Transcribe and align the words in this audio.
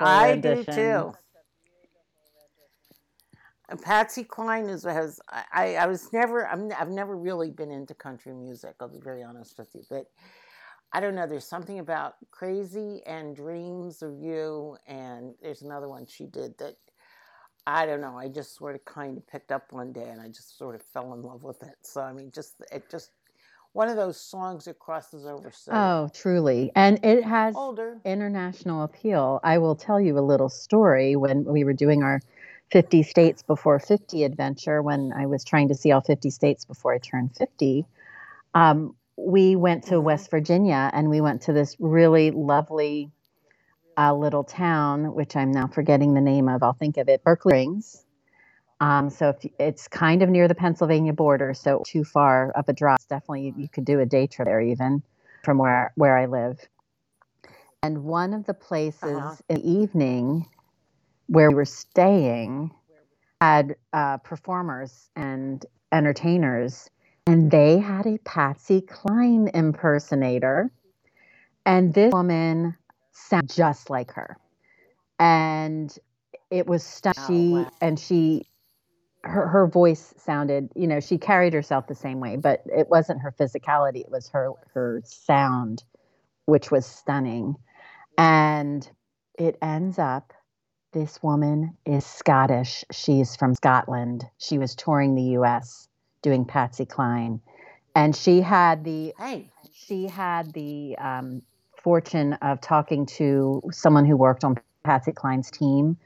I 0.00 0.36
do 0.36 0.64
too. 0.64 1.14
And 3.68 3.80
Patsy 3.80 4.24
Cline 4.24 4.66
is 4.66 4.82
has 4.82 5.20
I, 5.52 5.76
I 5.76 5.86
was 5.86 6.12
never 6.12 6.46
I'm, 6.46 6.70
I've 6.78 6.90
never 6.90 7.16
really 7.16 7.50
been 7.50 7.70
into 7.70 7.94
country 7.94 8.32
music. 8.34 8.74
I'll 8.80 8.88
be 8.88 9.00
very 9.00 9.22
honest 9.22 9.58
with 9.58 9.68
you, 9.74 9.82
but 9.88 10.06
I 10.92 11.00
don't 11.00 11.14
know. 11.14 11.26
There's 11.26 11.46
something 11.46 11.78
about 11.78 12.14
Crazy 12.32 13.00
and 13.06 13.36
Dreams 13.36 14.02
of 14.02 14.18
You, 14.18 14.76
and 14.88 15.34
there's 15.40 15.62
another 15.62 15.88
one 15.88 16.04
she 16.06 16.26
did 16.26 16.58
that 16.58 16.74
I 17.66 17.86
don't 17.86 18.00
know. 18.00 18.18
I 18.18 18.26
just 18.28 18.56
sort 18.56 18.74
of 18.74 18.84
kind 18.84 19.16
of 19.16 19.26
picked 19.28 19.52
up 19.52 19.72
one 19.72 19.92
day, 19.92 20.08
and 20.08 20.20
I 20.20 20.26
just 20.26 20.58
sort 20.58 20.74
of 20.74 20.82
fell 20.82 21.14
in 21.14 21.22
love 21.22 21.44
with 21.44 21.62
it. 21.62 21.76
So 21.82 22.00
I 22.00 22.12
mean, 22.12 22.32
just 22.34 22.54
it 22.72 22.90
just 22.90 23.12
one 23.72 23.88
of 23.88 23.96
those 23.96 24.20
songs 24.20 24.64
that 24.66 24.78
crosses 24.78 25.26
over 25.26 25.50
so 25.52 25.72
Oh, 25.74 26.08
truly. 26.12 26.72
And 26.74 27.04
it 27.04 27.24
has 27.24 27.54
older. 27.54 27.98
international 28.04 28.84
appeal. 28.84 29.40
I 29.44 29.58
will 29.58 29.76
tell 29.76 30.00
you 30.00 30.18
a 30.18 30.20
little 30.20 30.48
story 30.48 31.16
when 31.16 31.44
we 31.44 31.64
were 31.64 31.72
doing 31.72 32.02
our 32.02 32.20
50 32.72 33.02
states 33.04 33.42
before 33.42 33.78
50 33.80 34.24
adventure, 34.24 34.82
when 34.82 35.12
I 35.16 35.26
was 35.26 35.44
trying 35.44 35.68
to 35.68 35.74
see 35.74 35.92
all 35.92 36.00
50 36.00 36.30
states 36.30 36.64
before 36.64 36.94
I 36.94 36.98
turned 36.98 37.36
50. 37.36 37.86
Um, 38.54 38.96
we 39.16 39.56
went 39.56 39.84
to 39.86 39.96
Mhm. 39.96 40.04
West 40.04 40.30
Virginia 40.30 40.90
and 40.94 41.10
we 41.10 41.20
went 41.20 41.42
to 41.42 41.52
this 41.52 41.76
really 41.80 42.30
lovely 42.32 43.10
uh, 43.98 44.14
little 44.14 44.44
town, 44.44 45.14
which 45.14 45.36
I'm 45.36 45.52
now 45.52 45.68
forgetting 45.68 46.14
the 46.14 46.20
name 46.22 46.48
of. 46.48 46.62
I'll 46.62 46.72
think 46.74 46.96
of 46.98 47.08
it 47.08 47.24
Berkeley 47.24 47.52
Springs. 47.52 48.04
Um, 48.80 49.10
so 49.10 49.30
if, 49.30 49.52
it's 49.58 49.88
kind 49.88 50.22
of 50.22 50.30
near 50.30 50.48
the 50.48 50.54
Pennsylvania 50.54 51.12
border, 51.12 51.52
so 51.54 51.82
too 51.86 52.04
far 52.04 52.52
up 52.56 52.68
a 52.68 52.72
drop. 52.72 53.00
Definitely, 53.08 53.46
you, 53.48 53.54
you 53.58 53.68
could 53.68 53.84
do 53.84 54.00
a 54.00 54.06
day 54.06 54.26
trip 54.26 54.46
there, 54.46 54.60
even 54.60 55.02
from 55.44 55.58
where 55.58 55.92
where 55.96 56.16
I 56.16 56.26
live. 56.26 56.58
And 57.82 58.04
one 58.04 58.34
of 58.34 58.46
the 58.46 58.54
places 58.54 59.02
Uh-huh. 59.02 59.36
in 59.48 59.56
the 59.56 59.70
evening 59.70 60.46
where 61.28 61.50
we 61.50 61.54
were 61.54 61.64
staying 61.64 62.70
had 63.40 63.76
uh, 63.92 64.18
performers 64.18 65.08
and 65.16 65.64
entertainers, 65.92 66.90
and 67.26 67.50
they 67.50 67.78
had 67.78 68.06
a 68.06 68.18
Patsy 68.18 68.80
Cline 68.82 69.50
impersonator, 69.54 70.70
and 71.64 71.92
this 71.94 72.12
woman 72.12 72.76
sounded 73.12 73.50
just 73.50 73.90
like 73.90 74.12
her, 74.12 74.36
and 75.18 75.96
it 76.50 76.66
was 76.66 76.82
stunning. 76.82 77.16
Oh, 77.18 77.64
She 77.64 77.66
and 77.80 77.98
she 77.98 78.46
her 79.22 79.46
her 79.48 79.66
voice 79.66 80.14
sounded, 80.16 80.70
you 80.74 80.86
know, 80.86 81.00
she 81.00 81.18
carried 81.18 81.52
herself 81.52 81.86
the 81.86 81.94
same 81.94 82.20
way, 82.20 82.36
but 82.36 82.62
it 82.66 82.88
wasn't 82.88 83.20
her 83.20 83.32
physicality, 83.32 84.00
it 84.00 84.10
was 84.10 84.28
her 84.28 84.52
her 84.72 85.02
sound 85.04 85.84
which 86.46 86.70
was 86.70 86.84
stunning. 86.84 87.56
And 88.18 88.88
it 89.38 89.56
ends 89.62 89.98
up 89.98 90.32
this 90.92 91.22
woman 91.22 91.76
is 91.86 92.04
Scottish. 92.04 92.84
She's 92.90 93.36
from 93.36 93.54
Scotland. 93.54 94.24
She 94.38 94.58
was 94.58 94.74
touring 94.74 95.14
the 95.14 95.38
US 95.38 95.88
doing 96.22 96.44
Patsy 96.44 96.84
Cline. 96.84 97.40
And 97.94 98.14
she 98.14 98.40
had 98.40 98.84
the 98.84 99.14
Hey, 99.18 99.50
she 99.72 100.06
had 100.06 100.52
the 100.52 100.96
um, 100.98 101.42
fortune 101.76 102.34
of 102.34 102.60
talking 102.60 103.06
to 103.06 103.62
someone 103.70 104.04
who 104.04 104.16
worked 104.16 104.44
on 104.44 104.56
Patsy 104.84 105.12
Cline's 105.12 105.50
team, 105.50 105.96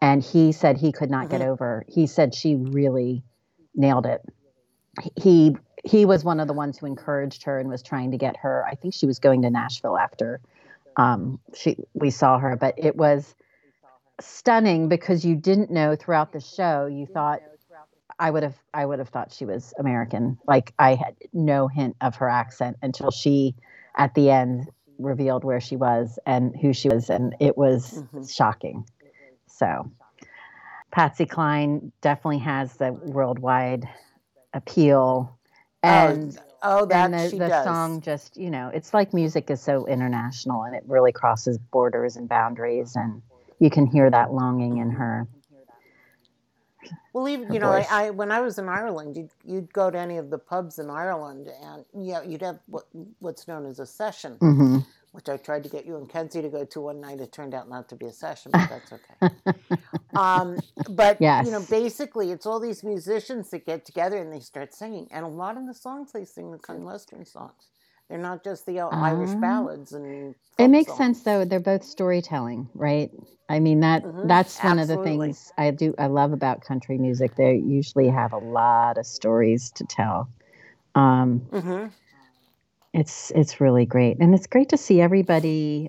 and 0.00 0.22
he 0.22 0.52
said 0.52 0.76
he 0.76 0.92
could 0.92 1.10
not 1.10 1.28
get 1.28 1.40
Mhm. 1.40 1.46
over. 1.48 1.84
He 1.88 2.06
said 2.06 2.34
she 2.34 2.56
really 2.56 3.22
nailed 3.74 4.06
it. 4.06 4.22
He 5.16 5.56
he 5.84 6.04
was 6.04 6.24
one 6.24 6.40
of 6.40 6.46
the 6.46 6.52
ones 6.52 6.76
who 6.78 6.84
encouraged 6.86 7.44
her 7.44 7.58
and 7.58 7.68
was 7.68 7.82
trying 7.82 8.10
to 8.10 8.18
get 8.18 8.36
her. 8.38 8.66
I 8.66 8.74
think 8.74 8.92
she 8.92 9.06
was 9.06 9.18
going 9.18 9.40
to 9.42 9.50
Nashville 9.50 9.96
after 9.96 10.40
um, 10.96 11.38
she 11.54 11.76
we 11.94 12.10
saw 12.10 12.38
her, 12.38 12.56
but 12.56 12.74
it 12.76 12.96
was 12.96 13.34
stunning 14.20 14.88
because 14.88 15.24
you 15.24 15.34
didn't 15.36 15.70
know 15.70 15.96
throughout 15.96 16.32
the 16.32 16.40
show. 16.40 16.86
You 16.86 17.06
thought 17.06 17.40
I 18.18 18.30
would 18.30 18.42
have 18.42 18.56
I 18.74 18.84
would 18.84 18.98
have 18.98 19.08
thought 19.08 19.32
she 19.32 19.46
was 19.46 19.72
American. 19.78 20.38
Like 20.46 20.74
I 20.78 20.94
had 20.94 21.16
no 21.32 21.68
hint 21.68 21.96
of 22.00 22.16
her 22.16 22.28
accent 22.28 22.76
until 22.82 23.10
she 23.10 23.54
at 23.96 24.14
the 24.14 24.30
end 24.30 24.68
revealed 24.98 25.44
where 25.44 25.60
she 25.60 25.76
was 25.76 26.18
and 26.26 26.54
who 26.60 26.74
she 26.74 26.90
was 26.90 27.08
and 27.08 27.34
it 27.40 27.56
was 27.56 28.02
Mhm. 28.12 28.30
shocking. 28.30 28.84
So 29.60 29.90
Patsy 30.90 31.26
Cline 31.26 31.92
definitely 32.00 32.38
has 32.38 32.74
the 32.76 32.92
worldwide 32.92 33.86
appeal. 34.54 35.38
And 35.82 36.38
oh, 36.62 36.86
that 36.86 37.12
and 37.12 37.14
the, 37.14 37.30
she 37.30 37.38
the 37.38 37.62
song 37.64 38.00
just 38.00 38.38
you 38.38 38.50
know 38.50 38.70
it's 38.72 38.94
like 38.94 39.12
music 39.12 39.50
is 39.50 39.60
so 39.60 39.86
international 39.86 40.62
and 40.62 40.74
it 40.74 40.82
really 40.86 41.12
crosses 41.12 41.58
borders 41.58 42.16
and 42.16 42.28
boundaries 42.28 42.96
and 42.96 43.22
you 43.58 43.70
can 43.70 43.86
hear 43.86 44.10
that 44.10 44.32
longing 44.32 44.78
in 44.78 44.90
her. 44.90 45.28
Well, 47.12 47.28
even 47.28 47.52
you 47.52 47.60
know, 47.60 47.72
I. 47.72 47.86
I 47.90 48.10
when 48.10 48.32
I 48.32 48.40
was 48.40 48.58
in 48.58 48.68
Ireland, 48.68 49.16
you'd, 49.16 49.30
you'd 49.44 49.72
go 49.72 49.90
to 49.90 49.98
any 49.98 50.16
of 50.16 50.30
the 50.30 50.38
pubs 50.38 50.78
in 50.78 50.88
Ireland, 50.88 51.50
and 51.62 51.84
you 51.94 52.14
know, 52.14 52.22
you'd 52.22 52.40
have 52.40 52.60
what, 52.66 52.84
what's 53.18 53.46
known 53.46 53.66
as 53.66 53.78
a 53.78 53.86
session, 53.86 54.36
hmm 54.36 54.78
which 55.12 55.28
I 55.28 55.36
tried 55.36 55.62
to 55.64 55.68
get 55.68 55.86
you 55.86 55.96
and 55.96 56.08
Kenzie 56.08 56.42
to 56.42 56.48
go 56.48 56.64
to 56.64 56.80
one 56.80 57.00
night. 57.00 57.20
It 57.20 57.32
turned 57.32 57.54
out 57.54 57.68
not 57.68 57.88
to 57.90 57.96
be 57.96 58.06
a 58.06 58.12
session, 58.12 58.52
but 58.54 58.68
that's 58.68 58.92
okay. 58.92 59.14
um, 60.14 60.58
but 60.88 61.18
you 61.20 61.50
know, 61.50 61.60
basically, 61.70 62.30
it's 62.30 62.46
all 62.46 62.60
these 62.60 62.82
musicians 62.84 63.50
that 63.50 63.66
get 63.66 63.84
together 63.84 64.18
and 64.18 64.32
they 64.32 64.40
start 64.40 64.74
singing, 64.74 65.08
and 65.10 65.24
a 65.24 65.28
lot 65.28 65.56
of 65.56 65.66
the 65.66 65.74
songs 65.74 66.12
they 66.12 66.24
sing 66.24 66.46
are 66.52 66.58
kind 66.58 66.78
of 66.80 66.84
Western 66.84 67.24
songs. 67.24 67.70
They're 68.08 68.18
not 68.18 68.42
just 68.42 68.66
the 68.66 68.80
Irish 68.80 69.30
Ah. 69.34 69.40
ballads 69.40 69.92
and. 69.92 70.34
it 70.58 70.68
makes 70.68 70.88
songs. 70.88 70.98
sense 70.98 71.22
though 71.22 71.44
they're 71.44 71.60
both 71.60 71.84
storytelling 71.84 72.68
right 72.74 73.10
i 73.48 73.60
mean 73.60 73.80
that 73.80 74.02
Mhm, 74.02 74.28
that's 74.28 74.58
one 74.62 74.78
of 74.80 74.88
the 74.88 74.96
things 74.98 75.52
i 75.56 75.70
do 75.70 75.94
i 75.98 76.06
love 76.06 76.32
about 76.32 76.60
country 76.60 76.98
music 76.98 77.34
they 77.36 77.54
usually 77.54 78.08
have 78.08 78.32
a 78.32 78.38
lot 78.38 78.98
of 78.98 79.06
stories 79.06 79.70
to 79.70 79.84
tell 79.84 80.28
um 80.96 81.40
Mhm. 81.52 81.90
It's 82.92 83.30
it's 83.34 83.60
really 83.60 83.86
great 83.86 84.18
and 84.20 84.34
it's 84.34 84.46
great 84.46 84.70
to 84.70 84.76
see 84.76 85.00
everybody 85.00 85.88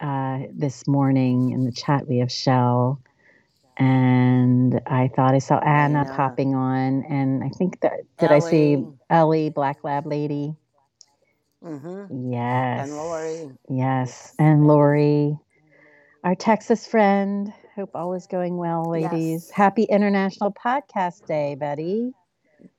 uh, 0.00 0.40
this 0.54 0.86
morning 0.86 1.50
in 1.52 1.64
the 1.64 1.72
chat 1.72 2.06
we 2.08 2.18
have 2.18 2.30
shell 2.32 3.00
and 3.78 4.80
i 4.86 5.08
thought 5.16 5.34
i 5.34 5.38
saw 5.38 5.58
anna 5.60 6.04
popping 6.06 6.54
on 6.54 7.04
and 7.08 7.42
i 7.44 7.48
think 7.50 7.80
that 7.80 7.92
did 8.18 8.32
i 8.32 8.38
see 8.38 8.76
Ellie. 8.76 8.88
ellie 9.10 9.50
black 9.50 9.84
lab 9.84 10.06
lady 10.06 10.54
Mm-hmm. 11.64 12.04
yes 12.30 12.78
And 12.80 12.96
Lori. 12.96 13.50
yes 13.68 14.34
and 14.38 14.66
lori 14.66 15.38
our 16.24 16.34
texas 16.34 16.86
friend 16.86 17.52
hope 17.76 17.90
all 17.94 18.14
is 18.14 18.26
going 18.26 18.56
well 18.56 18.90
ladies 18.90 19.48
Yes. 19.48 19.50
happy 19.50 19.84
international 19.84 20.52
podcast 20.52 21.24
day 21.26 21.54
betty 21.54 22.12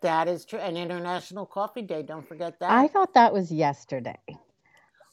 That 0.01 0.27
is 0.27 0.45
true. 0.45 0.59
And 0.59 0.77
International 0.77 1.45
Coffee 1.45 1.81
Day. 1.81 2.03
Don't 2.03 2.27
forget 2.27 2.59
that. 2.59 2.71
i 2.71 2.87
thought 2.87 3.13
that 3.13 3.33
was 3.33 3.51
yesterday 3.51 4.17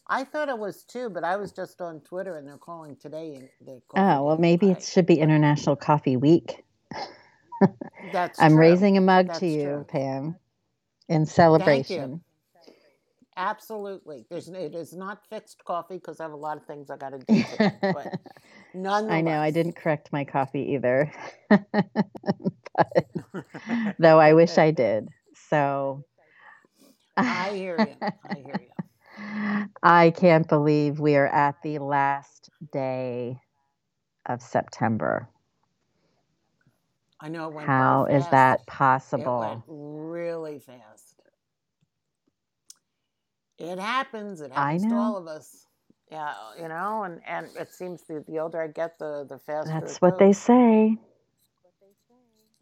I 0.08 0.24
thought 0.24 0.48
it 0.48 0.58
was 0.58 0.82
too, 0.82 1.08
but 1.08 1.24
I 1.24 1.36
was 1.36 1.52
just 1.52 1.80
on 1.80 2.00
Twitter 2.00 2.36
and 2.36 2.46
they're 2.46 2.58
calling 2.58 2.96
today. 2.96 3.48
Oh 3.96 4.24
well 4.24 4.38
maybe 4.38 4.70
it 4.70 4.82
should 4.82 5.06
be 5.06 5.18
international 5.18 5.76
coffee 5.76 6.16
week 6.16 6.64
That's 8.12 8.38
I'm 8.40 8.52
true. 8.52 8.60
raising 8.60 8.96
a 8.96 9.00
mug 9.00 9.28
That's 9.28 9.40
to 9.40 9.46
you, 9.46 9.62
true. 9.62 9.86
Pam, 9.88 10.36
in 11.08 11.26
celebration. 11.26 12.22
Absolutely. 13.36 14.26
There's 14.28 14.48
it 14.48 14.74
is 14.74 14.92
not 14.92 15.26
fixed 15.28 15.64
coffee 15.64 15.94
because 15.96 16.20
I 16.20 16.24
have 16.24 16.32
a 16.32 16.36
lot 16.36 16.56
of 16.58 16.64
things 16.66 16.90
I 16.90 16.96
got 16.96 17.10
to 17.10 17.18
do. 17.18 17.42
Today, 17.42 17.72
but 17.80 18.18
nonetheless, 18.74 19.10
I 19.10 19.20
know 19.22 19.40
I 19.40 19.50
didn't 19.50 19.76
correct 19.76 20.12
my 20.12 20.24
coffee 20.24 20.72
either, 20.74 21.12
But- 21.50 23.06
though 23.98 24.18
I 24.20 24.34
wish 24.34 24.58
I 24.58 24.70
did. 24.70 25.08
So 25.48 26.04
I 27.16 27.52
hear 27.52 27.78
you. 27.78 27.94
I 28.28 28.34
hear 28.34 28.60
you. 28.60 28.68
I 29.82 30.10
can't 30.10 30.48
believe 30.48 31.00
we 31.00 31.16
are 31.16 31.26
at 31.26 31.56
the 31.62 31.78
last 31.78 32.50
day 32.72 33.38
of 34.26 34.42
September. 34.42 35.28
I 37.20 37.28
know 37.28 37.48
it 37.48 37.54
went 37.54 37.68
How 37.68 38.06
is 38.06 38.28
that 38.30 38.66
possible? 38.66 39.62
really 39.68 40.58
fast. 40.58 41.11
It 43.62 43.80
happens. 43.80 44.42
It 44.42 44.52
happens 44.52 44.86
to 44.88 44.96
all 44.96 45.16
of 45.18 45.28
us. 45.28 45.66
Yeah, 46.12 46.34
you 46.60 46.68
know, 46.68 47.04
and 47.04 47.22
and 47.26 47.48
it 47.58 47.74
seems 47.74 48.04
the 48.04 48.24
the 48.28 48.40
older 48.40 48.62
I 48.62 48.68
get, 48.68 48.98
the 49.00 49.26
the 49.28 49.38
faster. 49.40 49.98
That's 49.98 50.02
what 50.02 50.18
they 50.18 50.32
say. 50.32 50.98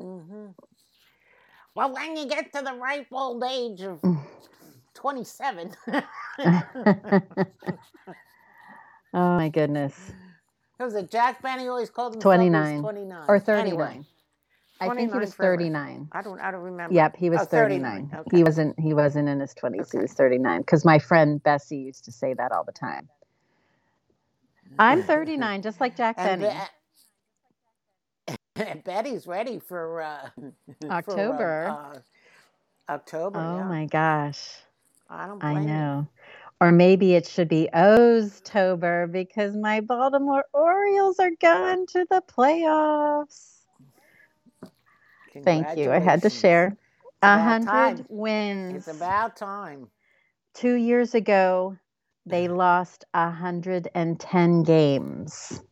hmm 0.00 0.48
Well, 1.74 1.92
when 1.94 2.16
you 2.16 2.26
get 2.28 2.52
to 2.54 2.62
the 2.62 2.74
ripe 2.74 3.08
old 3.12 3.44
age 3.44 3.82
of 3.82 4.02
Mm. 4.04 4.20
27, 4.94 5.72
oh 9.14 9.36
my 9.36 9.48
goodness. 9.50 10.12
was 10.80 10.94
it 10.96 11.10
Jack 11.10 11.42
Benny 11.42 11.68
always 11.68 11.90
called 11.90 12.14
himself 12.14 12.50
29. 12.50 12.76
29 12.76 12.90
Or 13.28 13.40
39. 13.40 13.54
Anyway, 13.54 14.04
I 14.80 14.90
think 14.90 15.12
he 15.12 15.18
was 15.20 15.34
39. 15.34 16.10
I 16.12 16.22
don't 16.22 16.40
I 16.40 16.50
don't 16.52 16.62
remember. 16.62 16.94
Yep, 16.94 17.16
he 17.16 17.30
was 17.30 17.42
Oh, 17.42 17.46
39. 17.46 18.10
39, 18.10 18.24
He 18.32 18.44
wasn't 18.44 18.78
he 18.80 18.94
wasn't 18.94 19.28
in 19.28 19.40
his 19.40 19.54
20s. 19.54 19.92
He 19.92 19.98
was 19.98 20.12
39 20.14 20.64
cuz 20.64 20.84
my 20.84 20.98
friend 21.00 21.42
Bessie 21.42 21.78
used 21.78 22.04
to 22.06 22.12
say 22.12 22.34
that 22.34 22.52
all 22.52 22.64
the 22.64 22.72
time. 22.72 23.08
I'm 24.78 25.02
39, 25.04 25.62
just 25.62 25.80
like 25.80 25.96
Jack 25.96 26.18
and, 26.18 26.38
Benny. 26.40 26.46
Be- 28.56 28.64
and 28.64 28.84
Betty's 28.84 29.26
ready 29.26 29.60
for 29.60 30.02
uh, 30.02 30.30
October. 30.90 31.52
For, 31.62 31.70
uh, 31.70 31.74
uh, 31.94 32.00
October. 32.90 33.38
oh 33.38 33.64
yeah. 33.64 33.64
my 33.64 33.86
gosh. 33.86 34.48
I 35.10 35.26
don't 35.26 35.42
I 35.42 35.58
blame 35.58 35.76
you. 35.76 35.84
know. 35.84 36.08
Or 36.60 36.72
maybe 36.72 37.14
it 37.14 37.28
should 37.28 37.48
be 37.48 37.70
Oztober 37.74 39.12
because 39.12 39.56
my 39.56 39.80
Baltimore 39.82 40.44
Orioles 40.54 41.20
are 41.20 41.32
going 41.40 41.86
to 41.88 42.06
the 42.10 42.22
playoffs. 42.28 43.59
Thank 45.34 45.76
you. 45.76 45.90
I 45.90 45.98
had 45.98 46.22
to 46.22 46.30
share. 46.30 46.76
A 47.22 47.38
hundred 47.38 48.06
wins. 48.08 48.88
It's 48.88 48.96
about 48.96 49.36
time. 49.36 49.88
Two 50.54 50.74
years 50.74 51.14
ago, 51.14 51.76
they 52.26 52.48
lost 52.48 53.04
a 53.14 53.30
hundred 53.30 53.88
and 53.94 54.18
ten 54.18 54.62
games. 54.62 55.62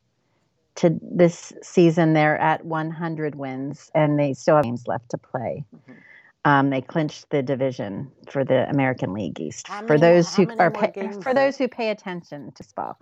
To 0.77 0.97
this 1.03 1.53
season, 1.63 2.13
they're 2.13 2.39
at 2.39 2.65
100 2.65 3.35
wins, 3.35 3.91
and 3.97 4.17
they 4.19 4.33
still 4.33 4.57
have 4.57 4.65
games 4.65 4.87
left 4.87 5.11
to 5.11 5.19
play. 5.19 5.65
Mhm. 5.75 5.97
Um, 6.45 6.71
they 6.71 6.81
clinched 6.81 7.31
the 7.31 7.43
division 7.43 8.13
for 8.31 8.45
the 8.45 8.69
American 8.71 9.13
League 9.13 9.41
East. 9.41 9.67
How 9.67 9.83
for 9.83 9.99
many 9.99 10.01
those 10.01 10.35
who 10.37 10.47
are 10.59 10.71
pay, 10.71 10.93
for 11.21 11.35
those 11.35 11.59
who 11.59 11.67
pay 11.69 11.91
attention 11.91 12.53
to 12.53 12.63
baseball, 12.63 12.97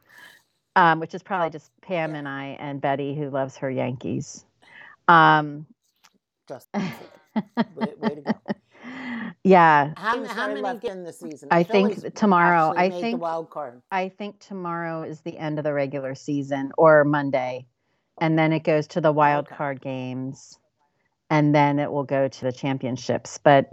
um, 0.75 1.01
which 1.01 1.15
is 1.15 1.23
probably 1.23 1.51
just 1.51 1.71
Pam 1.83 2.15
and 2.15 2.27
I 2.27 2.57
and 2.59 2.81
Betty 2.81 3.15
who 3.15 3.29
loves 3.31 3.59
her 3.59 3.71
Yankees. 3.71 4.45
Um, 5.07 5.67
Just 6.49 6.69
way, 6.75 7.93
way 7.99 8.15
to 8.15 8.21
go. 8.23 8.33
yeah, 9.43 9.93
How, 9.97 10.15
Teams 10.15 10.29
how 10.31 10.49
many 10.49 10.61
left- 10.61 10.83
get 10.83 10.93
in 10.93 11.03
the 11.05 11.13
season? 11.13 11.49
I 11.51 11.63
The 11.63 11.73
think 11.73 12.15
tomorrow- 12.15 12.73
I 12.77 12.91
think- 12.91 13.17
the 13.17 13.23
wild 13.23 13.51
card. 13.51 13.83
I 13.91 14.09
think 14.09 14.39
tomorrow 14.41 15.03
is 15.03 15.21
the 15.23 15.37
end 15.37 15.59
of 15.59 15.65
the 15.65 15.73
regular 15.73 16.15
season 16.15 16.73
or 16.79 17.05
Monday. 17.05 17.67
And 18.21 18.39
then 18.39 18.53
it 18.53 18.61
goes 18.61 18.87
to 18.89 19.01
the 19.01 19.13
wild 19.13 19.47
Okay. 19.47 19.57
card 19.57 19.81
games. 19.81 20.59
And 21.31 21.55
then 21.55 21.79
it 21.79 21.91
will 21.91 22.05
go 22.05 22.29
to 22.29 22.41
the 22.45 22.53
championships. 22.53 23.39
But 23.39 23.69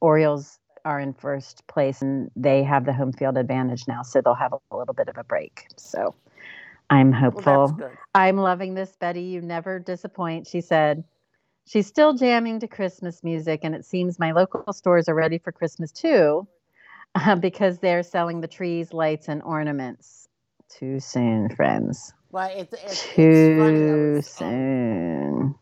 Orioles 0.00 0.58
are 0.84 0.98
in 1.00 1.12
first 1.14 1.66
place 1.66 2.02
and 2.02 2.30
they 2.36 2.62
have 2.62 2.84
the 2.86 2.92
home 2.92 3.12
field 3.12 3.36
advantage 3.36 3.86
now. 3.86 4.02
So 4.02 4.20
they'll 4.20 4.34
have 4.34 4.52
a 4.70 4.76
little 4.76 4.94
bit 4.94 5.08
of 5.08 5.16
a 5.18 5.24
break. 5.24 5.66
So 5.76 6.14
I'm 6.90 7.10
Well, 7.10 7.20
hopeful. 7.20 7.66
that's 7.68 7.78
good. 7.78 7.98
I'm 8.14 8.36
loving 8.38 8.74
this, 8.74 8.94
Betty. 8.96 9.22
You 9.22 9.40
never 9.42 9.78
disappoint. 9.78 10.46
She 10.46 10.60
said 10.60 11.04
she's 11.66 11.86
still 11.86 12.14
jamming 12.14 12.60
to 12.60 12.68
Christmas 12.68 13.22
music, 13.22 13.60
and 13.62 13.74
it 13.74 13.84
seems 13.84 14.18
my 14.18 14.32
local 14.32 14.72
stores 14.72 15.08
are 15.08 15.14
ready 15.14 15.38
for 15.38 15.52
Christmas 15.52 15.92
too, 15.92 16.46
uh, 17.14 17.36
because 17.36 17.78
they're 17.78 18.02
selling 18.02 18.40
the 18.40 18.48
trees, 18.48 18.92
lights, 18.92 19.28
and 19.28 19.42
ornaments. 19.42 20.28
Too 20.68 21.00
soon, 21.00 21.48
friends. 21.50 22.12
Well, 22.30 22.50
it's, 22.52 22.72
it's, 22.72 23.06
it's 23.16 23.58
funny. 23.58 23.78
Too 23.78 24.14
um, 24.16 24.22
soon. 24.22 25.54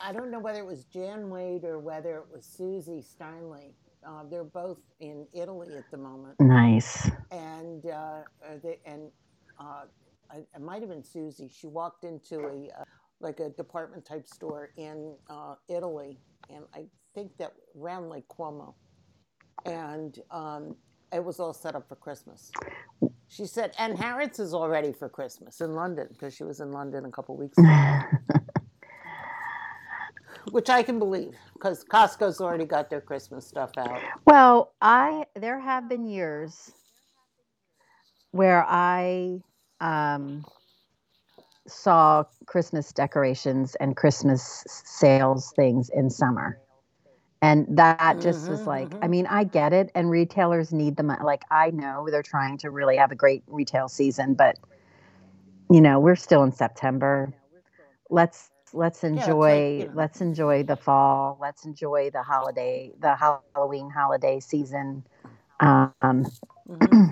I 0.00 0.12
don't 0.12 0.30
know 0.30 0.38
whether 0.38 0.60
it 0.60 0.66
was 0.66 0.84
Jan 0.84 1.30
Wade 1.30 1.64
or 1.64 1.78
whether 1.78 2.16
it 2.18 2.26
was 2.32 2.44
Susie 2.44 3.02
Steinley. 3.02 3.72
Uh, 4.06 4.22
they're 4.30 4.44
both 4.44 4.78
in 5.00 5.26
Italy 5.32 5.76
at 5.76 5.90
the 5.90 5.96
moment, 5.96 6.38
Nice. 6.38 7.10
and 7.32 7.84
uh, 7.86 8.20
they, 8.62 8.78
and 8.86 9.10
uh, 9.58 9.84
I, 10.30 10.36
it 10.54 10.60
might 10.60 10.80
have 10.80 10.90
been 10.90 11.02
Susie. 11.02 11.48
She 11.52 11.66
walked 11.66 12.04
into 12.04 12.38
a 12.46 12.70
uh, 12.80 12.84
like 13.20 13.40
a 13.40 13.50
department 13.50 14.04
type 14.04 14.26
store 14.26 14.70
in 14.76 15.14
uh, 15.30 15.54
Italy, 15.68 16.18
and 16.50 16.64
I 16.74 16.86
think 17.14 17.36
that 17.38 17.52
around 17.78 18.10
Lake 18.10 18.28
Como, 18.28 18.74
and 19.64 20.18
um, 20.30 20.76
it 21.12 21.24
was 21.24 21.40
all 21.40 21.52
set 21.52 21.74
up 21.74 21.88
for 21.88 21.96
Christmas. 21.96 22.50
She 23.28 23.46
said, 23.46 23.72
and 23.78 23.98
Harrods 23.98 24.38
is 24.38 24.54
all 24.54 24.68
ready 24.68 24.92
for 24.92 25.08
Christmas 25.08 25.60
in 25.60 25.74
London 25.74 26.08
because 26.10 26.34
she 26.34 26.44
was 26.44 26.60
in 26.60 26.72
London 26.72 27.04
a 27.04 27.10
couple 27.10 27.36
weeks 27.36 27.58
ago. 27.58 28.00
Which 30.52 30.70
I 30.70 30.84
can 30.84 31.00
believe 31.00 31.34
because 31.54 31.84
Costco's 31.84 32.40
already 32.40 32.66
got 32.66 32.88
their 32.88 33.00
Christmas 33.00 33.44
stuff 33.46 33.72
out. 33.76 34.00
Well, 34.26 34.74
I 34.80 35.24
there 35.34 35.58
have 35.58 35.88
been 35.88 36.06
years 36.06 36.70
where 38.30 38.64
I 38.68 39.40
um, 39.80 40.44
saw 41.66 42.24
Christmas 42.46 42.92
decorations 42.92 43.74
and 43.76 43.96
Christmas 43.96 44.64
sales 44.66 45.52
things 45.56 45.90
in 45.92 46.10
summer. 46.10 46.58
And 47.42 47.66
that 47.78 48.06
just 48.06 48.48
was 48.48 48.52
Mhm, 48.56 48.66
like, 48.66 48.82
I 48.88 48.96
mhm. 48.96 49.08
mean, 49.08 49.26
I 49.26 49.44
get 49.44 49.72
it, 49.72 49.90
and 49.94 50.10
retailers 50.10 50.72
need 50.72 50.96
the 50.96 51.02
money. 51.02 51.20
Like, 51.22 51.42
I 51.50 51.70
know 51.70 52.08
they're 52.10 52.22
trying 52.22 52.58
to 52.58 52.70
really 52.70 52.96
have 52.96 53.12
a 53.12 53.16
great 53.16 53.42
retail 53.46 53.88
season, 53.88 54.34
but 54.34 54.56
you 55.70 55.80
know, 55.80 55.98
we're 56.00 56.16
still 56.16 56.42
in 56.42 56.52
September. 56.52 57.32
Let's 58.10 58.50
let's 58.72 59.04
it's 59.14 59.46
like, 59.46 59.64
enjoy 59.64 59.88
let's 59.92 60.20
enjoy 60.20 60.64
the 60.64 60.76
fall. 60.76 61.38
Let's 61.40 61.64
enjoy 61.64 62.10
the 62.10 62.22
holiday, 62.22 62.92
the 62.98 63.16
Halloween 63.16 63.90
holiday 63.90 64.40
season. 64.40 65.06
Um, 65.60 66.10
Mhm. 66.66 67.04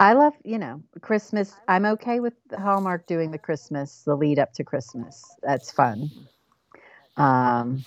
I 0.00 0.14
love, 0.14 0.34
you 0.44 0.58
know, 0.58 0.82
Christmas. 1.02 1.60
I'm 1.68 1.86
okay 1.86 2.20
with 2.20 2.34
Hallmark 2.58 3.06
doing 3.06 3.32
the 3.32 3.38
Christmas, 3.38 4.04
the 4.04 4.16
lead 4.16 4.40
up 4.40 4.54
to 4.54 4.64
Christmas. 4.64 5.24
That's 5.42 5.72
fun. 5.72 6.10
Um, 7.18 7.84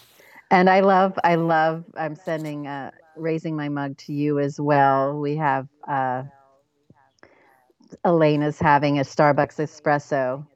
and 0.51 0.69
I 0.69 0.81
love, 0.81 1.19
I 1.23 1.35
love. 1.35 1.85
I'm 1.97 2.15
sending, 2.15 2.67
uh, 2.67 2.91
raising 3.15 3.57
my 3.57 3.69
mug 3.69 3.97
to 3.99 4.13
you 4.13 4.39
as 4.39 4.61
well. 4.61 5.19
We 5.19 5.37
have 5.37 5.67
uh, 5.87 6.23
Elena's 8.05 8.59
having 8.59 8.99
a 8.99 9.03
Starbucks 9.03 9.59
espresso. 9.59 10.47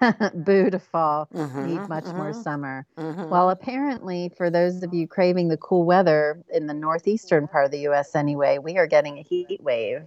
Beautiful. 0.44 1.28
Need 1.60 1.82
Mhm, 1.84 1.88
much 1.88 2.16
more 2.16 2.32
mhm, 2.32 2.44
summer. 2.44 2.86
mhm. 2.98 3.28
Well, 3.30 3.50
apparently, 3.50 4.30
for 4.36 4.50
those 4.50 4.82
of 4.82 4.94
you 4.94 5.08
craving 5.08 5.48
the 5.48 5.58
cool 5.58 5.84
weather 5.86 6.42
in 6.52 6.66
the 6.66 6.74
northeastern 6.74 7.48
part 7.48 7.66
of 7.66 7.72
the 7.72 7.80
U.S., 7.80 8.14
anyway, 8.16 8.58
we 8.58 8.78
are 8.78 8.88
getting 8.88 9.18
a 9.18 9.22
heat 9.22 9.60
wave. 9.62 10.06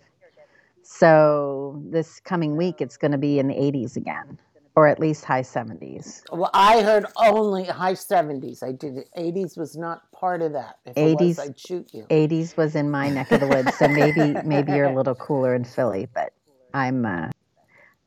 So 0.88 1.82
this 1.90 2.20
coming 2.20 2.56
week, 2.56 2.80
it's 2.80 2.96
going 2.96 3.12
to 3.12 3.18
be 3.18 3.40
in 3.40 3.48
the 3.48 3.56
80s 3.56 3.98
again, 3.98 4.40
or 4.76 4.88
at 4.88 5.00
least 5.00 5.26
high 5.26 5.42
70s. 5.42 6.22
well, 6.32 6.52
I 6.54 6.84
heard 6.84 7.08
only 7.18 7.66
high 7.66 7.96
seventies. 7.96 8.62
I 8.62 8.72
did 8.72 8.98
it. 8.98 9.10
Eighties 9.16 9.58
was 9.58 9.76
not 9.76 10.12
part 10.12 10.44
of 10.44 10.54
that. 10.54 10.78
If 10.86 10.96
it 10.96 11.18
80s 11.18 11.28
was, 11.28 11.40
I'd 11.40 11.60
shoot 11.60 11.90
you. 11.92 12.04
80s 12.12 12.56
was 12.56 12.76
in 12.76 12.92
my 12.92 13.10
neck 13.10 13.32
of 13.32 13.40
the 13.40 13.48
woods, 13.48 13.76
so 13.78 13.88
maybe 13.88 14.36
maybe 14.46 14.74
you're 14.74 14.86
a 14.86 14.96
little 14.96 15.16
cooler 15.16 15.56
in 15.56 15.64
Philly, 15.64 16.08
but 16.14 16.34
I'm 16.76 17.04
uh, 17.04 17.32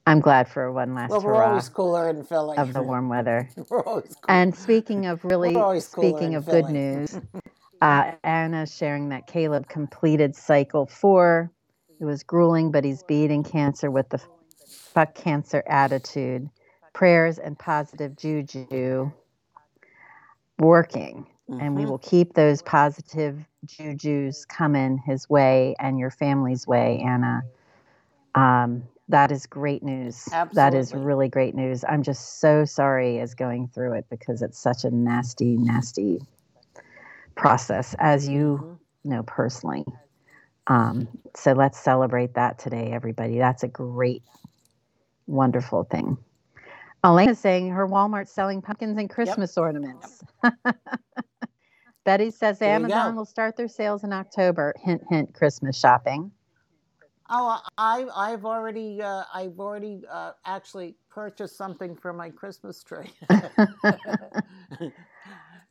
I'm 0.06 0.20
glad 0.20 0.48
for 0.48 0.70
one 0.70 0.94
last 0.94 1.10
Well, 1.10 1.20
we're 1.20 1.42
always 1.42 1.68
cooler 1.68 2.08
in 2.08 2.22
Philly. 2.22 2.56
of 2.58 2.72
the 2.74 2.82
warm 2.82 3.08
weather. 3.08 3.50
we're 3.68 3.82
always 3.82 4.14
cool. 4.14 4.24
And 4.28 4.54
speaking 4.54 5.06
of 5.06 5.24
really, 5.24 5.52
cooler 5.52 5.80
speaking 5.80 6.32
in 6.32 6.34
of 6.36 6.46
good 6.46 6.66
news, 6.66 7.18
uh, 7.82 8.12
Anna's 8.22 8.74
sharing 8.74 9.08
that 9.08 9.26
Caleb 9.26 9.68
completed 9.68 10.36
cycle 10.36 10.86
four. 10.86 11.50
It 12.00 12.04
was 12.04 12.22
grueling, 12.22 12.70
but 12.70 12.84
he's 12.84 13.02
beating 13.02 13.42
cancer 13.42 13.90
with 13.90 14.08
the 14.10 14.20
fuck 14.94 15.14
cancer 15.14 15.62
attitude, 15.66 16.48
prayers, 16.92 17.38
and 17.38 17.58
positive 17.58 18.16
juju 18.16 19.10
working. 20.58 21.26
And 21.48 21.74
we 21.74 21.84
Mhm. 21.84 21.88
will 21.88 21.98
keep 21.98 22.34
those 22.34 22.62
positive 22.62 23.44
jujus 23.66 24.46
coming 24.46 24.98
his 24.98 25.28
way 25.28 25.74
and 25.80 25.98
your 25.98 26.10
family's 26.10 26.66
way, 26.66 27.00
Anna. 27.00 27.42
Um, 28.34 28.84
that 29.08 29.32
is 29.32 29.46
great 29.46 29.82
news. 29.82 30.28
That 30.52 30.74
is 30.74 30.94
really 30.94 31.28
great 31.28 31.54
news. 31.54 31.84
I'm 31.88 32.02
just 32.02 32.40
so 32.40 32.64
sorry 32.64 33.18
as 33.20 33.34
going 33.34 33.68
through 33.68 33.94
it 33.94 34.06
because 34.10 34.42
it's 34.42 34.58
such 34.58 34.84
a 34.84 34.90
nasty, 34.90 35.56
nasty 35.56 36.20
process, 37.34 37.94
as 37.98 38.28
you 38.28 38.58
Mhm. 38.58 38.78
know 39.04 39.22
personally. 39.24 39.84
Um, 40.68 41.08
so 41.34 41.52
let's 41.52 41.78
celebrate 41.78 42.34
that 42.34 42.58
today, 42.58 42.90
everybody. 42.92 43.38
That's 43.38 43.62
a 43.62 43.68
great, 43.68 44.22
wonderful 45.26 45.84
thing. 45.84 46.18
Elena's 47.04 47.38
saying 47.38 47.70
her 47.70 47.86
Walmart's 47.86 48.32
selling 48.32 48.60
pumpkins 48.60 48.98
and 48.98 49.08
Christmas 49.08 49.56
ornaments. 49.56 50.22
Betty 52.04 52.30
says 52.30 52.58
There 52.58 52.74
Amazon 52.74 53.16
will 53.16 53.24
start 53.24 53.56
their 53.56 53.68
sales 53.68 54.04
in 54.04 54.12
October. 54.12 54.74
Hint, 54.82 55.02
hint, 55.08 55.34
Christmas 55.34 55.78
shopping. 55.78 56.30
Oh, 57.30 57.60
I 57.76 58.06
I've 58.14 58.46
already 58.46 59.02
uh, 59.02 59.24
I've 59.32 59.60
already 59.60 60.02
uh, 60.10 60.32
actually 60.46 60.96
purchased 61.10 61.56
something 61.56 61.94
for 61.94 62.12
my 62.14 62.30
Christmas 62.30 62.82
tree 62.82 63.10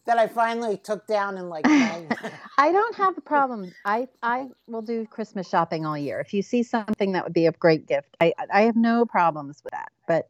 that 0.08 0.18
I 0.18 0.28
finally 0.28 0.78
took 0.78 1.06
down 1.06 1.38
in 1.38 1.50
like 1.50 1.66
I 2.58 2.72
don't 2.72 2.96
have 2.96 3.18
a 3.18 3.22
problem. 3.22 3.74
I 3.86 4.08
I 4.24 4.48
will 4.68 4.82
do 4.82 5.06
Christmas 5.06 5.48
shopping 5.48 5.86
all 5.86 5.98
year. 5.98 6.20
If 6.20 6.34
you 6.34 6.42
see 6.42 6.64
something 6.64 7.12
that 7.12 7.24
would 7.24 7.34
be 7.34 7.46
a 7.46 7.52
great 7.52 7.86
gift, 7.86 8.18
I 8.20 8.34
I 8.52 8.62
have 8.64 8.76
no 8.76 9.06
problems 9.06 9.62
with 9.64 9.72
that. 9.72 9.92
But 10.08 10.30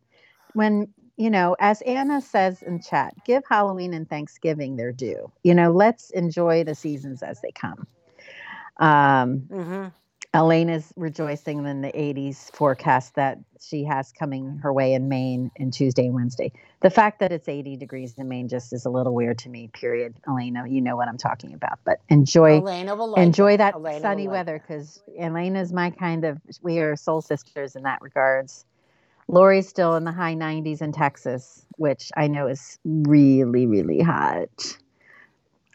when 0.54 0.90
you 1.16 1.30
know, 1.30 1.56
as 1.60 1.82
Anna 1.82 2.22
says 2.22 2.62
in 2.62 2.82
chat, 2.82 3.14
give 3.26 3.44
Halloween 3.50 3.94
and 3.94 4.10
Thanksgiving 4.10 4.76
their 4.76 4.92
due. 4.92 5.32
You 5.44 5.54
know, 5.54 5.72
let's 5.72 6.10
enjoy 6.12 6.64
the 6.64 6.76
seasons 6.76 7.24
as 7.24 7.42
they 7.42 7.52
come. 7.52 7.88
Um, 8.78 9.48
hmm 10.46 10.70
is 10.70 10.94
rejoicing 10.96 11.66
in 11.66 11.82
the 11.82 11.92
80s 11.92 12.52
forecast 12.54 13.16
that 13.16 13.40
she 13.60 13.84
has 13.86 14.12
coming 14.12 14.60
her 14.62 14.72
way 14.72 14.94
in 14.94 15.10
Maine 15.10 15.52
in 15.56 15.72
Tuesday 15.72 16.06
and 16.06 16.16
Wednesday. 16.16 16.52
The 16.82 16.90
fact 16.90 17.20
that 17.20 17.32
it's 17.32 17.48
80 17.48 17.78
degrees 17.78 18.14
in 18.18 18.28
Maine 18.28 18.48
just 18.48 18.72
is 18.74 18.86
a 18.86 18.90
little 18.90 19.14
weird 19.14 19.40
to 19.40 19.50
me. 19.50 19.70
Period. 19.74 20.16
Elena, 20.28 20.68
you 20.68 20.82
know 20.82 20.96
what 20.96 21.08
I'm 21.08 21.18
talking 21.18 21.54
about. 21.54 21.80
But 21.84 22.02
enjoy 22.10 22.58
Elena 22.58 22.96
like 22.96 23.26
enjoy 23.26 23.54
it. 23.54 23.58
that 23.58 23.76
Elena 23.76 24.00
sunny 24.00 24.28
like 24.28 24.34
weather 24.34 24.60
because 24.60 25.02
is 25.18 25.74
my 25.74 25.90
kind 25.92 26.26
of. 26.26 26.40
We 26.62 26.80
are 26.80 26.96
soul 26.96 27.22
sisters 27.22 27.76
in 27.76 27.84
that 27.84 28.02
regards. 28.02 28.66
Lori's 29.28 29.68
still 29.68 29.96
in 29.96 30.06
the 30.06 30.12
high 30.12 30.36
90s 30.36 30.82
in 30.82 30.94
Texas, 30.94 31.66
which 31.78 32.12
I 32.16 32.28
know 32.28 32.48
is 32.48 32.80
really, 32.86 33.66
really 33.66 34.00
hot. 34.00 34.78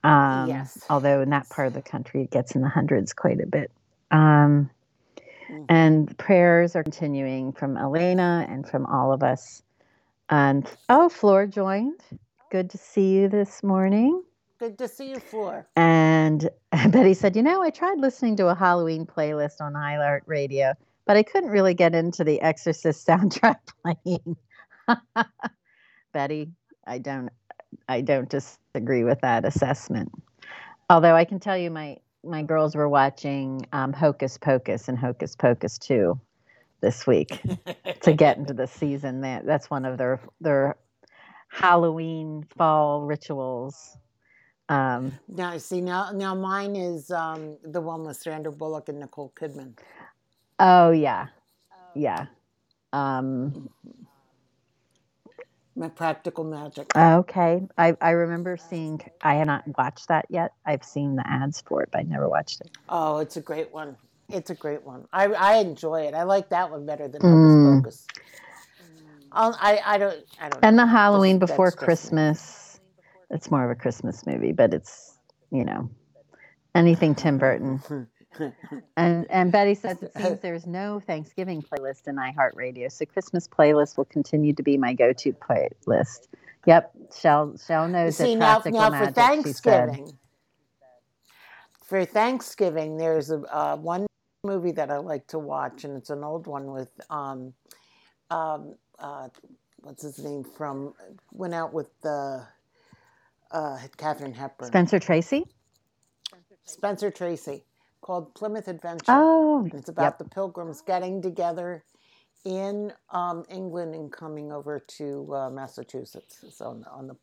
Um, 0.05 0.49
Yes. 0.49 0.79
Although 0.89 1.21
in 1.21 1.31
that 1.31 1.49
part 1.51 1.69
of 1.69 1.75
the 1.75 1.83
country, 1.83 2.23
it 2.23 2.31
gets 2.31 2.55
in 2.55 2.63
the 2.63 2.69
hundreds 2.69 3.13
quite 3.13 3.41
a 3.41 3.47
bit. 3.47 3.71
Um, 4.13 4.71
Mhm. 5.51 5.67
and 5.69 6.19
prayers 6.19 6.77
are 6.77 6.83
continuing 6.83 7.53
from 7.53 7.77
Elena 7.77 8.47
and 8.49 8.69
from 8.69 8.87
all 8.87 9.13
of 9.13 9.23
us. 9.23 9.63
And 10.31 10.71
oh, 10.89 11.09
Floor 11.09 11.47
joined. 11.47 12.01
Good 12.51 12.71
to 12.71 12.79
see 12.79 13.15
you 13.15 13.29
this 13.29 13.63
morning. 13.63 14.23
Good 14.59 14.79
to 14.79 14.89
see 14.89 15.11
you, 15.11 15.19
Floor. 15.19 15.67
And 15.77 16.49
Betty 16.91 17.15
said, 17.15 17.35
You 17.37 17.43
know, 17.43 17.63
I 17.63 17.71
tried 17.71 17.99
listening 17.99 18.37
to 18.37 18.49
a 18.49 18.55
Halloween 18.55 19.07
playlist 19.07 19.61
on 19.61 19.75
iHeart 19.75 20.21
Radio, 20.27 20.75
but 21.07 21.17
I 21.17 21.23
couldn't 21.23 21.51
really 21.51 21.75
get 21.75 21.95
into 21.95 22.25
the 22.25 22.41
Exorcist 22.41 23.07
soundtrack 23.09 23.57
playing. 23.83 24.37
Betty, 26.13 26.51
I 26.87 26.99
don't 26.99 27.31
I 27.89 28.01
don't 28.03 28.29
disagree 28.29 29.05
with 29.05 29.21
that 29.23 29.45
assessment. 29.45 30.13
Although 30.91 31.15
I 31.15 31.25
can 31.25 31.41
tell 31.41 31.57
you 31.57 31.71
my 31.71 31.99
my 32.25 32.43
girls 32.43 32.75
were 32.75 32.89
watching 32.89 33.67
um, 33.73 33.93
Hocus 33.93 34.39
Pocus 34.39 34.89
and 34.89 34.99
Hocus 34.99 35.37
Pocus 35.37 35.79
2 35.79 36.19
this 36.81 37.07
week 37.07 37.41
to 38.03 38.13
get 38.17 38.37
into 38.39 38.55
the 38.55 38.67
season. 38.67 39.21
That 39.23 39.47
that's 39.47 39.71
one 39.71 39.85
of 39.85 39.99
their 39.99 40.21
their 40.41 40.77
Halloween 41.49 42.47
fall 42.57 43.03
rituals. 43.03 43.97
Um, 44.69 45.13
Now, 45.29 45.59
see, 45.59 45.81
now, 45.81 46.11
now 46.13 46.35
mine 46.35 46.77
is 46.77 47.11
um, 47.11 47.59
the 47.65 47.81
one 47.81 48.05
with 48.05 48.17
Sandra 48.17 48.53
Bullock 48.53 48.89
and 48.89 49.01
Nicole 49.01 49.33
Kidman. 49.37 49.77
oh 50.59 50.91
yeah, 50.91 51.29
yeah. 51.95 52.27
Um, 52.93 53.69
My 55.75 55.89
practical 55.89 56.45
Magic. 56.45 56.95
okay, 56.97 57.63
I 57.79 57.97
I 58.01 58.11
remember 58.11 58.57
seeing. 58.59 59.01
I 59.23 59.35
had 59.35 59.47
not 59.47 59.65
watched 59.79 60.09
that 60.09 60.27
yet. 60.29 60.53
I've 60.67 60.85
seen 60.85 61.17
the 61.17 61.27
ads 61.27 61.63
for 61.63 61.83
it, 61.83 61.89
but 61.91 62.01
I 62.01 62.03
never 62.03 62.29
watched 62.29 62.61
it. 62.61 62.71
Oh, 62.91 63.19
it's 63.19 63.37
a 63.39 63.41
great 63.41 63.73
one. 63.73 63.97
It's 64.29 64.51
a 64.51 64.55
great 64.55 64.83
one. 64.85 65.07
I, 65.13 65.27
I 65.27 65.55
enjoy 65.57 66.03
it. 66.03 66.15
I 66.15 66.23
like 66.25 66.51
that 66.51 66.71
one 66.71 66.85
better 66.87 67.09
than 67.09 67.21
Mm. 67.23 67.77
Hocus 67.77 68.07
Pocus. 68.07 68.23
I'll, 69.33 69.57
I 69.61 69.81
I 69.85 69.99
don't 69.99 70.19
I 70.41 70.49
don't. 70.51 70.65
And 70.65 70.77
know. 70.77 70.83
the 70.85 70.87
Halloween 70.91 71.39
That's- 71.39 71.51
before 71.53 71.71
that's. 71.71 71.83
Christmas. 71.83 72.81
It's 73.31 73.51
more 73.51 73.65
of 73.65 73.71
a 73.71 73.75
Christmas 73.81 74.27
movie, 74.27 74.53
but 74.53 74.75
it's 74.75 75.17
you 75.51 75.65
know 75.65 75.89
anything 76.75 77.15
Tim 77.15 77.39
Burton. 77.39 77.81
And 78.97 79.27
and 79.31 79.53
Betty 79.53 79.75
says 79.75 80.03
it 80.03 80.13
seems 80.17 80.41
there's 80.41 80.67
no 80.67 81.01
Thanksgiving 81.01 81.63
playlist 81.63 82.09
in 82.09 82.17
iHeartRadio, 82.17 82.91
so 82.91 83.05
Christmas 83.07 83.49
playlist 83.49 83.97
will 83.97 84.05
continue 84.05 84.53
to 84.55 84.63
be 84.63 84.77
my 84.77 84.95
go-to 84.95 85.33
playlist. 85.33 86.29
Yep, 86.67 86.93
Shell 87.19 87.57
Shell 87.65 87.89
knows 87.89 88.17
See 88.17 88.33
it. 88.33 88.37
now, 88.37 88.61
Practical 88.61 88.81
now 88.81 88.91
magic, 88.91 89.09
for. 89.09 89.21
Thanksgiving, 89.21 90.19
for 91.85 92.05
Thanksgiving, 92.05 92.97
there's 92.97 93.31
a 93.31 93.41
uh, 93.55 93.77
one 93.77 94.07
movie 94.45 94.73
that 94.73 94.91
I 94.91 94.99
like 94.99 95.27
to 95.29 95.39
watch, 95.39 95.85
and 95.85 95.97
it's 95.97 96.11
an 96.11 96.25
old 96.25 96.47
one 96.47 96.73
with 96.73 96.89
um, 97.11 97.53
um, 98.31 98.75
uh, 98.99 99.29
what's 99.83 100.03
his 100.03 100.19
name 100.19 100.45
from 100.45 100.95
went 101.33 101.55
out 101.55 101.73
with 101.73 101.89
the 102.01 102.47
uh, 103.51 103.79
Katharine 103.97 104.35
Hepburn, 104.35 104.69
Spencer 104.69 104.99
Tracy. 104.99 105.45
Spencer 106.65 107.11
Tracy, 107.11 107.65
called 108.03 108.35
Plymouth 108.35 108.69
Adventure. 108.69 109.05
Oh, 109.09 109.67
it's 109.73 109.89
about 109.91 110.03
yep. 110.05 110.19
the 110.19 110.25
pilgrims 110.27 110.83
getting 110.83 111.23
together 111.23 111.85
in 112.45 112.93
um, 113.11 113.45
England 113.51 113.95
and 113.95 114.13
coming 114.13 114.53
over 114.53 114.81
to 114.99 115.35
uh, 115.35 115.51
Massachusetts. 115.51 116.45
So 116.53 116.67
on 116.67 116.81
the 116.83 116.91
on 116.91 117.07
the, 117.09 117.17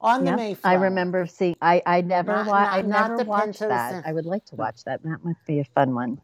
on 0.00 0.24
the 0.24 0.30
Yep, 0.30 0.36
Mayflower. 0.38 0.72
I 0.72 0.74
remember 0.76 1.26
seeing. 1.26 1.56
I 1.62 1.82
I 1.86 2.02
never 2.02 2.32
Not- 2.32 2.46
wa- 2.46 2.60
not- 2.64 2.72
I 2.72 2.82
never 2.82 3.16
the 3.18 3.24
watched 3.24 3.60
that. 3.60 3.94
and- 3.96 4.04
I 4.06 4.12
would 4.12 4.26
like 4.26 4.44
to 4.46 4.56
watch 4.56 4.84
that. 4.84 5.02
That 5.02 5.24
must 5.24 5.44
be 5.46 5.60
a 5.60 5.64
fun 5.64 5.94
one 5.94 6.20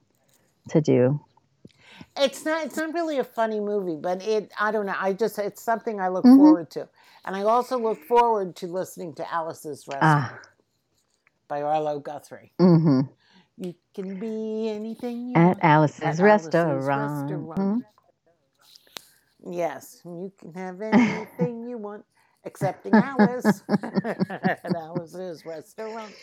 to 0.70 0.80
do. 0.80 1.20
It's 2.16 2.44
not. 2.44 2.66
It's 2.66 2.76
not 2.76 2.94
really 2.94 3.18
a 3.18 3.24
funny 3.24 3.60
movie, 3.60 3.96
but 3.96 4.22
it. 4.26 4.52
I 4.60 4.70
don't 4.72 4.86
know. 4.86 4.94
I 4.98 5.14
just. 5.14 5.38
It's 5.38 5.62
something 5.62 6.00
I 6.00 6.08
look 6.08 6.24
Mhm. 6.26 6.36
forward 6.36 6.70
to, 6.72 6.88
and 7.24 7.36
I 7.36 7.42
also 7.42 7.78
look 7.78 8.04
forward 8.04 8.56
to 8.56 8.66
listening 8.66 9.14
to 9.14 9.32
Alice's 9.32 9.86
Restaurant 9.88 10.02
Ah, 10.02 10.40
by 11.48 11.62
Arlo 11.62 12.00
Guthrie. 12.00 12.52
mm-hmm. 12.60 13.00
You 13.58 13.75
can 13.94 14.18
be 14.18 14.68
anything 14.70 15.28
you 15.30 15.42
At 15.42 15.58
want 15.58 15.62
Alice's, 15.62 16.02
at 16.02 16.20
Alice's 16.20 16.88
restaurant. 16.88 17.48
restaurant. 17.56 17.86
Yes, 19.46 20.00
you 20.04 20.32
can 20.40 20.54
have 20.54 20.82
anything 20.94 21.66
you 21.68 21.78
want, 21.78 22.04
excepting 22.44 22.98
Alice 22.98 23.62
at 24.04 24.75
Alice's 24.75 25.44
Restaurant. 25.46 26.16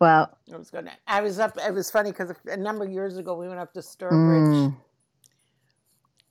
Well, 0.00 0.38
I 0.52 0.56
was 0.58 0.70
gonna. 0.70 0.92
I 1.06 1.22
was 1.22 1.38
up. 1.38 1.58
It 1.58 1.74
was 1.74 1.90
funny 1.90 2.12
because 2.12 2.32
a 2.46 2.56
number 2.56 2.84
of 2.84 2.92
years 2.92 3.18
ago 3.18 3.34
we 3.36 3.48
went 3.48 3.60
up 3.60 3.74
to 3.74 3.82
Stockbridge. 3.82 4.58
mm, 4.58 4.76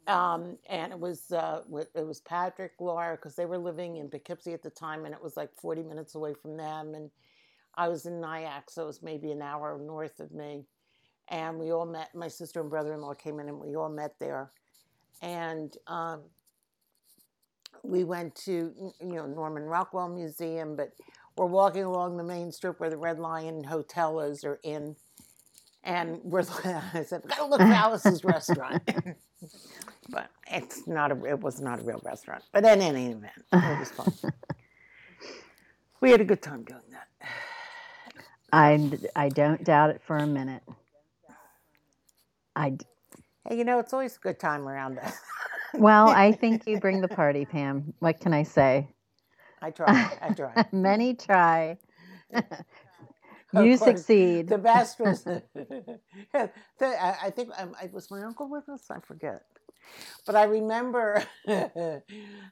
um, 0.08 0.58
and 0.70 0.94
it 0.94 1.00
was 1.00 1.32
uh, 1.32 1.62
it 1.96 2.06
was 2.08 2.22
Patrick, 2.22 2.74
Laura, 2.80 3.16
because 3.18 3.36
they 3.36 3.46
were 3.48 3.58
living 3.60 3.98
in 3.98 4.10
Poughkeepsie 4.10 4.54
at 4.54 4.64
the 4.64 4.70
time, 4.72 5.06
and 5.06 5.16
it 5.16 5.24
was 5.24 5.38
like 5.38 5.52
forty 5.62 5.84
minutes 5.84 6.16
away 6.16 6.36
from 6.36 6.58
them, 6.58 6.96
and 6.96 7.12
I 7.80 7.88
was 7.88 8.06
in 8.06 8.20
Nyack, 8.20 8.70
so 8.70 8.84
it 8.84 8.88
was 8.88 9.02
maybe 9.02 9.32
an 9.32 9.42
hour 9.42 9.80
north 9.82 10.20
of 10.20 10.34
me, 10.34 10.66
and 11.30 11.58
we 11.58 11.72
all 11.72 11.86
met. 11.86 12.14
My 12.14 12.28
sister 12.28 12.60
and 12.60 12.70
brother-in-law 12.70 13.14
came 13.14 13.40
in, 13.40 13.48
and 13.48 13.58
we 13.58 13.78
all 13.78 13.88
met 13.88 14.16
there, 14.20 14.52
and 15.22 15.74
um, 15.88 16.24
we 17.82 18.04
went 18.04 18.36
to 18.36 18.74
you 19.00 19.14
know 19.14 19.26
Norman 19.26 19.64
Rockwell 19.64 20.10
Museum, 20.10 20.76
but 20.76 20.92
we're 21.38 21.46
walking 21.46 21.84
along 21.86 22.18
the 22.18 22.24
main 22.24 22.52
strip 22.52 22.82
where 22.82 22.90
the 22.90 22.98
Red 22.98 23.18
Lion 23.18 23.64
Hotel 23.64 24.20
is 24.20 24.44
or 24.44 24.60
inn, 24.64 24.98
and 25.86 26.20
we're 26.22 26.44
I 26.94 27.04
said, 27.04 27.22
"We 27.24 27.30
gotta 27.30 27.46
look 27.46 27.62
for 27.62 27.68
Alice's 27.68 28.26
restaurant." 28.26 28.84
but 30.10 30.30
it's 30.52 30.86
not 30.86 31.14
a 31.14 31.24
it 31.24 31.40
was 31.40 31.62
not 31.62 31.80
a 31.80 31.84
real 31.84 32.02
restaurant. 32.04 32.44
But 32.52 32.66
in 32.66 32.82
any 32.82 33.08
event, 33.12 33.32
it 33.54 33.80
was 33.80 33.92
fun. 33.92 34.14
we 36.02 36.12
had 36.12 36.20
a 36.20 36.26
good 36.26 36.42
time 36.42 36.66
doing 36.66 36.82
that. 36.92 37.09
I 38.52 38.92
I 39.16 39.30
don't 39.30 39.64
doubt 39.64 39.92
it 39.92 40.02
for 40.02 40.18
a 40.18 40.28
minute. 40.28 40.64
I 42.56 42.78
Hey, 43.48 43.58
you 43.58 43.64
know, 43.64 43.80
it's 43.80 43.94
always 43.94 44.16
a 44.18 44.20
good 44.20 44.40
time 44.40 44.68
around 44.68 45.00
us. 45.00 45.18
well, 45.74 46.10
I 46.10 46.32
think 46.32 46.68
you 46.68 46.80
bring 46.80 47.02
the 47.02 47.08
party, 47.08 47.46
Pam. 47.46 47.94
What 48.00 48.20
can 48.20 48.34
I 48.34 48.44
say? 48.44 48.88
I 49.62 49.72
try. 49.72 50.18
I 50.22 50.34
try. 50.34 50.66
Many 50.72 51.16
try. 51.16 51.78
You 53.52 53.80
course, 53.80 54.02
succeed. 54.02 54.48
The 54.48 54.60
best 54.60 55.00
was, 55.00 55.24
the, 55.24 55.42
I 56.84 57.16
I 57.24 57.30
think 57.32 57.50
um, 57.58 57.74
I, 57.82 57.90
was 57.92 58.12
my 58.12 58.22
uncle 58.22 58.48
with 58.48 58.70
us. 58.70 58.92
I 58.92 59.00
forget, 59.00 59.42
but 60.28 60.36
I 60.36 60.44
remember 60.44 61.24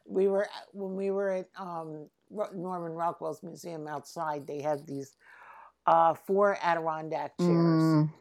we 0.08 0.28
were 0.28 0.48
when 0.72 0.96
we 0.96 1.12
were 1.12 1.30
at 1.30 1.50
um, 1.56 2.08
Norman 2.32 2.94
Rockwell's 2.94 3.44
museum 3.44 3.88
outside. 3.88 4.48
They 4.48 4.60
had 4.60 4.88
these 4.88 5.16
uh, 5.88 6.16
four 6.16 6.58
Adirondack 6.64 7.38
chairs. 7.40 7.96
Mm, 7.96 8.12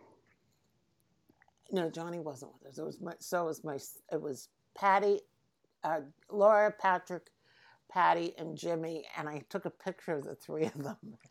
No, 1.72 1.90
Johnny 1.90 2.20
wasn't 2.20 2.52
with 2.54 2.72
us. 2.72 2.78
It 2.78 2.84
was 2.84 3.00
my, 3.00 3.14
so 3.20 3.44
it 3.44 3.46
was 3.46 3.64
my 3.64 3.78
it 4.12 4.22
was 4.22 4.48
Patty, 4.76 5.20
uh, 5.84 6.00
Laura, 6.30 6.72
Patrick, 6.78 7.28
Patty, 7.90 8.34
and 8.38 8.56
Jimmy, 8.58 9.04
and 9.18 9.28
I 9.28 9.42
took 9.50 9.66
a 9.66 9.70
picture 9.70 10.14
of 10.14 10.24
the 10.24 10.36
three 10.36 10.66
of 10.66 10.82
them. 10.82 10.98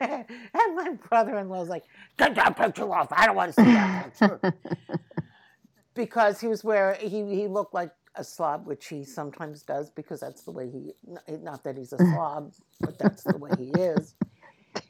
and 0.00 0.76
my 0.76 0.90
brother-in-law 1.08 1.60
was 1.60 1.68
like, 1.70 1.84
"Get 2.18 2.34
that 2.36 2.56
picture 2.56 2.92
off! 2.94 3.08
I 3.12 3.26
don't 3.26 3.36
want 3.36 3.54
to 3.54 3.62
see 3.64 3.72
that 3.72 4.04
picture." 4.04 4.40
because 5.94 6.40
he 6.40 6.48
was 6.48 6.64
where 6.64 6.94
he 6.94 7.24
he 7.34 7.48
looked 7.48 7.74
like 7.74 7.92
a 8.16 8.24
slob, 8.24 8.66
which 8.66 8.88
he 8.88 9.04
sometimes 9.04 9.62
does 9.62 9.90
because 9.90 10.20
that's 10.20 10.42
the 10.44 10.52
way 10.52 10.70
he. 10.70 10.94
Not 11.38 11.64
that 11.64 11.78
he's 11.78 11.92
a 11.94 11.98
slob, 12.12 12.54
but 12.80 12.98
that's 12.98 13.24
the 13.24 13.38
way 13.38 13.56
he 13.58 13.70
is. 13.80 14.16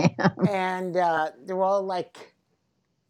And 0.48 0.96
uh, 0.96 1.30
they're 1.44 1.62
all 1.62 1.82
like 1.82 2.34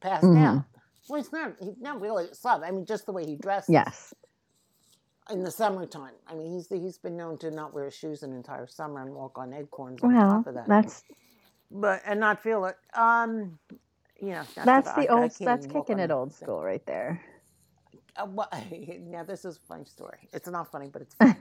passed 0.01 0.25
Mhm. 0.25 0.37
out. 0.37 0.65
Well, 1.09 1.21
he's 1.23 1.33
not. 1.33 1.55
He's 1.61 1.79
not 1.81 2.01
really 2.01 2.27
a 2.27 2.35
slob. 2.35 2.63
I 2.65 2.71
mean, 2.71 2.87
just 2.87 3.07
the 3.07 3.13
way 3.13 3.27
he 3.27 3.37
dresses. 3.37 3.71
yes. 3.71 4.15
In 5.31 5.43
the 5.43 5.51
summertime, 5.51 6.15
I 6.29 6.35
mean, 6.35 6.53
he's 6.53 6.69
he's 6.69 6.99
been 6.99 7.17
known 7.17 7.39
to 7.39 7.51
not 7.51 7.73
wear 7.75 7.91
shoes 7.91 8.23
an 8.23 8.33
entire 8.33 8.67
summer 8.67 9.03
and 9.03 9.15
walk 9.15 9.39
on 9.39 9.53
acorns 9.55 10.03
on 10.03 10.13
Well, 10.15 10.29
top 10.29 10.47
of 10.47 10.55
that. 10.55 10.67
that's 10.69 11.03
but 11.71 12.03
and 12.07 12.21
not 12.21 12.43
feel 12.43 12.65
it. 12.67 12.77
Um, 12.95 13.59
you 14.21 14.31
know, 14.31 14.43
That's 14.65 14.93
the 14.93 15.09
old. 15.09 15.31
That's 15.41 15.67
kicking 15.67 15.99
it 15.99 16.11
old 16.11 16.35
thing. 16.35 16.47
school 16.47 16.63
right 16.63 16.85
there. 16.87 17.23
Uh, 18.17 18.27
well, 18.27 18.49
now 19.01 19.25
this 19.25 19.45
is 19.45 19.57
a 19.57 19.61
funny 19.67 19.85
story. 19.87 20.29
It's 20.33 20.49
not 20.49 20.71
funny, 20.71 20.89
but 20.93 21.03
it's 21.03 21.15
funny. 21.17 21.35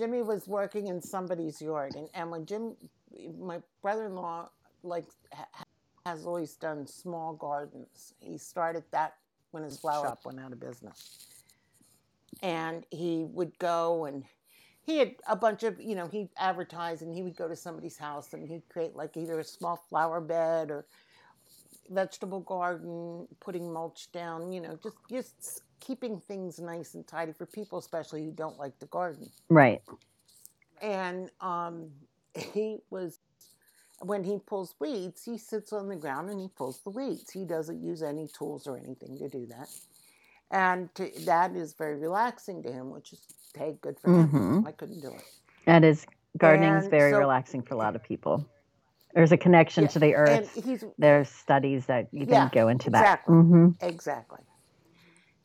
Jimmy 0.00 0.22
was 0.22 0.48
working 0.48 0.86
in 0.86 1.02
somebody's 1.02 1.60
yard, 1.60 1.94
and, 1.94 2.08
and 2.14 2.30
when 2.30 2.46
Jim, 2.46 2.74
my 3.38 3.58
brother-in-law, 3.82 4.48
like 4.82 5.04
ha- 5.30 5.64
has 6.06 6.24
always 6.24 6.54
done 6.54 6.86
small 6.86 7.34
gardens. 7.34 8.14
He 8.18 8.38
started 8.38 8.82
that 8.92 9.16
when 9.50 9.62
his 9.62 9.78
flower 9.78 10.06
shop 10.06 10.20
went 10.24 10.40
out 10.40 10.52
of 10.52 10.58
business, 10.58 11.42
and 12.42 12.86
he 12.90 13.26
would 13.28 13.58
go 13.58 14.06
and 14.06 14.24
he 14.84 14.96
had 14.96 15.16
a 15.28 15.36
bunch 15.36 15.64
of 15.64 15.78
you 15.78 15.94
know 15.94 16.08
he 16.08 16.30
advertised 16.38 17.02
and 17.02 17.14
he 17.14 17.22
would 17.22 17.36
go 17.36 17.46
to 17.46 17.54
somebody's 17.54 17.98
house 17.98 18.32
and 18.32 18.48
he'd 18.48 18.66
create 18.70 18.96
like 18.96 19.18
either 19.18 19.38
a 19.38 19.44
small 19.44 19.84
flower 19.90 20.22
bed 20.22 20.70
or 20.70 20.86
vegetable 21.90 22.40
garden, 22.40 23.28
putting 23.38 23.70
mulch 23.70 24.10
down, 24.12 24.50
you 24.50 24.62
know, 24.62 24.78
just 24.82 24.96
just 25.10 25.62
keeping 25.80 26.20
things 26.20 26.58
nice 26.60 26.94
and 26.94 27.06
tidy 27.06 27.32
for 27.32 27.46
people, 27.46 27.78
especially 27.78 28.24
who 28.24 28.30
don't 28.32 28.58
like 28.58 28.78
to 28.78 28.86
garden. 28.86 29.28
Right. 29.48 29.82
And 30.82 31.30
um, 31.40 31.90
he 32.54 32.78
was 32.90 33.18
when 34.02 34.24
he 34.24 34.38
pulls 34.38 34.74
weeds, 34.78 35.24
he 35.24 35.36
sits 35.36 35.72
on 35.74 35.88
the 35.88 35.96
ground 35.96 36.30
and 36.30 36.40
he 36.40 36.48
pulls 36.56 36.80
the 36.80 36.90
weeds. 36.90 37.30
He 37.30 37.44
doesn't 37.44 37.82
use 37.82 38.02
any 38.02 38.28
tools 38.28 38.66
or 38.66 38.78
anything 38.78 39.18
to 39.18 39.28
do 39.28 39.46
that, 39.46 39.68
and 40.50 40.94
to, 40.94 41.10
that 41.26 41.54
is 41.54 41.74
very 41.74 41.96
relaxing 41.96 42.62
to 42.62 42.72
him, 42.72 42.90
which 42.90 43.12
is 43.12 43.20
hey, 43.54 43.76
good 43.82 43.98
for 44.00 44.08
him. 44.10 44.28
Mhm. 44.30 44.66
I 44.66 44.72
couldn't 44.72 45.00
do 45.00 45.08
it. 45.08 45.24
That 45.66 45.84
is 45.84 46.06
gardening 46.38 46.72
is 46.74 46.86
very 46.88 47.12
so- 47.12 47.18
relaxing 47.18 47.62
for 47.62 47.74
a 47.74 47.76
lot 47.78 47.94
of 47.94 48.02
people. 48.02 48.46
There's 49.12 49.32
a 49.32 49.36
connection 49.36 49.82
Yeah, 49.84 49.88
to 49.90 49.98
the 49.98 50.14
And 50.14 50.46
earth. 50.46 50.94
There's 50.96 51.28
studies 51.28 51.86
that 51.86 52.06
even 52.12 52.28
Yeah, 52.28 52.48
go 52.52 52.68
into 52.68 52.90
that. 52.90 53.00
exactly. 53.00 53.34
hmm 53.34 53.68
exactly. 53.80 54.38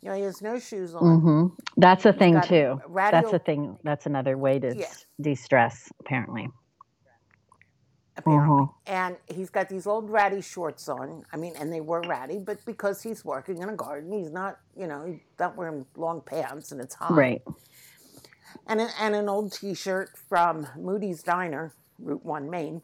You 0.06 0.12
know, 0.12 0.18
he 0.18 0.24
has 0.24 0.40
no 0.40 0.60
shoes 0.60 0.94
on. 0.94 1.02
Mm-hmm. 1.02 1.48
That's 1.78 2.06
a 2.06 2.14
thing 2.14 2.40
too. 2.42 2.80
That's 2.94 3.34
a 3.34 3.40
thing. 3.40 3.76
That's 3.84 4.06
another 4.06 4.38
way 4.38 4.60
to 4.60 4.86
de-stress. 5.20 5.92
Apparently. 6.00 6.48
apparently. 8.16 8.68
Mhm. 8.68 8.74
And 8.86 9.18
he's 9.28 9.50
got 9.50 9.68
these 9.68 9.88
old 9.88 10.12
ratty 10.12 10.42
shorts 10.42 10.88
on. 10.88 11.24
I 11.34 11.38
mean, 11.38 11.54
and 11.60 11.74
they 11.74 11.82
were 11.82 12.02
ratty, 12.02 12.38
but 12.38 12.64
because 12.66 13.02
he's 13.02 13.26
working 13.26 13.64
in 13.64 13.70
a 13.70 13.76
garden, 13.76 14.12
he's 14.12 14.30
not, 14.32 14.60
you 14.78 14.86
know, 14.86 15.06
he's 15.08 15.22
not 15.40 15.58
wearing 15.58 15.88
long 15.98 16.22
pants 16.22 16.72
and 16.72 16.80
it's 16.80 16.94
hot. 16.94 17.12
Right. 17.12 17.42
And 18.68 18.80
an, 18.82 18.90
and 19.00 19.16
an 19.16 19.28
old 19.28 19.54
T-shirt 19.54 20.12
from 20.30 20.68
Moody's 20.78 21.24
Diner, 21.24 21.74
Route 21.98 22.24
One, 22.24 22.48
Maine, 22.48 22.84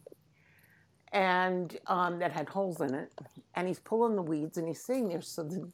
and 1.11 1.77
um, 1.85 2.17
that 2.17 2.31
had 2.31 2.49
holes 2.49 2.81
in 2.81 2.95
it. 2.95 3.11
And 3.53 3.67
he's 3.67 3.79
pulling 3.79 4.15
the 4.15 4.23
weeds, 4.23 4.57
and 4.57 4.67
he's 4.67 4.83
sitting 4.83 5.09
there. 5.09 5.21
So 5.21 5.43
the 5.43 5.69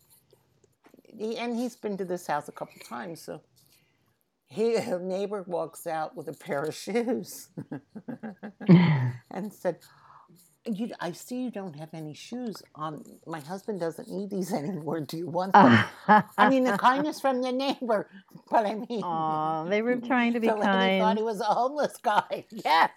he, 1.17 1.37
and 1.37 1.55
he's 1.55 1.75
been 1.75 1.97
to 1.97 2.05
this 2.05 2.27
house 2.27 2.47
a 2.47 2.51
couple 2.51 2.79
times. 2.87 3.21
So 3.21 3.41
he 4.47 4.75
a 4.77 4.99
neighbor 4.99 5.43
walks 5.47 5.87
out 5.87 6.15
with 6.15 6.27
a 6.27 6.33
pair 6.33 6.63
of 6.63 6.75
shoes. 6.75 7.49
and 9.31 9.53
said, 9.53 9.77
you, 10.65 10.91
I 10.99 11.11
see 11.13 11.43
you 11.43 11.51
don't 11.51 11.75
have 11.77 11.89
any 11.93 12.13
shoes 12.13 12.61
on. 12.75 13.03
My 13.25 13.39
husband 13.39 13.79
doesn't 13.79 14.09
need 14.09 14.29
these 14.29 14.53
anymore. 14.61 15.01
Do 15.01 15.17
you 15.17 15.27
want 15.27 15.53
them? 15.53 15.85
I 16.37 16.49
mean, 16.49 16.63
the 16.63 16.77
kindness 16.77 17.21
from 17.21 17.41
the 17.41 17.51
neighbor, 17.51 18.09
but 18.49 18.65
I 18.65 18.75
mean, 18.75 19.03
Aw, 19.03 19.65
they 19.65 19.81
were 19.81 19.95
trying 19.97 20.33
to 20.33 20.39
be 20.39 20.47
the 20.47 20.55
lady 20.55 20.99
thought 20.99 21.17
he 21.17 21.23
was 21.23 21.39
a 21.39 21.45
homeless 21.45 21.97
guy. 22.01 22.45
Yes. 22.51 22.91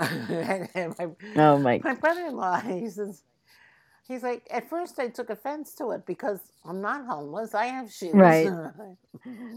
and, 0.00 0.68
and 0.74 0.94
my, 0.98 1.06
Oh 1.36 1.58
my. 1.58 1.80
my 1.84 1.94
brother-in-law, 1.94 2.60
he 2.60 2.88
says, 2.88 3.22
he's 4.12 4.22
like, 4.22 4.46
at 4.50 4.68
first 4.68 4.98
I 4.98 5.08
took 5.08 5.30
offense 5.30 5.74
to 5.76 5.90
it 5.92 6.06
because 6.06 6.40
I'm 6.64 6.80
not 6.80 7.06
homeless. 7.06 7.54
I 7.54 7.66
have 7.66 7.90
shoes. 7.92 8.14
Right. 8.14 8.48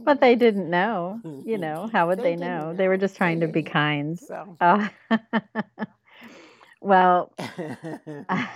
But 0.04 0.22
they 0.22 0.36
didn't 0.36 0.70
know. 0.70 1.20
You 1.46 1.58
know, 1.58 1.90
how 1.94 2.08
would 2.08 2.20
They 2.20 2.24
they, 2.24 2.36
didn't 2.38 2.48
know? 2.48 2.74
They 2.74 2.88
were 2.88 2.98
just 2.98 3.16
trying 3.18 3.40
They 3.40 3.48
to 3.48 3.52
be 3.52 3.64
kind. 3.64 4.18
so. 4.20 4.58
Uh, 4.62 4.88
well, 6.82 7.34
I, 7.40 8.50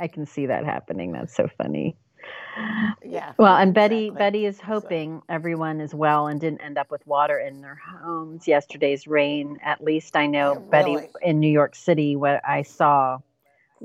I 0.00 0.08
can 0.12 0.26
see 0.26 0.46
that 0.46 0.64
happening. 0.64 1.12
That's 1.12 1.34
so 1.34 1.48
funny. 1.58 1.96
yeah. 3.04 3.32
Well, 3.38 3.56
and 3.56 3.74
Betty 3.74 4.06
exactly. 4.06 4.18
Betty 4.18 4.46
is 4.46 4.56
So- 4.58 4.64
hoping 4.64 5.22
everyone 5.28 5.80
is 5.80 5.94
well 5.94 6.26
and 6.26 6.40
didn't 6.40 6.60
end 6.62 6.78
up 6.78 6.90
with 6.90 7.06
water 7.06 7.38
in 7.38 7.60
their 7.60 7.76
homes. 7.76 8.48
Yesterday's 8.48 9.06
rain, 9.06 9.58
at 9.62 9.82
least 9.82 10.16
I 10.16 10.26
know 10.26 10.54
Yeah, 10.54 10.58
Betty 10.70 10.94
really. 10.96 11.08
in 11.22 11.40
New 11.40 11.50
York 11.50 11.74
City, 11.74 12.16
what 12.16 12.40
I 12.46 12.62
saw 12.62 13.18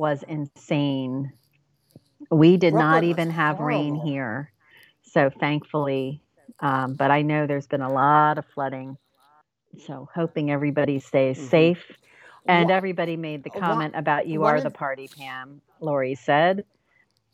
was 0.02 0.24
insane. 0.28 1.32
We 2.32 2.58
did 2.58 2.74
not 2.74 3.02
Brooklyn 3.02 3.10
was 3.10 3.10
even 3.10 3.30
have 3.30 3.60
rain 3.60 3.94
here, 3.96 4.52
so 5.04 5.30
thankfully. 5.30 6.24
Um, 6.60 6.96
but 6.96 7.12
I 7.12 7.22
know 7.22 7.46
there's 7.46 7.68
been 7.68 7.82
a 7.84 7.92
lot 7.94 8.40
of 8.40 8.46
flooding, 8.48 8.98
so 9.86 10.10
hoping 10.14 10.50
everybody 10.50 11.00
stays 11.00 11.38
Mhm. 11.38 11.50
safe. 11.50 11.98
And 12.48 12.70
Wha- 12.70 12.76
everybody 12.76 13.16
made 13.16 13.44
the 13.44 13.52
One- 13.52 13.62
comment 13.62 13.96
about 13.96 14.26
you 14.28 14.42
one 14.42 14.54
are 14.54 14.58
of- 14.58 14.64
the 14.64 14.72
party, 14.72 15.08
Pam. 15.08 15.62
Lori 15.80 16.16
said. 16.16 16.66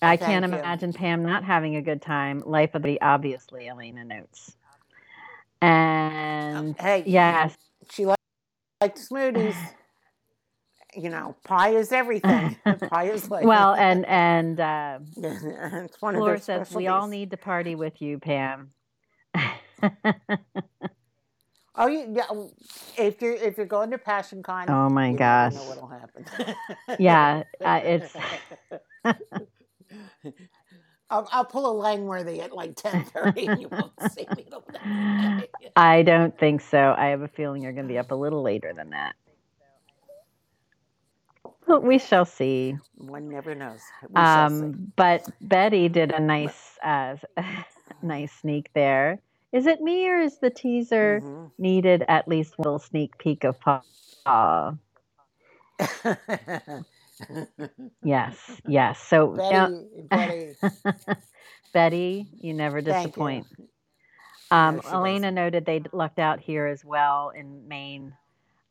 I 0.02 0.18
can't 0.18 0.46
you. 0.46 0.54
imagine 0.60 0.92
Pam 0.94 1.24
not 1.24 1.44
having 1.46 1.78
a 1.78 1.82
good 1.82 2.02
time. 2.02 2.44
Life 2.46 2.76
of 2.76 2.84
the 2.84 3.00
obviously 3.02 3.68
Elena 3.70 4.04
notes. 4.04 4.58
And 5.62 6.78
hey, 6.80 7.04
yes, 7.06 7.58
she 7.90 8.06
likes, 8.06 8.20
smoothies. 9.10 9.56
You 10.98 11.10
know, 11.10 11.36
pie 11.44 11.76
is 11.76 11.92
everything. 11.92 12.58
pie 12.90 13.10
is 13.10 13.30
like 13.30 13.46
well, 13.46 13.76
and 13.80 14.06
and 14.08 14.60
uh, 14.60 15.00
it's 15.16 16.02
one 16.02 16.16
of 16.16 16.20
Flora 16.20 16.38
their 16.38 16.42
says 16.42 16.74
we 16.74 16.88
all 16.88 17.08
need 17.08 17.32
to 17.32 17.38
party 17.38 17.76
with 17.76 18.02
you, 18.02 18.18
Pam. 18.18 18.72
Oh, 21.80 21.86
you, 21.86 22.12
yeah. 22.12 22.26
If 22.98 23.22
you're 23.22 23.36
if 23.36 23.56
you're 23.58 23.68
going 23.68 23.92
to 23.92 24.00
Passion 24.00 24.42
Con, 24.42 24.68
oh 24.68 24.90
my 24.90 25.12
you 25.12 25.18
gosh. 25.18 25.54
know 25.54 25.64
what'll 25.66 25.88
happen. 25.88 26.26
Yeah, 26.98 27.44
uh, 27.64 27.80
it's 27.84 28.16
I'll, 31.10 31.30
I'll 31.32 31.46
pull 31.46 31.72
a 31.72 31.76
Langworthy 31.78 32.42
at 32.42 32.52
like 32.52 32.76
ten 32.76 33.06
thirty. 33.06 33.44
You 33.44 33.70
won't 33.72 33.94
see 34.12 34.26
me. 34.36 34.48
I 35.76 36.02
don't 36.02 36.38
think 36.38 36.62
so. 36.62 36.96
I 36.98 37.08
have 37.08 37.22
a 37.22 37.28
feeling 37.28 37.62
you're 37.62 37.74
going 37.74 37.88
to 37.88 37.94
be 37.94 38.00
up 38.00 38.10
a 38.10 38.16
little 38.16 38.42
later 38.42 38.74
than 38.76 38.90
that. 38.90 39.16
We 41.84 42.00
shall 42.00 42.26
see. 42.26 42.78
One 42.96 43.30
never 43.30 43.56
knows. 43.56 43.82
Um, 44.16 44.92
but 44.96 45.26
Betty 45.42 45.90
did 45.90 46.12
a 46.14 46.22
nice, 46.22 46.78
uh, 46.84 47.18
nice 48.04 48.34
sneak 48.42 48.70
there. 48.76 49.22
Is 49.54 49.68
it 49.68 49.82
me 49.82 50.08
or 50.10 50.22
is 50.22 50.40
the 50.40 50.52
teaser 50.52 51.26
Mhm. 51.26 51.52
needed 51.60 52.04
at 52.10 52.28
least 52.28 52.56
a 52.60 52.64
little 52.64 52.80
sneak 52.80 53.18
peek 53.20 53.46
of 53.46 53.58
Paul? 53.62 54.80
Yes, 58.04 58.38
yes. 58.66 59.00
So 59.00 59.42
Betty, 59.50 59.88
Betty, 60.12 60.56
Betty, 61.74 62.30
you 62.42 62.54
never 62.54 62.82
thank 62.88 63.18
you. 63.18 63.36
disappoint. 63.36 63.48
Um, 64.52 64.82
Elena 64.92 65.32
noted 65.32 65.66
they 65.66 65.84
lucked 65.94 66.20
out 66.20 66.40
here 66.42 66.68
as 66.68 66.86
well 66.86 67.32
in 67.36 67.68
Maine. 67.68 68.14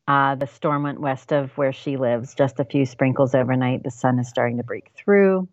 Uh, 0.09 0.35
the 0.37 0.47
storm 0.47 0.85
went 0.85 1.01
west 1.01 1.33
of 1.33 1.57
where 1.59 1.73
she 1.73 1.97
lives, 1.97 2.35
just 2.35 2.61
a 2.61 2.65
few 2.65 2.87
sprinkles 2.87 3.35
overnight. 3.35 3.83
The 3.83 3.91
sun 3.91 4.19
is 4.19 4.29
starting 4.29 4.57
to 4.59 4.65
break 4.65 4.93
through. 4.97 5.49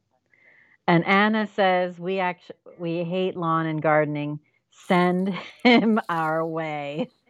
And 0.87 1.05
Anna 1.05 1.47
says, 1.47 1.99
"We 1.99 2.19
actually 2.19 2.57
we 2.77 3.03
hate 3.03 3.35
lawn 3.35 3.65
and 3.65 3.81
gardening. 3.81 4.39
Send 4.71 5.29
him 5.63 5.99
our 6.09 6.45
way." 6.45 7.09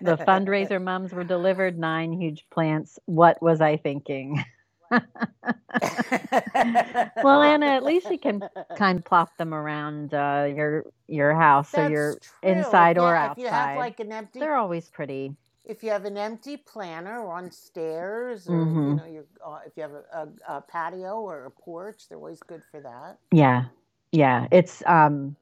the 0.00 0.18
fundraiser 0.26 0.82
mums 0.82 1.12
were 1.12 1.24
delivered 1.24 1.78
nine 1.78 2.12
huge 2.12 2.46
plants. 2.50 2.98
What 3.06 3.40
was 3.42 3.60
I 3.60 3.76
thinking? 3.76 4.44
Well, 7.22 7.42
Anna, 7.42 7.66
at 7.66 7.84
least 7.84 8.10
you 8.10 8.18
can 8.18 8.44
kind 8.76 8.98
of 8.98 9.04
plop 9.04 9.36
them 9.38 9.54
around 9.54 10.14
uh, 10.14 10.48
your 10.54 10.84
your 11.08 11.34
house 11.34 11.76
or 11.76 11.84
That's 11.84 11.90
your 11.90 12.18
true. 12.20 12.50
inside 12.50 12.98
or 12.98 13.14
If 13.32 13.38
you 13.38 13.46
have 13.48 13.70
outside. 13.70 13.76
like 13.76 14.00
an 14.00 14.12
empty, 14.12 14.40
They're 14.40 14.56
always 14.56 14.88
pretty. 14.88 15.36
If 15.64 15.82
you 15.82 15.90
have 15.90 16.04
an 16.04 16.16
empty 16.16 16.56
planter 16.56 17.24
on 17.24 17.50
stairs, 17.50 18.48
or 18.48 18.78
you 18.84 18.92
Mhm. 18.92 18.94
know, 18.94 19.04
your 19.04 19.24
uh, 19.44 19.60
if 19.66 19.72
you 19.76 19.82
have 19.82 19.92
a, 19.92 20.04
a, 20.48 20.56
a 20.58 20.60
patio 20.62 21.20
or 21.20 21.46
a 21.46 21.50
porch, 21.50 22.08
they're 22.08 22.18
always 22.18 22.42
good 22.42 22.62
for 22.70 22.80
that. 22.80 23.18
Yeah, 23.32 23.64
yeah. 24.12 24.46
It's 24.50 24.82
um, 24.86 25.36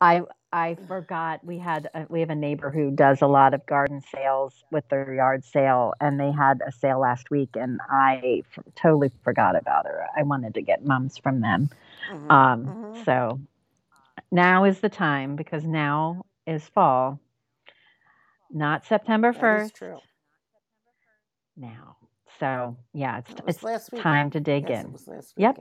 I 0.00 0.22
I 0.52 0.76
forgot 0.86 1.44
we 1.44 1.58
had 1.58 1.88
a, 1.94 2.06
we 2.08 2.20
have 2.20 2.30
a 2.30 2.34
neighbor 2.34 2.70
who 2.70 2.90
does 2.90 3.22
a 3.22 3.26
lot 3.26 3.54
of 3.54 3.64
garden 3.66 4.00
sales 4.00 4.64
with 4.70 4.88
their 4.88 5.14
yard 5.14 5.44
sale, 5.44 5.94
and 6.00 6.18
they 6.20 6.32
had 6.32 6.60
a 6.66 6.72
sale 6.72 7.00
last 7.00 7.30
week, 7.30 7.50
and 7.54 7.80
I 7.90 8.42
f- 8.56 8.64
totally 8.76 9.10
forgot 9.22 9.56
about 9.56 9.86
her. 9.86 10.06
I 10.16 10.22
wanted 10.22 10.54
to 10.54 10.62
get 10.62 10.84
mums 10.84 11.18
from 11.18 11.40
them. 11.40 11.68
Mhm, 12.06 12.30
Um, 12.30 12.74
mhm. 12.74 13.04
so 13.04 13.40
now 14.30 14.64
is 14.64 14.80
the 14.80 14.88
time 14.88 15.36
because 15.36 15.64
now 15.64 16.24
is 16.46 16.66
fall. 16.68 17.20
Not 18.56 18.84
September 18.86 19.32
first. 19.32 19.76
true. 19.76 19.98
Now, 21.56 21.96
so 22.40 22.76
yeah, 22.92 23.18
it's 23.18 23.32
it's 23.46 23.62
last 23.62 23.92
weekend. 23.92 24.02
time 24.02 24.30
to 24.30 24.40
dig 24.40 24.68
Yes, 24.68 24.84
in. 24.84 25.14
it 25.14 25.24
Yep. 25.36 25.58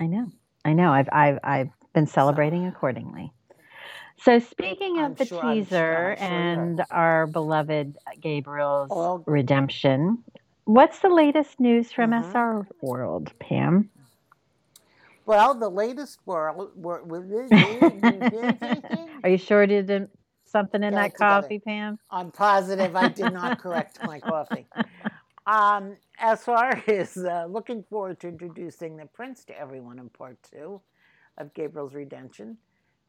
I 0.00 0.06
know. 0.06 0.26
I 0.64 0.72
know. 0.72 0.92
I've 0.92 1.08
I've 1.12 1.38
I've 1.42 1.68
been 1.94 2.06
celebrating 2.06 2.66
accordingly. 2.66 3.32
So 4.18 4.38
speaking 4.38 4.98
of 4.98 5.04
I'm 5.04 5.14
the 5.14 5.26
sure- 5.26 5.42
teaser 5.42 5.68
sure 5.70 6.16
and 6.20 6.84
our 6.90 7.26
beloved 7.26 7.96
Gabriel's 8.20 9.24
redemption, 9.26 10.22
what's 10.64 11.00
the 11.00 11.08
latest 11.08 11.58
news 11.58 11.90
from 11.92 12.10
Mhm. 12.10 12.30
SR 12.32 12.66
World, 12.82 13.32
Pam? 13.40 13.90
Well, 15.26 15.54
the 15.54 15.70
latest 15.70 16.18
world. 16.26 16.70
wor- 16.76 17.02
Are 19.24 19.28
you 19.30 19.38
sure 19.38 19.62
you 19.62 19.82
didn't 19.82 20.10
something 20.52 20.84
in 20.84 20.94
that 20.94 21.14
coffee, 21.16 21.60
Pam? 21.60 21.98
I'm 22.10 22.32
positive 22.32 22.96
I 22.96 23.08
did 23.08 23.32
not 23.32 23.58
correct 23.62 24.00
my 24.04 24.20
coffee. 24.20 24.68
Um, 25.46 25.96
SR 26.20 26.84
is 26.86 27.16
uh, 27.30 27.46
looking 27.48 27.84
forward 27.90 28.20
to 28.20 28.28
introducing 28.28 28.96
the 28.96 29.06
prince 29.06 29.44
to 29.46 29.58
everyone 29.58 29.98
in 29.98 30.10
part 30.10 30.38
two 30.50 30.80
of 31.38 31.54
Gabriel's 31.54 31.94
Redemption. 31.94 32.58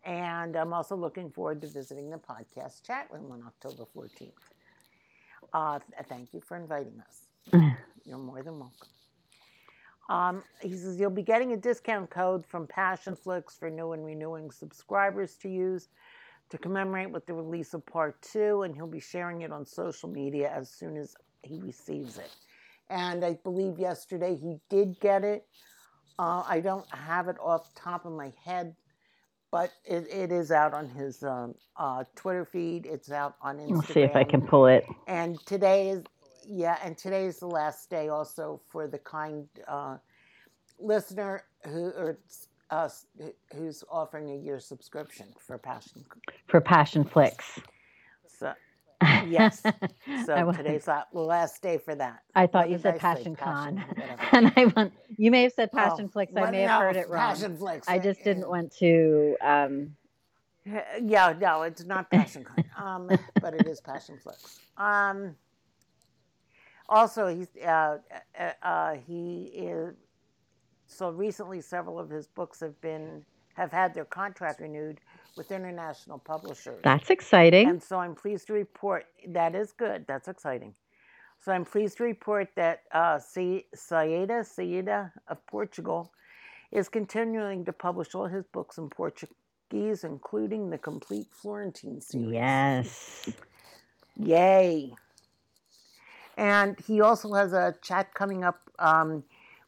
And 0.06 0.56
I'm 0.56 0.74
also 0.74 0.96
looking 0.96 1.32
forward 1.32 1.62
to 1.62 1.68
visiting 1.68 2.10
the 2.10 2.18
podcast 2.18 2.84
chat 2.86 3.08
room 3.12 3.32
on 3.32 3.44
October 3.46 3.86
14th. 3.96 4.32
Uh, 5.54 5.80
th- 5.80 6.08
thank 6.10 6.34
you 6.34 6.42
for 6.42 6.58
inviting 6.58 7.02
us. 7.08 7.64
You're 8.06 8.18
more 8.18 8.44
than 8.44 8.60
welcome. 8.60 8.90
Um, 10.10 10.44
he 10.62 10.76
says 10.76 11.00
you'll 11.00 11.10
be 11.10 11.24
getting 11.24 11.54
a 11.54 11.58
discount 11.58 12.10
code 12.10 12.46
from 12.46 12.68
Passion 12.68 13.16
Flix 13.16 13.58
for 13.58 13.70
new 13.70 13.94
and 13.94 14.06
renewing 14.06 14.52
subscribers 14.52 15.36
to 15.38 15.50
use 15.50 15.88
to 16.54 16.60
commemorate 16.60 17.10
with 17.10 17.26
the 17.26 17.34
release 17.34 17.74
of 17.74 17.84
part 17.84 18.22
two, 18.22 18.62
and 18.62 18.76
he'll 18.76 18.86
be 18.86 19.00
sharing 19.00 19.42
it 19.42 19.52
on 19.52 19.66
social 19.66 20.08
media 20.08 20.52
as 20.56 20.70
soon 20.70 20.96
as 20.96 21.16
he 21.42 21.60
receives 21.60 22.20
it. 22.20 22.30
And 22.92 23.26
I 23.26 23.40
believe 23.44 23.80
yesterday 23.80 24.36
he 24.36 24.58
did 24.70 25.00
get 25.00 25.24
it. 25.24 25.48
Uh, 26.20 26.44
I 26.48 26.60
don't 26.60 26.88
have 26.94 27.28
it 27.28 27.38
off 27.42 27.74
top 27.74 28.06
of 28.06 28.12
my 28.12 28.32
head, 28.46 28.76
but 29.50 29.72
it, 29.84 30.08
it 30.12 30.32
is 30.32 30.52
out 30.52 30.76
on 30.76 30.88
his 30.90 31.24
um, 31.24 31.56
uh, 31.76 32.04
Twitter 32.16 32.46
feed. 32.46 32.86
It's 32.86 33.12
out 33.12 33.36
on 33.42 33.58
Instagram. 33.58 33.76
Let's 33.78 33.94
see 33.96 34.02
if 34.02 34.16
I 34.16 34.24
can 34.24 34.42
pull 34.44 34.68
it. 34.68 34.86
And 35.08 35.44
today 35.48 35.90
is, 35.90 36.04
yeah, 36.48 36.78
and 36.84 36.96
today 36.96 37.26
is 37.26 37.40
the 37.40 37.48
last 37.48 37.90
day 37.90 38.10
also 38.10 38.62
for 38.70 38.88
the 38.88 39.00
kind 39.00 39.48
uh, 39.68 39.98
listener 40.80 41.46
who 41.66 41.88
or 41.98 42.20
uh, 42.70 42.90
who's 43.56 43.84
offering 43.90 44.32
a 44.32 44.36
year 44.36 44.60
subscription 44.60 45.28
for 45.40 45.58
Passion. 45.58 46.06
For 46.48 46.62
Passion 46.62 47.04
Flix. 47.04 47.60
So 48.40 48.54
yes, 49.26 49.62
so 50.26 50.52
today's 50.52 50.86
the 50.86 51.06
last 51.14 51.62
day 51.62 51.78
for 51.78 51.96
that. 51.96 52.24
I 52.36 52.48
thought 52.48 52.68
What 52.68 52.72
you 52.72 52.78
said? 52.80 53.00
Passion 53.00 53.36
Passion, 53.36 53.78
Con. 53.78 54.18
and 54.32 54.54
I 54.56 54.66
went, 54.66 54.94
you 55.18 55.32
may 55.32 55.44
have 55.44 55.54
said 55.54 55.70
Oh, 55.74 55.78
Passion 55.78 56.10
Flix. 56.10 56.34
I 56.36 56.52
may 56.52 56.62
have 56.62 56.82
heard 56.82 56.96
it 56.96 57.10
wrong. 57.10 57.22
Passion 57.22 57.58
Flix. 57.58 57.88
I 57.88 57.98
uh, 57.98 58.04
just 58.04 58.24
didn't 58.24 58.46
uh, 58.46 58.50
want 58.50 58.76
to. 58.78 59.36
Um, 59.42 59.96
Yeah, 61.02 61.34
no, 61.40 61.64
it's 61.64 61.84
not 61.84 62.10
Passion 62.10 62.44
Con, 62.44 62.64
um, 62.78 63.10
but 63.42 63.54
it 63.54 63.68
is 63.68 63.82
Passion 63.82 64.18
Flix. 64.22 64.60
Um, 64.78 65.36
also, 66.88 67.28
he's 67.28 67.48
uh, 67.66 67.98
uh, 68.40 68.52
uh, 68.62 68.96
he 69.06 69.52
is 69.54 69.96
so 70.94 71.10
recently. 71.10 71.62
Several 71.62 72.00
of 72.00 72.10
his 72.10 72.28
books 72.28 72.60
have 72.60 72.80
been 72.82 73.26
have 73.56 73.72
had 73.72 73.94
their 73.94 74.06
contract 74.06 74.62
renewed 74.62 75.00
with 75.38 75.52
international 75.52 76.20
publishers. 76.20 76.80
that's 76.84 77.10
exciting. 77.10 77.70
And 77.70 77.82
so 77.82 78.00
I'm 78.00 78.16
pleased 78.16 78.48
to 78.48 78.54
report 78.54 79.06
that 79.28 79.56
is 79.56 79.72
good. 79.72 80.06
That's 80.08 80.28
exciting. 80.28 80.74
So 81.40 81.52
I'm 81.52 81.66
pleased 81.66 81.98
to 81.98 82.04
report 82.04 82.50
that 82.56 82.84
uh, 82.92 83.18
Saeda 83.18 83.66
Saeda 83.76 85.12
of 85.28 85.46
Portugal 85.48 86.12
is 86.72 86.90
continuing 86.90 87.66
to 87.66 87.74
publish 87.74 88.16
all 88.16 88.28
his 88.28 88.46
books 88.46 88.78
in 88.78 88.90
Portuguese, 88.90 90.04
including 90.04 90.70
the 90.70 90.78
complete 90.78 91.28
Florentine 91.32 92.02
series. 92.02 92.32
Yes. 92.34 93.30
Yay. 94.18 94.94
And 96.38 96.80
he 96.80 97.02
also 97.02 97.34
has 97.34 97.54
a 97.54 97.76
chat 97.82 98.14
coming 98.14 98.44
up 98.44 98.60
um, 98.80 99.24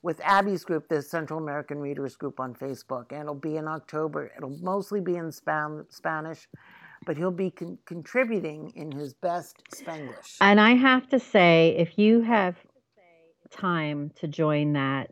with 0.06 0.22
Abby's 0.24 0.64
group, 0.64 0.88
the 0.88 1.02
Central 1.02 1.40
American 1.40 1.80
Readers 1.80 2.16
Group 2.16 2.40
on 2.40 2.54
Facebook, 2.54 3.06
and 3.10 3.22
it'll 3.22 3.34
be 3.34 3.58
in 3.58 3.68
October. 3.68 4.32
It'll 4.38 4.56
mostly 4.62 5.02
be 5.02 5.16
in 5.16 5.32
Span- 5.32 5.88
Spanish, 5.90 6.48
but 7.08 7.18
he'll 7.18 7.32
be 7.32 7.50
con- 7.50 7.80
contributing 7.86 8.72
in 8.76 8.92
his 8.92 9.16
best 9.16 9.64
Spanglish. 9.74 10.38
And 10.40 10.62
I 10.62 10.76
have 10.76 11.10
to 11.10 11.20
say, 11.20 11.76
if 11.80 11.98
you 11.98 12.22
have 12.22 12.56
time 13.50 14.12
to 14.18 14.28
join 14.28 14.74
that 14.74 15.12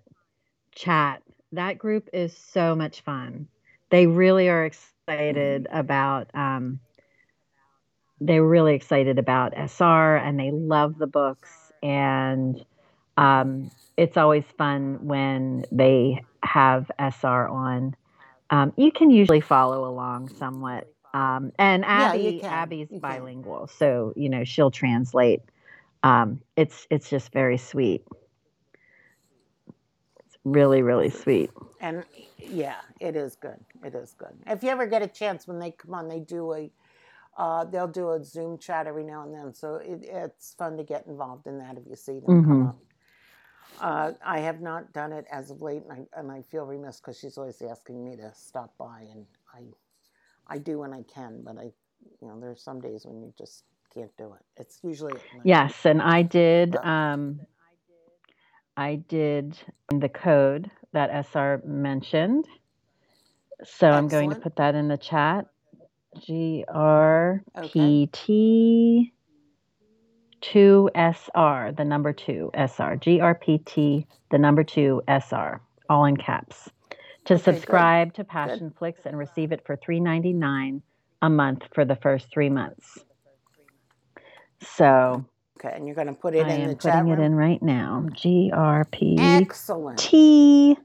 chat, 0.75 1.23
that 1.53 1.79
group 1.79 2.08
is 2.13 2.38
so 2.38 2.75
much 2.75 3.01
fun. 3.01 3.47
They 3.89 4.06
really 4.06 4.47
are 4.47 4.63
excited 4.63 5.67
about. 5.71 6.29
Um, 6.36 6.79
they're 8.21 8.45
really 8.45 8.75
excited 8.75 9.17
about 9.17 9.53
SR, 9.58 10.17
and 10.17 10.39
they 10.39 10.51
love 10.51 10.99
the 10.99 11.08
books. 11.08 11.49
And 11.82 12.63
um, 13.17 13.71
it's 13.97 14.17
always 14.17 14.45
fun 14.58 14.99
when 15.06 15.65
they 15.71 16.23
have 16.43 16.91
SR 16.99 17.47
on. 17.49 17.95
Um, 18.52 18.73
you 18.78 18.91
can 18.91 19.12
usually 19.12 19.41
follow 19.41 19.89
along 19.89 20.30
somewhat. 20.30 20.88
Um, 21.13 21.52
and 21.60 21.86
Abby, 21.86 22.34
can. 22.34 22.49
Abby's 22.49 22.89
You 22.89 23.02
can. 23.02 23.30
bilingual, 23.30 23.67
so 23.67 24.13
you 24.15 24.30
know 24.30 24.43
she'll 24.45 24.71
translate. 24.71 25.41
Um, 26.04 26.41
it's 26.58 26.88
it's 26.91 27.10
just 27.10 27.34
very 27.34 27.58
sweet. 27.58 28.04
It's 30.26 30.38
really 30.45 30.82
really 30.84 31.10
sweet. 31.12 31.52
And 31.82 32.06
yeah, 32.39 32.78
it 33.02 33.15
is 33.17 33.38
good. 33.38 33.60
It 33.86 33.95
is 33.95 34.15
good. 34.17 34.34
If 34.47 34.63
you 34.63 34.69
ever 34.69 34.88
get 34.88 35.04
a 35.04 35.08
chance 35.08 35.47
when 35.47 35.60
they 35.60 35.71
come 35.71 35.93
on, 35.95 36.10
they 36.10 36.21
do 36.21 36.54
a, 36.54 36.71
uh, 37.38 37.65
they'll 37.65 37.88
do 37.88 38.12
a 38.12 38.23
Zoom 38.23 38.58
chat 38.60 38.88
every 38.88 39.04
now 39.06 39.23
and 39.23 39.34
then. 39.36 39.54
So 39.54 39.76
it, 39.76 40.02
it's 40.04 40.56
fun 40.58 40.78
to 40.78 40.84
get 40.84 41.08
involved 41.08 41.47
in 41.47 41.60
that 41.60 41.78
if 41.78 41.84
you 41.89 41.95
see 41.95 42.19
them 42.19 42.39
come 42.47 42.62
Mhm. 42.62 42.63
up. 42.63 42.78
Uh, 43.82 44.14
I 44.26 44.40
have 44.40 44.62
not 44.62 44.94
done 44.94 45.12
it 45.12 45.26
as 45.32 45.52
of 45.52 45.62
late, 45.62 45.84
and 45.90 45.92
I, 45.92 46.20
and 46.20 46.32
I 46.32 46.42
feel 46.42 46.66
remiss 46.66 47.00
because 47.00 47.20
she's 47.20 47.38
always 47.38 47.62
asking 47.62 48.04
me 48.04 48.16
to 48.18 48.32
stop 48.36 48.74
by, 48.78 49.06
and 49.12 49.26
I, 49.54 49.64
I 50.48 50.58
do 50.58 50.80
when 50.80 50.94
I 50.94 51.04
can, 51.04 51.42
but 51.44 51.58
I, 51.58 51.72
you 52.22 52.28
know, 52.28 52.40
there's 52.40 52.62
some 52.62 52.80
days 52.80 53.06
when 53.06 53.22
you 53.22 53.34
just 53.38 53.64
can't 53.94 54.16
do 54.18 54.34
it. 54.34 54.62
It's 54.62 54.80
usually. 54.84 55.14
Yes, 55.44 55.86
and 55.86 56.02
I 56.02 56.22
did. 56.22 56.76
Um, 56.78 57.40
I 58.76 58.96
did 58.96 59.58
the 59.90 60.10
code 60.10 60.72
that 60.94 61.26
SR 61.28 61.62
mentioned. 61.66 62.48
So 63.64 63.90
I'm 63.90 64.08
going 64.08 64.30
to 64.30 64.36
put 64.36 64.56
that 64.58 64.76
in 64.76 64.88
the 64.88 64.98
chat. 64.98 65.46
G 66.20 66.64
R 66.68 67.44
P 67.72 68.08
T 68.12 69.14
two 70.43 70.89
S 70.93 71.29
R, 71.36 71.71
the 71.71 71.86
number 71.86 72.13
two 72.13 72.51
SR, 72.53 72.97
GRPT, 72.97 74.06
the 74.29 74.38
number 74.38 74.63
two 74.63 75.01
SR, 75.08 75.62
all 75.89 76.06
in 76.06 76.17
caps. 76.17 76.69
To 77.25 77.36
Okay, 77.36 77.43
good. 77.53 77.56
subscribe 77.56 78.13
to 78.15 78.25
Passion 78.25 78.73
Flix 78.77 79.06
and 79.06 79.17
receive 79.17 79.51
it 79.53 79.65
for 79.65 79.77
three 79.77 80.01
ninety 80.01 80.34
nine 80.34 80.84
a 81.21 81.29
month 81.29 81.63
for 81.73 81.86
the 81.86 81.95
first 81.95 82.29
three 82.32 82.49
months. 82.49 82.99
So 84.62 85.25
Okay, 85.60 85.73
and 85.75 85.88
you're 85.88 85.95
going 85.95 86.08
to 86.08 86.13
put 86.13 86.36
it 86.36 86.45
I 86.45 86.51
in 86.51 86.67
the 86.67 86.75
chat 86.75 86.95
I 86.95 86.99
am 86.99 87.06
putting 87.06 87.23
it 87.23 87.25
in 87.25 87.36
right 87.36 87.63
now. 87.63 88.06
G 88.13 88.51
R 88.53 88.86
P 88.86 89.15
Excellent. 89.19 89.97
T 89.99 90.77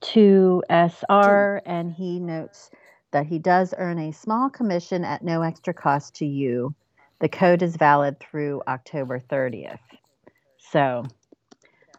to 0.00 0.62
SR, 0.70 1.62
and 1.66 1.92
he 1.92 2.20
notes 2.20 2.70
that 3.12 3.26
he 3.26 3.38
does 3.38 3.74
earn 3.76 3.98
a 3.98 4.12
small 4.12 4.48
commission 4.48 5.04
at 5.04 5.22
no 5.22 5.42
extra 5.42 5.74
cost 5.74 6.14
to 6.16 6.26
you. 6.26 6.74
The 7.20 7.28
code 7.28 7.62
is 7.62 7.76
valid 7.76 8.20
through 8.20 8.62
October 8.68 9.20
30th. 9.20 9.78
So, 10.58 11.04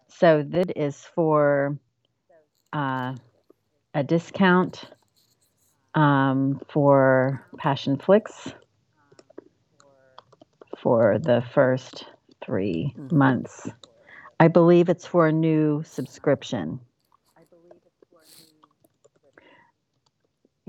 so 0.08 0.44
that 0.50 0.78
is 0.78 1.04
for 1.16 1.78
uh, 2.74 3.16
a 3.94 4.04
discount 4.04 4.84
um, 5.96 6.62
for 6.70 7.44
Passion 7.58 7.98
Flix 7.98 8.52
for 10.78 11.18
the 11.18 11.44
first 11.54 12.06
3 12.46 12.94
Mhm. 12.96 13.12
months. 13.12 13.70
I 14.40 14.48
believe 14.50 14.90
it's 14.90 15.06
for 15.08 15.28
a 15.28 15.32
new 15.32 15.82
subscription. 15.84 16.80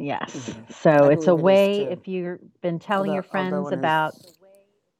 Yes. 0.00 0.30
Mhm. 0.32 0.72
So 0.72 1.08
it's 1.08 1.26
a 1.26 1.34
way 1.34 1.82
if 1.90 2.06
you've 2.06 2.38
been 2.62 2.78
telling 2.78 3.12
your 3.12 3.24
Although- 3.24 3.38
although 3.56 3.68
friends 3.68 3.72
it 3.72 3.74
is- 3.74 3.78
about 3.78 4.14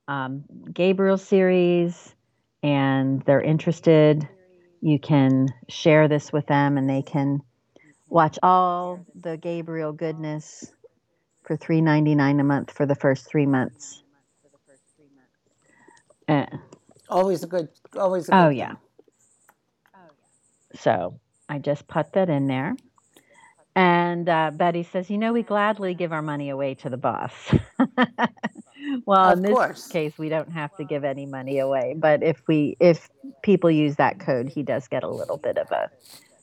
um, 0.08 0.44
Gabriel 0.72 1.18
series 1.18 2.14
and 2.62 3.22
they're 3.22 3.42
interested, 3.42 4.26
you 4.80 4.98
can 4.98 5.48
share 5.68 6.08
this 6.08 6.32
with 6.32 6.46
them 6.46 6.78
and 6.78 6.88
they 6.88 7.02
can 7.02 7.40
watch 8.08 8.38
all 8.42 9.04
the 9.14 9.36
Gabriel 9.36 9.92
goodness 9.92 10.72
for 11.44 11.56
three 11.56 11.80
ninety 11.80 12.14
nine 12.14 12.40
a 12.40 12.44
month 12.44 12.70
for 12.72 12.86
the 12.86 12.94
first 12.94 13.26
three 13.26 13.46
months. 13.46 14.02
Eh, 16.28 16.46
Always 17.08 17.42
a 17.42 17.46
good. 17.46 17.68
Always. 17.96 18.28
A 18.28 18.34
oh 18.34 18.48
yeah. 18.48 18.74
So 20.74 21.20
I 21.48 21.58
just 21.58 21.86
put 21.88 22.12
that 22.12 22.28
in 22.28 22.46
there. 22.46 22.76
And 23.74 24.28
uh, 24.28 24.50
Betty 24.54 24.82
says, 24.82 25.08
you 25.08 25.18
know, 25.18 25.32
we 25.32 25.42
gladly 25.42 25.94
give 25.94 26.12
our 26.12 26.22
money 26.22 26.50
away 26.50 26.74
to 26.76 26.90
the 26.90 26.96
boss. 26.96 27.32
well, 29.06 29.30
Of 29.30 29.38
in 29.38 29.42
this 29.42 29.54
course. 29.54 29.86
case, 29.88 30.12
we 30.18 30.28
don't 30.28 30.50
have 30.52 30.74
to 30.76 30.84
give 30.84 31.04
any 31.04 31.26
money 31.26 31.58
away. 31.58 31.94
But 31.96 32.22
if 32.22 32.42
we, 32.46 32.76
if 32.80 33.08
people 33.42 33.70
use 33.70 33.96
that 33.96 34.18
code, 34.18 34.48
he 34.48 34.62
does 34.62 34.88
get 34.88 35.02
a 35.02 35.08
little 35.08 35.38
bit 35.38 35.58
of 35.58 35.70
a 35.70 35.90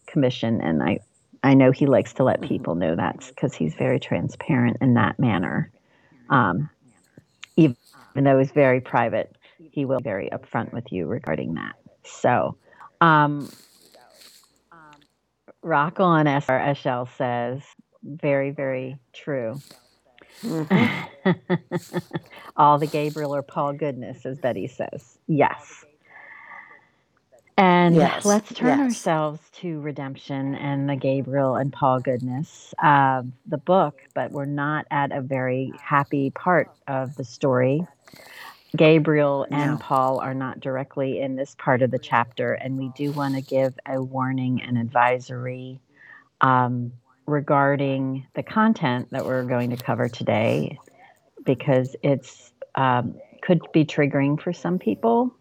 commission. 0.07 0.61
And 0.61 0.81
I, 0.83 0.99
I 1.43 1.53
know 1.53 1.71
he 1.71 1.85
likes 1.85 2.13
to 2.13 2.23
let 2.23 2.41
Mhm. 2.41 2.47
people 2.47 2.75
know 2.75 2.95
that 2.95 3.25
because 3.29 3.53
he's 3.53 3.75
very 3.75 3.99
transparent 3.99 4.77
in 4.81 4.93
that 4.95 5.19
manner. 5.19 5.71
Um, 6.29 6.69
even 7.57 7.75
though 8.15 8.39
it's 8.39 8.51
very 8.51 8.81
private, 8.81 9.35
he 9.71 9.85
will 9.85 9.99
be 9.99 10.03
very 10.03 10.29
upfront 10.31 10.71
with 10.73 10.91
you 10.91 11.05
regarding 11.05 11.55
that. 11.55 11.75
So, 12.03 12.55
um, 13.01 13.51
rock 15.61 15.99
on, 15.99 16.27
as 16.27 16.47
our 16.49 16.59
Eshel 16.59 17.07
says. 17.17 17.61
Very, 18.03 18.51
very 18.51 18.97
true. 19.13 19.61
Mhm. 20.43 21.07
All 22.57 22.77
the 22.79 22.87
Gabriel 22.87 23.35
or 23.35 23.41
Paul 23.43 23.73
goodness, 23.73 24.25
as 24.25 24.39
Betty 24.39 24.67
says. 24.67 25.17
Yes. 25.27 25.85
And 27.57 27.95
Yes, 27.95 28.25
let's 28.25 28.53
turn 28.53 28.79
yes. 28.79 28.79
ourselves 28.79 29.39
to 29.61 29.79
redemption 29.81 30.55
and 30.55 30.89
the 30.89 30.95
Gabriel 30.97 31.55
and 31.55 31.71
Paul 31.71 32.01
goodness 32.01 32.73
of 32.83 33.27
the 33.45 33.57
book, 33.57 34.01
but 34.13 34.31
we're 34.31 34.45
not 34.45 34.85
at 34.91 35.11
a 35.13 35.21
very 35.21 35.73
happy 35.81 36.31
part 36.31 36.69
of 36.87 37.15
the 37.15 37.23
story. 37.23 37.85
Gabriel 38.75 39.47
and 39.51 39.71
No. 39.71 39.77
Paul 39.79 40.19
are 40.19 40.33
not 40.33 40.59
directly 40.59 41.21
in 41.21 41.35
this 41.37 41.55
part 41.55 41.81
of 41.81 41.91
the 41.91 41.99
chapter, 41.99 42.53
and 42.53 42.77
we 42.77 42.89
do 42.89 43.11
want 43.13 43.35
to 43.35 43.41
give 43.41 43.73
a 43.87 44.01
warning 44.01 44.61
and 44.61 44.77
advisory 44.77 45.79
um, 46.41 46.91
regarding 47.25 48.25
the 48.35 48.43
content 48.43 49.09
that 49.11 49.25
we're 49.25 49.43
going 49.43 49.69
to 49.71 49.77
cover 49.77 50.07
today, 50.09 50.77
because 51.43 51.95
it's 52.03 52.51
um, 52.75 53.15
could 53.41 53.61
be 53.71 53.85
triggering 53.85 54.39
for 54.39 54.51
some 54.51 54.77
people 54.79 55.33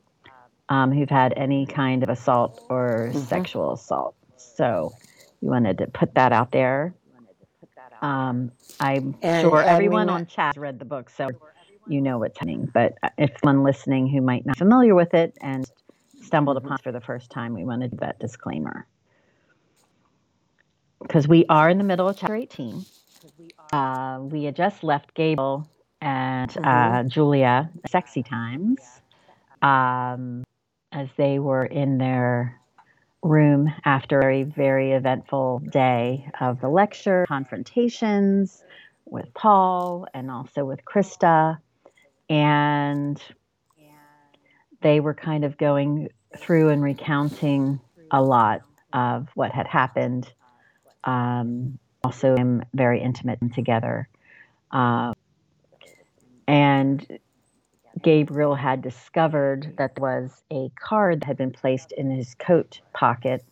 um, 0.68 0.92
who've 0.92 1.11
had 1.11 1.35
any 1.37 1.66
kind 1.66 2.03
of 2.03 2.09
assault 2.09 2.62
or 2.70 3.11
Mhm. 3.12 3.16
sexual 3.27 3.73
assault. 3.73 4.14
So 4.37 4.92
we 5.40 5.49
wanted 5.49 5.79
to 5.79 5.87
put 5.88 6.14
that 6.14 6.33
out 6.33 6.53
there. 6.53 6.94
Um, 8.03 8.53
I'm 8.81 9.16
And- 9.23 9.40
sure 9.40 9.61
and 9.61 9.68
everyone 9.68 10.09
on 10.11 10.27
chat 10.27 10.55
has 10.55 10.61
read 10.61 10.79
the 10.79 10.85
book, 10.85 11.11
so 11.11 11.29
you 11.87 12.01
know 12.01 12.18
what's 12.18 12.38
happening. 12.38 12.70
But 12.73 12.94
if 13.18 13.31
someone 13.42 13.64
listening 13.64 14.09
who 14.09 14.20
might 14.20 14.44
not 14.47 14.57
be 14.57 14.59
familiar 14.59 14.94
with 14.94 15.14
it 15.14 15.37
and 15.40 15.70
stumbled 16.23 16.57
upon 16.57 16.75
it 16.75 16.83
for 16.83 16.92
the 16.92 17.01
first 17.01 17.31
time, 17.31 17.55
we 17.55 17.64
wanted 17.64 17.99
that 17.99 18.18
disclaimer. 18.18 18.87
Because 21.07 21.29
we 21.29 21.45
are 21.49 21.69
in 21.69 21.79
the 21.79 21.85
middle 21.85 22.09
of 22.09 22.17
chapter 22.17 22.35
18. 22.35 22.85
Uh, 23.73 24.21
we 24.23 24.45
had 24.45 24.57
just 24.57 24.83
left 24.83 25.14
Gable 25.14 25.69
and 26.01 26.51
uh, 26.59 26.61
Mhm. 27.03 27.09
Julia 27.09 27.71
sexy 27.87 28.23
times 28.23 29.01
um, 29.62 30.45
as 30.93 31.09
they 31.17 31.38
were 31.38 31.64
in 31.64 31.99
their 31.99 32.61
room 33.23 33.73
after 33.85 34.19
a 34.19 34.23
very, 34.23 34.43
very 34.45 34.93
eventful 34.93 35.61
day 35.71 36.31
of 36.40 36.61
the 36.61 36.69
lecture, 36.69 37.25
confrontations 37.29 38.62
with 39.07 39.33
Paul 39.35 40.07
and 40.14 40.31
also 40.31 40.64
with 40.64 40.85
Krista. 40.85 41.59
And 42.29 43.23
they 44.81 45.01
were 45.01 45.14
kind 45.14 45.45
of 45.45 45.57
going 45.59 46.09
through 46.37 46.71
and 46.71 46.83
recounting 46.83 47.81
a 48.11 48.23
lot 48.23 48.62
of 48.93 49.29
what 49.35 49.53
had 49.53 49.67
happened. 49.67 50.31
Um, 51.05 51.79
also, 52.03 52.37
am 52.37 52.62
very 52.75 53.01
intimate 53.01 53.38
together. 53.55 54.09
Uh, 54.71 55.14
and 56.47 57.19
Gabriel 58.03 58.55
had 58.55 58.83
discovered 58.83 59.75
that 59.79 59.95
there 59.95 60.03
was 60.03 60.43
a 60.51 60.71
card 60.79 61.21
that 61.21 61.27
had 61.27 61.37
been 61.37 61.53
placed 61.53 61.93
in 61.93 62.11
his 62.11 62.35
coat 62.35 62.81
pocket 62.93 63.45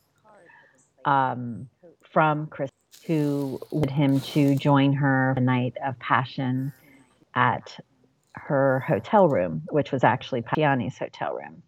um, 1.05 1.69
from 2.03 2.47
Chris, 2.49 2.71
who 3.07 3.61
wanted 3.71 3.91
him 3.91 4.21
to 4.21 4.55
join 4.55 4.93
her 4.93 5.33
the 5.35 5.41
night 5.41 5.75
of 5.85 5.99
passion 5.99 6.73
at 7.35 7.79
her 8.35 8.81
hotel 8.81 9.29
room, 9.29 9.63
which 9.71 9.93
was 9.93 10.05
actually 10.05 10.43
Pacciani's 10.43 10.99
hotel 10.99 11.35
room. 11.35 11.63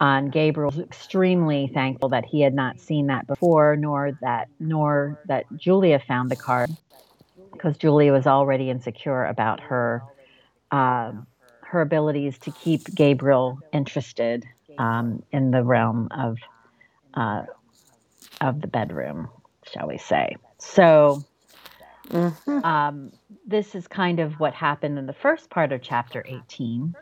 And 0.00 0.30
Gabriel 0.30 0.70
was 0.70 0.78
extremely 0.78 1.70
thankful 1.74 2.10
that 2.10 2.24
he 2.24 2.40
had 2.40 2.54
not 2.54 2.80
seen 2.80 3.08
that 3.08 3.26
before, 3.26 3.76
nor 3.76 4.12
that 4.20 4.48
nor 4.60 5.18
that 5.26 5.46
Julia 5.56 5.98
found 5.98 6.30
the 6.30 6.36
card, 6.36 6.70
because 7.52 7.76
Julia 7.78 8.12
was 8.12 8.26
already 8.26 8.70
insecure 8.70 9.24
about 9.24 9.60
her 9.60 10.02
um, 10.70 11.26
her 11.62 11.80
abilities 11.80 12.38
to 12.38 12.52
keep 12.52 12.94
Gabriel 12.94 13.58
interested 13.72 14.44
um, 14.78 15.22
in 15.32 15.50
the 15.50 15.64
realm 15.64 16.08
of 16.12 16.36
uh, 17.14 17.42
of 18.40 18.60
the 18.60 18.68
bedroom, 18.68 19.28
shall 19.64 19.88
we 19.88 19.98
say? 19.98 20.36
So 20.58 21.24
Mhm. 22.10 22.64
um, 22.64 23.12
this 23.46 23.74
is 23.74 23.86
kind 23.86 24.20
of 24.20 24.38
what 24.40 24.54
happened 24.54 24.98
in 24.98 25.06
the 25.06 25.12
first 25.12 25.50
part 25.50 25.72
of 25.72 25.82
chapter 25.82 26.24
18. 26.26 26.94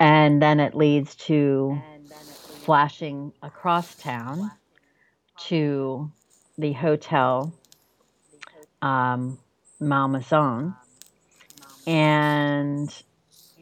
And 0.00 0.40
then 0.40 0.60
it 0.60 0.74
leads 0.74 1.14
to 1.26 1.80
flashing 2.64 3.32
across 3.42 3.94
town 3.96 4.50
to 5.48 6.10
the 6.56 6.72
hotel 6.72 7.52
um, 8.80 9.38
Malmaison. 9.78 10.74
And 11.86 12.90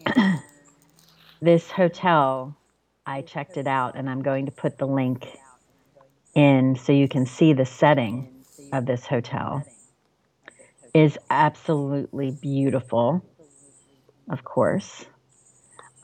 this 1.40 1.70
hotel, 1.70 2.56
I 3.04 3.22
checked 3.22 3.56
it 3.56 3.66
out 3.66 3.96
and 3.96 4.08
I'm 4.08 4.22
going 4.22 4.46
to 4.46 4.52
put 4.52 4.78
the 4.78 4.86
link 4.86 5.26
in 6.34 6.76
so 6.76 6.92
you 6.92 7.08
can 7.08 7.26
see 7.26 7.52
the 7.52 7.66
setting 7.66 8.44
of 8.72 8.86
this 8.86 9.06
hotel 9.06 9.64
is 10.94 11.18
absolutely 11.30 12.30
beautiful, 12.30 13.24
of 14.30 14.44
course. 14.44 15.04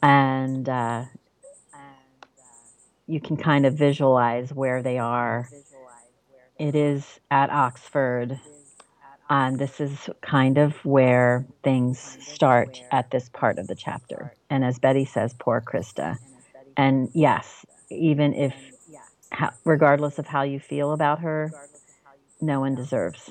And 0.05 0.69
uh, 0.69 1.05
you 3.07 3.21
can 3.21 3.39
kind 3.39 3.65
of 3.65 3.73
visualize 3.73 4.53
where 4.53 4.83
they 4.83 4.99
are. 4.99 5.49
It 6.59 6.75
is 6.75 7.21
at 7.31 7.49
Oxford. 7.49 8.39
And 9.31 9.59
this 9.59 9.81
is 9.81 10.11
kind 10.21 10.59
of 10.59 10.75
where 10.85 11.47
things 11.63 12.19
start 12.21 12.83
at 12.93 13.11
this 13.11 13.31
part 13.31 13.59
of 13.59 13.67
the 13.67 13.75
chapter. 13.75 14.35
And 14.51 14.63
as 14.63 14.79
Betty 14.79 15.07
says, 15.07 15.35
poor 15.39 15.63
Krista. 15.63 16.19
And 16.77 17.09
yes, 17.15 17.65
even 17.89 18.35
if, 18.35 18.55
regardless 19.65 20.19
of 20.19 20.27
how 20.27 20.43
you 20.43 20.61
feel 20.61 20.93
about 20.93 21.21
her, 21.21 21.51
no 22.43 22.61
one 22.61 22.75
deserves, 22.75 23.31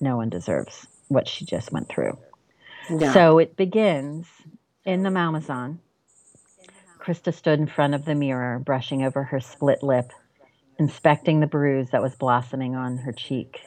no 0.00 0.16
one 0.16 0.28
deserves 0.28 0.86
what 1.08 1.26
she 1.26 1.44
just 1.44 1.72
went 1.72 1.88
through. 1.88 2.16
No. 2.88 3.12
So 3.12 3.38
it 3.38 3.56
begins 3.56 4.28
in 4.84 5.02
the 5.02 5.10
Malmaison. 5.10 5.80
Krista 7.06 7.32
stood 7.32 7.60
in 7.60 7.68
front 7.68 7.94
of 7.94 8.04
the 8.04 8.16
mirror, 8.16 8.58
brushing 8.58 9.04
over 9.04 9.22
her 9.22 9.38
split 9.38 9.80
lip, 9.80 10.10
inspecting 10.76 11.38
the 11.38 11.46
bruise 11.46 11.90
that 11.90 12.02
was 12.02 12.16
blossoming 12.16 12.74
on 12.74 12.96
her 12.98 13.12
cheek. 13.12 13.60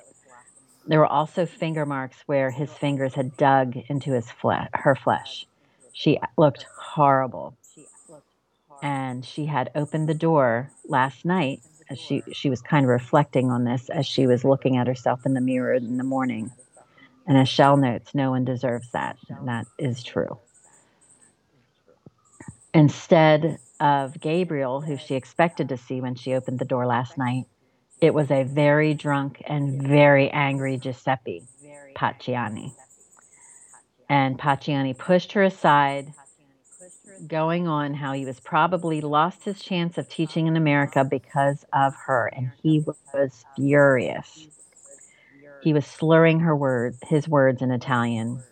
There 0.86 1.00
were 1.00 1.08
also 1.08 1.46
finger 1.46 1.86
marks 1.86 2.18
where 2.26 2.52
his 2.52 2.70
fingers 2.70 3.14
had 3.14 3.38
dug 3.38 3.78
into 3.88 4.12
his 4.12 4.30
fle- 4.30 4.68
her 4.74 4.94
flesh. 4.94 5.46
She 5.94 6.20
looked 6.38 6.66
horrible. 6.78 7.56
And 8.82 9.24
she 9.24 9.46
had 9.46 9.72
opened 9.74 10.10
the 10.10 10.14
door 10.14 10.72
last 10.86 11.24
night 11.24 11.62
as 11.90 11.98
she, 11.98 12.24
she 12.34 12.50
was 12.50 12.62
kind 12.62 12.86
of 12.86 12.90
reflecting 12.90 13.52
on 13.52 13.64
this 13.64 13.90
as 13.90 14.06
she 14.06 14.28
was 14.28 14.44
looking 14.44 14.76
at 14.76 14.88
herself 14.88 15.26
in 15.26 15.34
the 15.34 15.42
mirror 15.42 15.76
in 15.76 15.96
the 15.96 16.04
morning. 16.04 16.52
And 17.26 17.38
as 17.38 17.48
Shell 17.48 17.78
notes, 17.78 18.14
no 18.14 18.32
one 18.32 18.44
deserves 18.44 18.92
that. 18.92 19.18
And 19.30 19.48
that 19.48 19.66
is 19.78 20.04
true. 20.04 20.40
Instead 22.74 23.58
of 23.80 24.20
Gabriel, 24.20 24.82
who 24.82 24.98
she 24.98 25.16
expected 25.16 25.70
to 25.70 25.78
see 25.78 26.02
when 26.02 26.16
she 26.16 26.34
opened 26.34 26.60
the 26.60 26.66
door 26.66 26.86
last 26.86 27.18
night, 27.18 27.46
it 28.02 28.14
was 28.14 28.30
a 28.32 28.44
very 28.44 28.94
drunk 28.94 29.42
and 29.46 29.82
very 29.82 30.30
angry 30.30 30.78
Giuseppe 30.78 31.44
Pacciani. 31.96 32.74
And 34.08 34.38
Pacciani 34.38 34.98
pushed 34.98 35.34
her 35.34 35.44
aside, 35.44 36.14
going 37.28 37.68
on 37.68 37.94
how 37.94 38.14
he 38.14 38.26
was 38.26 38.40
probably 38.40 39.02
lost 39.02 39.44
his 39.44 39.60
chance 39.62 39.98
of 39.98 40.08
teaching 40.08 40.48
in 40.48 40.56
America 40.56 41.04
because 41.04 41.66
of 41.74 41.94
her, 42.06 42.28
and 42.28 42.52
he 42.64 42.86
was 43.14 43.46
furious. 43.56 44.48
He 45.62 45.74
was 45.74 45.86
slurring 45.86 46.40
her 46.42 46.56
word, 46.56 46.96
his 47.08 47.28
words 47.28 47.62
in 47.62 47.72
Italian, 47.72 48.44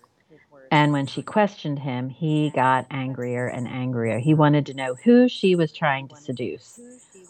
And 0.71 0.91
when 0.91 1.07
she 1.07 1.21
questioned 1.21 1.79
him, 1.79 2.09
he 2.09 2.49
got 2.49 2.87
angrier 2.91 3.47
and 3.47 3.67
angrier. 3.67 4.19
He 4.19 4.33
wanted 4.33 4.65
to 4.67 4.73
know 4.73 4.95
who 4.95 5.27
she 5.27 5.55
was 5.55 5.71
trying 5.71 6.07
to 6.09 6.15
seduce. 6.15 6.79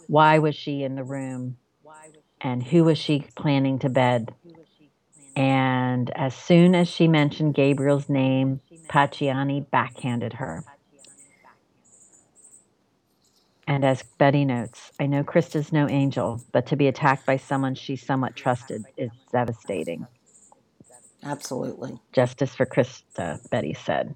Why 0.06 0.38
was 0.38 0.54
she 0.54 0.82
in 0.82 0.96
the 0.96 1.04
room? 1.04 1.56
And 2.40 2.62
who 2.62 2.84
was 2.84 2.98
she 2.98 3.26
planning 3.36 3.78
to 3.80 3.88
bed? 3.88 4.34
And 5.36 6.10
as 6.16 6.34
soon 6.34 6.74
as 6.74 6.88
she 6.88 7.06
mentioned 7.08 7.54
Gabriel's 7.54 8.08
name, 8.08 8.60
Pacciani 8.88 9.70
backhanded 9.70 10.34
her. 10.34 10.64
And 13.68 13.84
as 13.84 14.02
Betty 14.18 14.44
notes, 14.44 14.92
I 14.98 15.06
know 15.06 15.22
Krista's 15.22 15.72
no 15.72 15.88
angel, 15.88 16.42
but 16.52 16.66
to 16.68 16.76
be 16.76 16.88
attacked 16.88 17.26
by 17.26 17.36
someone 17.36 17.74
she 17.74 17.96
somewhat 17.96 18.34
trusted 18.34 18.84
is 18.96 19.10
devastating. 19.30 20.06
Absolutely. 21.22 21.98
Justice 22.12 22.54
for 22.54 22.66
Krista, 22.66 23.38
Betty 23.50 23.74
said. 23.74 24.14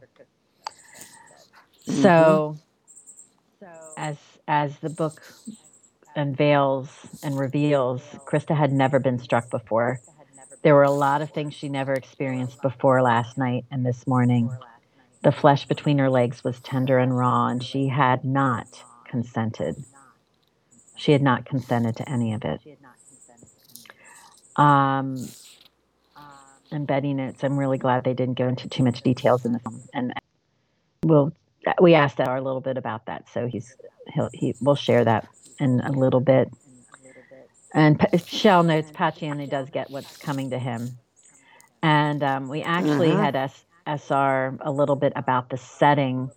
Mm-hmm. 1.87 2.03
So 2.03 2.59
as 3.97 4.17
as 4.49 4.77
the 4.79 4.91
book 4.91 5.23
unveils 6.15 6.91
and 7.23 7.39
reveals, 7.39 8.03
Krista 8.27 8.57
had 8.57 8.73
never 8.73 8.99
been 8.99 9.19
struck 9.19 9.51
before. 9.51 10.01
There 10.63 10.75
were 10.75 10.83
a 10.85 10.91
lot 10.91 11.23
of 11.23 11.31
things 11.31 11.55
she 11.55 11.69
never 11.69 11.93
experienced 11.93 12.63
before 12.63 13.03
last 13.03 13.37
night 13.37 13.65
and 13.71 13.85
this 13.85 14.07
morning. 14.07 14.51
The 15.23 15.33
flesh 15.33 15.67
between 15.67 15.99
her 15.99 16.11
legs 16.11 16.45
was 16.45 16.61
tender 16.61 16.99
and 16.99 17.17
raw, 17.17 17.49
and 17.49 17.63
she 17.63 17.89
had 17.89 18.25
not 18.25 18.83
consented. 19.09 19.85
She 20.97 21.13
had 21.13 21.23
not 21.23 21.45
consented 21.45 21.97
to 21.97 22.09
any 22.09 22.33
of 22.33 22.45
it. 22.45 22.61
Um, 24.57 25.17
and 26.73 26.91
it. 26.91 27.05
notes, 27.15 27.45
I'm 27.45 27.59
really 27.59 27.79
glad 27.79 28.05
they 28.05 28.15
didn't 28.15 28.39
go 28.39 28.49
into 28.49 28.69
too 28.69 28.83
much 28.83 29.03
details 29.03 29.45
in 29.45 29.53
the 29.53 29.59
film. 29.59 29.83
And 29.93 30.13
we'll, 31.05 31.33
we 31.81 31.95
asked 31.95 32.21
our 32.21 32.37
a 32.37 32.43
little 32.43 32.61
bit 32.61 32.77
about 32.77 33.07
that, 33.07 33.29
so 33.29 33.47
he's 33.47 33.77
he'll 34.09 34.31
he 34.33 34.55
will 34.61 34.75
share 34.75 35.05
that 35.05 35.29
in 35.59 35.81
a 35.81 35.93
little 35.93 36.21
bit. 36.21 36.51
And 37.75 37.99
P- 37.99 38.19
Shell 38.19 38.65
notes 38.65 38.91
Pacciani 38.91 39.49
does 39.49 39.71
get 39.71 39.91
what's 39.91 40.17
coming 40.17 40.51
to 40.51 40.59
him, 40.59 40.99
and 41.83 42.23
um, 42.23 42.49
we 42.49 42.63
actually 42.63 43.09
mm-hmm. 43.09 43.23
had 43.23 43.37
S- 43.37 43.65
SR 43.87 44.59
a 44.61 44.71
little 44.71 44.97
bit 44.97 45.13
about 45.17 45.51
the 45.51 45.57
setting. 45.57 46.31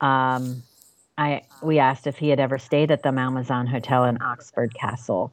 Um, 0.00 0.62
I 1.18 1.42
we 1.62 1.78
asked 1.78 2.06
if 2.06 2.16
he 2.16 2.30
had 2.30 2.40
ever 2.40 2.58
stayed 2.58 2.90
at 2.90 3.02
the 3.02 3.12
Malmaison 3.12 3.66
Hotel 3.66 4.04
in 4.04 4.20
Oxford 4.22 4.74
Castle, 4.74 5.32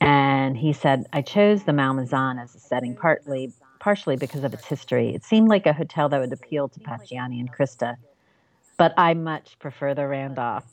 and 0.00 0.56
he 0.56 0.72
said, 0.72 1.06
"I 1.12 1.22
chose 1.22 1.64
the 1.64 1.72
Malmaison 1.72 2.38
as 2.38 2.54
a 2.54 2.60
setting 2.60 2.94
partly 2.94 3.52
partially 3.80 4.16
because 4.16 4.44
of 4.44 4.52
its 4.52 4.66
history. 4.66 5.14
It 5.14 5.24
seemed 5.24 5.48
like 5.48 5.66
a 5.66 5.72
hotel 5.72 6.08
that 6.08 6.20
would 6.20 6.32
appeal 6.32 6.68
to 6.68 6.80
Pacciani 6.80 7.40
and 7.40 7.52
Krista, 7.52 7.96
but 8.76 8.92
I 8.96 9.14
much 9.14 9.58
prefer 9.58 9.94
the 9.94 10.06
Randolph. 10.06 10.64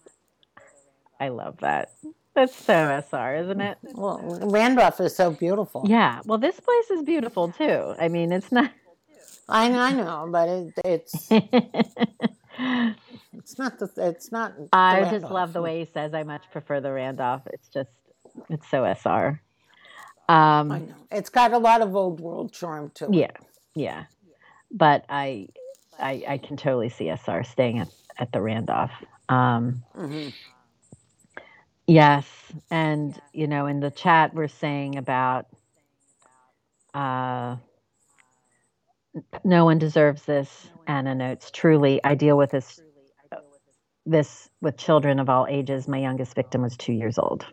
I 1.20 1.30
love 1.30 1.58
that. 1.60 1.92
That's 2.34 2.56
so 2.56 3.02
SR, 3.10 3.36
isn't 3.38 3.62
it? 3.62 3.78
Well, 3.94 4.20
Randolph 4.44 5.00
is 5.00 5.16
so 5.16 5.32
beautiful. 5.32 5.86
Yeah. 5.88 6.20
Well, 6.26 6.38
this 6.38 6.60
place 6.60 6.92
is 6.92 7.04
beautiful 7.04 7.52
too. 7.52 7.96
I 7.98 8.10
mean, 8.10 8.32
it's 8.34 8.52
not. 8.52 8.72
I 9.48 9.72
I 9.72 9.94
know, 9.94 10.28
but 10.30 10.50
it, 10.50 10.74
it's 10.84 11.28
it's 11.32 11.96
not 13.58 13.80
the 13.80 13.90
it's 13.98 14.32
not. 14.32 14.54
I 14.74 15.02
Randolph. 15.02 15.22
just 15.22 15.32
love 15.32 15.54
the 15.54 15.62
way 15.62 15.80
he 15.80 15.86
says, 15.94 16.14
"I 16.14 16.24
much 16.24 16.44
prefer 16.52 16.82
the 16.82 16.92
Randolph." 16.92 17.44
It's 17.54 17.70
just 17.70 17.90
it's 18.50 18.70
so 18.70 18.84
SR. 18.84 19.42
Um, 20.28 20.72
I 20.72 20.80
know 20.80 20.96
it's 21.12 21.30
got 21.30 21.54
a 21.54 21.58
lot 21.58 21.82
of 21.82 21.96
old 21.96 22.20
world 22.20 22.52
charm 22.52 22.92
to 22.96 23.06
it. 23.06 23.14
Yeah, 23.14 23.32
yeah, 23.76 24.06
but 24.72 25.06
I 25.10 25.50
I, 26.00 26.24
I 26.28 26.38
can 26.38 26.58
totally 26.58 26.90
see 26.90 27.10
SR 27.10 27.44
staying 27.44 27.80
at 27.80 27.90
at 28.18 28.32
the 28.32 28.42
Randolph. 28.42 28.92
Um, 29.30 29.84
mm-hmm. 29.96 30.30
Yes, 31.88 32.28
and 32.72 33.20
you 33.34 33.48
know, 33.48 33.68
in 33.68 33.80
the 33.80 33.92
chat 33.92 34.34
we're 34.34 34.48
saying 34.48 34.98
about 34.98 35.46
uh, 36.96 37.58
no 39.44 39.66
one 39.66 39.78
deserves 39.78 40.24
this. 40.24 40.68
Anna 40.88 41.16
notes, 41.16 41.52
truly, 41.52 42.00
I 42.04 42.16
deal 42.16 42.38
with 42.38 42.52
this 42.52 42.80
this 44.06 44.50
with 44.62 44.78
children 44.78 45.20
of 45.20 45.30
all 45.30 45.48
ages. 45.50 45.88
My 45.88 46.00
youngest 46.00 46.36
victim 46.36 46.62
was 46.62 46.78
two 46.78 46.94
years 46.94 47.18
old, 47.18 47.46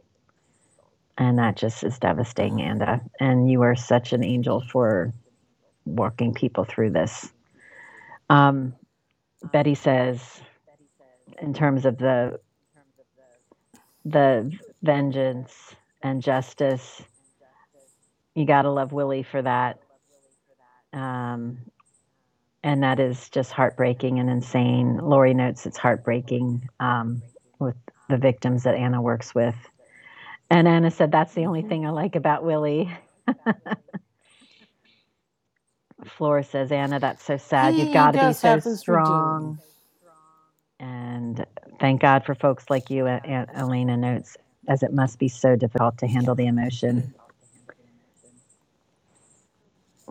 and 1.18 1.38
that 1.38 1.56
just 1.56 1.84
is 1.84 1.98
devastating, 1.98 2.62
Anna. 2.62 3.00
And 3.20 3.50
you 3.50 3.62
are 3.62 3.76
such 3.76 4.12
an 4.12 4.24
angel 4.24 4.62
for 4.70 5.12
walking 5.84 6.34
people 6.34 6.64
through 6.64 6.90
this. 6.90 7.32
Um, 8.30 8.74
Betty 9.52 9.74
says, 9.74 10.40
in 11.40 11.52
terms 11.54 11.84
of 11.84 11.98
the 11.98 12.38
the 14.04 14.50
vengeance 14.82 15.74
and 16.02 16.22
justice. 16.22 17.02
You 18.34 18.46
got 18.46 18.62
to 18.62 18.70
love 18.70 18.92
Willie 18.92 19.22
for 19.22 19.42
that. 19.42 19.78
Um, 20.92 21.58
and 22.64 22.82
that 22.82 23.00
is 23.00 23.28
just 23.28 23.52
heartbreaking 23.52 24.18
and 24.18 24.30
insane. 24.30 24.98
Lori 24.98 25.34
notes 25.34 25.66
it's 25.66 25.78
heartbreaking 25.78 26.68
um, 26.80 27.22
with 27.58 27.76
the 28.08 28.16
victims 28.16 28.62
that 28.64 28.74
Anna 28.74 29.00
works 29.00 29.34
with. 29.34 29.56
And 30.52 30.68
Anna 30.68 30.90
said, 30.90 31.10
That's 31.10 31.32
the 31.32 31.46
only 31.46 31.62
thing 31.62 31.86
I 31.86 31.90
like 31.90 32.14
about 32.14 32.44
Willie. 32.44 32.92
Flora 36.04 36.44
says, 36.44 36.70
Anna, 36.70 37.00
that's 37.00 37.24
so 37.24 37.38
sad. 37.38 37.74
You've 37.74 37.94
got 37.94 38.10
to 38.12 38.28
be 38.28 38.34
so 38.34 38.60
strong. 38.60 39.58
And 40.78 41.46
thank 41.80 42.02
God 42.02 42.26
for 42.26 42.34
folks 42.34 42.68
like 42.68 42.90
you, 42.90 43.06
Aunt 43.06 43.48
Elena 43.54 43.96
notes, 43.96 44.36
as 44.68 44.82
it 44.82 44.92
must 44.92 45.18
be 45.18 45.28
so 45.28 45.56
difficult 45.56 45.96
to 45.98 46.06
handle 46.06 46.34
the 46.34 46.46
emotion. 46.46 47.14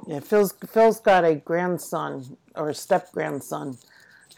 Yeah, 0.07 0.21
Phil's 0.21 0.53
Phil's 0.67 0.99
got 0.99 1.23
a 1.23 1.35
grandson 1.35 2.35
or 2.55 2.69
a 2.69 2.73
step 2.73 3.11
grandson 3.11 3.77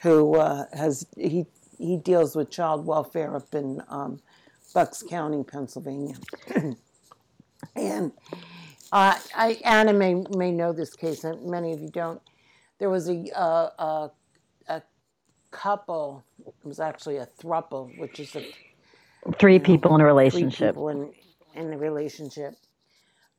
who 0.01 0.35
uh, 0.35 0.65
has 0.73 1.07
he 1.15 1.45
he 1.77 1.95
deals 1.95 2.35
with 2.35 2.51
child 2.51 2.85
welfare 2.85 3.37
up 3.37 3.55
in 3.55 3.81
um, 3.87 4.19
Bucks 4.73 5.03
County, 5.07 5.43
Pennsylvania, 5.43 6.15
and 7.75 8.11
uh, 8.91 9.17
I 9.35 9.59
Anna 9.63 9.93
may 9.93 10.15
may 10.35 10.51
know 10.51 10.73
this 10.73 10.95
case, 10.95 11.23
and 11.23 11.49
many 11.49 11.73
of 11.73 11.81
you 11.81 11.89
don't. 11.89 12.21
There 12.79 12.89
was 12.89 13.07
a, 13.09 13.25
uh, 13.37 13.69
a 13.79 14.11
couple, 15.53 16.23
it 16.45 16.53
was 16.63 16.79
actually 16.79 17.17
a 17.17 17.27
thruple, 17.41 17.97
which 17.97 18.19
is 18.19 18.35
a 18.35 18.45
three 19.39 19.59
people 19.59 19.95
in 19.95 20.01
a 20.01 20.05
relationship. 20.05 20.57
Three 20.57 20.67
people 20.67 20.89
in, 20.89 21.13
in 21.55 21.69
the 21.69 21.77
relationship. 21.77 22.55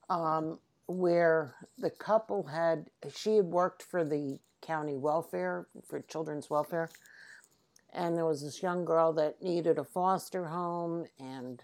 Um, 0.08 0.58
where 0.86 1.54
the 1.78 1.90
couple 1.90 2.44
had, 2.44 2.86
she 3.14 3.36
had 3.36 3.46
worked 3.46 3.82
for 3.82 4.04
the 4.04 4.38
county 4.62 4.96
welfare, 4.96 5.66
for 5.88 6.00
children's 6.00 6.50
welfare. 6.50 6.90
And 7.94 8.16
there 8.16 8.26
was 8.26 8.42
this 8.42 8.62
young 8.62 8.85
girl 8.85 9.12
that 9.14 9.40
needed 9.42 9.78
a 9.78 9.85
foster 9.85 10.46
home, 10.46 11.07
and 11.20 11.62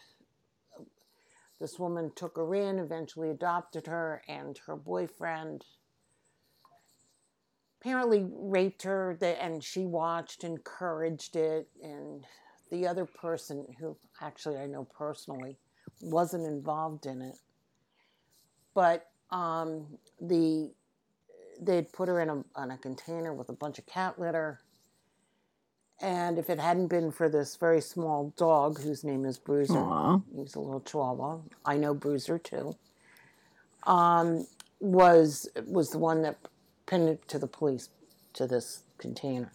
this 1.61 1.79
woman 1.79 2.13
took 2.15 2.37
her 2.37 2.55
in, 2.55 2.79
eventually 2.79 3.31
adopted 3.31 3.87
her, 3.87 4.23
and 4.29 4.57
her 4.67 4.77
boyfriend 4.77 5.65
apparently 7.81 8.27
raped 8.31 8.83
her 8.83 9.17
and 9.23 9.65
she 9.65 9.87
watched 9.87 10.45
encouraged 10.45 11.35
it 11.35 11.67
and 11.83 12.27
the 12.71 12.87
other 12.87 13.07
person 13.07 13.67
who 13.81 13.97
actually 14.21 14.59
i 14.59 14.67
know 14.67 14.85
personally 14.85 15.57
wasn't 16.01 16.47
involved 16.47 17.07
in 17.07 17.23
it. 17.23 17.37
But 18.75 19.07
um, 19.31 19.87
the 20.21 20.73
they'd 21.61 21.93
put 21.93 22.09
her 22.09 22.21
in 22.21 22.31
a, 22.31 22.43
on 22.55 22.71
a 22.71 22.79
container 22.79 23.35
with 23.35 23.51
a 23.51 23.53
bunch 23.53 23.79
of 23.79 23.87
cat 23.87 24.19
litter 24.19 24.61
and 26.03 26.39
if 26.39 26.49
it 26.49 26.59
hadn't 26.59 26.89
been 26.89 27.11
for 27.11 27.29
this 27.29 27.57
very 27.57 27.81
small 27.81 28.33
dog 28.37 28.81
whose 28.81 29.05
name 29.05 29.25
is 29.25 29.39
bruiser 29.39 29.75
Aww. 29.75 30.23
he's 30.35 30.55
a 30.55 30.61
little 30.61 30.81
chihuahua 30.81 31.39
i 31.65 31.77
know 31.77 31.95
bruiser 31.95 32.39
too 32.39 32.75
um, 33.87 34.47
was 34.81 35.49
was 35.67 35.91
the 35.91 35.99
one 35.99 36.23
that 36.23 36.39
pinned 36.87 37.09
it 37.09 37.29
to 37.29 37.39
the 37.39 37.47
police 37.47 37.89
to 38.35 38.47
this 38.47 38.83
container. 38.99 39.53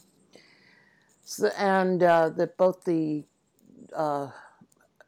So, 1.23 1.49
and 1.57 2.01
uh, 2.01 2.29
that 2.29 2.57
both 2.57 2.83
the 2.85 3.23
uh, 3.95 4.29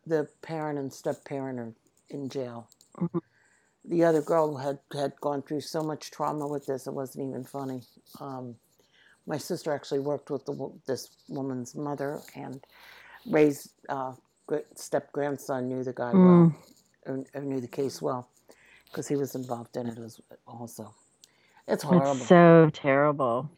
the 0.06 0.28
parent 0.42 0.80
and 0.80 0.92
step 0.92 1.24
parent 1.26 1.60
are 1.60 1.74
in 2.10 2.30
jail. 2.30 2.70
Mm-hmm. 2.98 3.20
The 3.86 4.04
other 4.04 4.22
girl 4.22 4.58
had 4.58 4.80
had 4.94 5.14
gone 5.22 5.42
through 5.42 5.62
so 5.62 5.82
much 5.82 6.12
trauma 6.12 6.48
with 6.48 6.66
this; 6.66 6.88
it 6.88 6.94
wasn't 6.94 7.30
even 7.30 7.44
funny. 7.44 7.84
Um, 8.20 8.56
my 9.28 9.38
sister 9.38 9.74
actually 9.74 10.00
worked 10.00 10.32
with 10.32 10.46
the, 10.46 10.72
this 10.88 11.10
woman's 11.28 11.76
mother 11.76 12.22
and 12.36 12.64
raised 13.30 13.72
uh, 13.90 14.14
step 14.76 15.12
grandson 15.12 15.68
knew 15.68 15.84
the 15.84 15.94
guy 15.94 16.14
mm. 16.14 16.26
well, 16.26 16.56
or, 17.06 17.26
or, 17.34 17.42
knew 17.42 17.60
the 17.60 17.68
case 17.68 18.02
well, 18.02 18.30
because 18.90 19.08
he 19.08 19.16
was 19.16 19.36
involved 19.36 19.76
in 19.76 19.88
it 19.88 19.98
as 19.98 20.22
also 20.48 20.94
It's 21.68 21.84
horrible. 21.84 22.16
It's 22.16 22.28
so 22.28 22.70
terrible. 22.74 23.52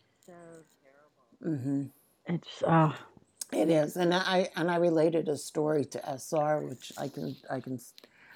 hmm 1.42 1.84
It's 2.26 2.64
oh 2.68 2.96
It 3.54 3.70
is, 3.70 3.96
and 3.96 4.14
I 4.14 4.50
and 4.56 4.70
I 4.72 4.78
related 4.78 5.30
a 5.30 5.38
story 5.38 5.86
to 5.86 6.00
SR, 6.18 6.62
which 6.62 6.92
I 6.98 7.08
can 7.08 7.36
I 7.50 7.60
can 7.60 7.80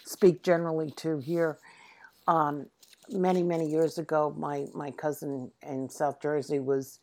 speak 0.05 0.43
generally 0.43 0.91
to 0.97 1.17
here. 1.19 1.57
Um, 2.27 2.67
many 3.09 3.43
many 3.43 3.67
years 3.69 3.97
ago, 3.97 4.33
my 4.37 4.67
my 4.73 4.91
cousin 4.91 5.51
in 5.67 5.89
South 5.89 6.21
Jersey 6.21 6.59
was 6.59 6.99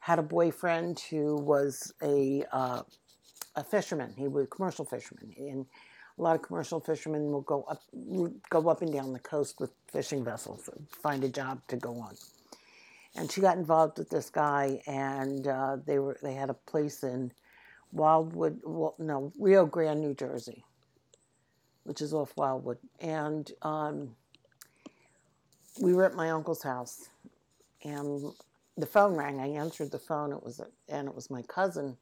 had 0.00 0.18
a 0.18 0.22
boyfriend 0.22 1.00
who 1.10 1.36
was 1.36 1.92
a 2.02 2.44
uh, 2.52 2.82
a 3.56 3.64
fisherman. 3.64 4.14
He 4.16 4.28
was 4.28 4.44
a 4.44 4.48
commercial 4.48 4.84
fisherman, 4.84 5.34
and 5.36 5.66
a 6.18 6.22
lot 6.22 6.36
of 6.36 6.42
commercial 6.42 6.80
fishermen 6.80 7.30
will 7.30 7.42
go 7.42 7.62
up 7.64 7.82
go 8.50 8.68
up 8.68 8.82
and 8.82 8.92
down 8.92 9.12
the 9.12 9.18
coast 9.18 9.60
with 9.60 9.72
fishing 9.92 10.24
vessels, 10.24 10.68
find 11.02 11.24
a 11.24 11.28
job 11.28 11.60
to 11.68 11.76
go 11.76 11.94
on. 12.00 12.14
And 13.16 13.30
she 13.30 13.40
got 13.40 13.56
involved 13.56 13.98
with 13.98 14.10
this 14.10 14.30
guy, 14.30 14.80
and 14.86 15.46
uh, 15.46 15.76
they 15.84 15.98
were 15.98 16.18
they 16.22 16.34
had 16.34 16.50
a 16.50 16.54
place 16.54 17.02
in 17.02 17.32
Wildwood, 17.92 18.60
well, 18.64 18.94
no, 18.98 19.32
Rio 19.38 19.64
Grande, 19.64 20.00
New 20.00 20.14
Jersey, 20.14 20.64
which 21.84 22.02
is 22.02 22.12
off 22.12 22.36
Wildwood. 22.36 22.78
And 23.00 23.50
um, 23.62 24.14
we 25.80 25.94
were 25.94 26.04
at 26.04 26.14
my 26.14 26.30
uncle's 26.30 26.62
house, 26.62 27.08
and 27.82 28.32
the 28.78 28.86
phone 28.86 29.14
rang. 29.16 29.40
I 29.40 29.48
answered 29.48 29.90
the 29.90 29.98
phone. 29.98 30.32
It 30.32 30.42
was, 30.42 30.60
and 30.88 31.08
it 31.08 31.14
was 31.14 31.30
my 31.30 31.42
cousin, 31.42 31.96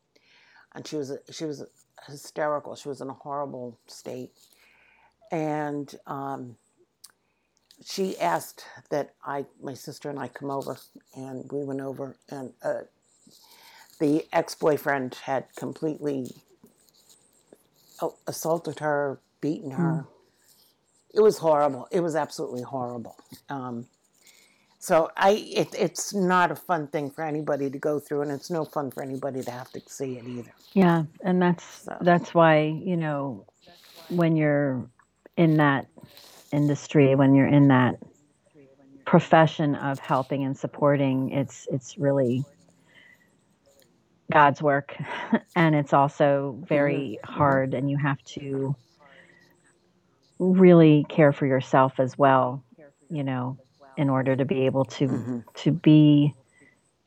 and 0.74 0.86
she 0.86 0.96
was 0.96 1.12
she 1.30 1.44
was 1.44 1.64
hysterical. 2.06 2.76
She 2.76 2.88
was 2.88 3.00
in 3.00 3.08
a 3.08 3.14
horrible 3.14 3.78
state, 3.86 4.30
and 5.32 5.92
um, 6.06 6.56
she 7.84 8.18
asked 8.18 8.64
that 8.90 9.14
I, 9.24 9.46
my 9.62 9.74
sister 9.74 10.10
and 10.10 10.18
I, 10.18 10.28
come 10.28 10.50
over, 10.50 10.76
and 11.16 11.50
we 11.50 11.64
went 11.64 11.80
over, 11.80 12.16
and 12.28 12.52
uh, 12.62 12.82
the 13.98 14.26
ex-boyfriend 14.32 15.14
had 15.24 15.46
completely 15.56 16.30
assaulted 18.26 18.78
her, 18.80 19.18
beaten 19.40 19.70
her. 19.72 19.82
Mm. 19.82 20.06
It 21.14 21.20
was 21.22 21.38
horrible. 21.38 21.88
It 21.90 22.00
was 22.00 22.14
absolutely 22.14 22.62
horrible. 22.62 23.16
Um, 23.48 23.86
so 24.86 25.10
I, 25.16 25.30
it, 25.52 25.74
it's 25.76 26.14
not 26.14 26.52
a 26.52 26.54
fun 26.54 26.86
thing 26.86 27.10
for 27.10 27.24
anybody 27.24 27.68
to 27.68 27.76
go 27.76 27.98
through, 27.98 28.22
and 28.22 28.30
it's 28.30 28.50
no 28.50 28.64
fun 28.64 28.92
for 28.92 29.02
anybody 29.02 29.42
to 29.42 29.50
have 29.50 29.68
to 29.72 29.80
see 29.84 30.16
it 30.16 30.24
either. 30.24 30.52
Yeah, 30.74 31.02
and 31.22 31.42
that's 31.42 31.64
so. 31.64 31.96
that's 32.02 32.32
why 32.32 32.66
you 32.84 32.96
know 32.96 33.44
when 34.10 34.36
you're 34.36 34.88
in 35.36 35.56
that 35.56 35.88
industry, 36.52 37.16
when 37.16 37.34
you're 37.34 37.48
in 37.48 37.66
that 37.66 37.96
profession 39.04 39.74
of 39.74 39.98
helping 39.98 40.44
and 40.44 40.56
supporting, 40.56 41.30
it's 41.30 41.66
it's 41.72 41.98
really 41.98 42.44
God's 44.30 44.62
work, 44.62 44.96
and 45.56 45.74
it's 45.74 45.94
also 45.94 46.62
very 46.68 47.18
mm-hmm. 47.24 47.32
hard, 47.32 47.74
and 47.74 47.90
you 47.90 47.96
have 47.96 48.22
to 48.36 48.76
really 50.38 51.04
care 51.08 51.32
for 51.32 51.46
yourself 51.46 51.98
as 51.98 52.16
well, 52.16 52.62
you 53.10 53.24
know, 53.24 53.58
in 53.96 54.10
order 54.10 54.36
to 54.36 54.44
be 54.44 54.66
able 54.66 54.84
to 54.84 55.08
mm-hmm. 55.08 55.38
to 55.54 55.72
be 55.72 56.34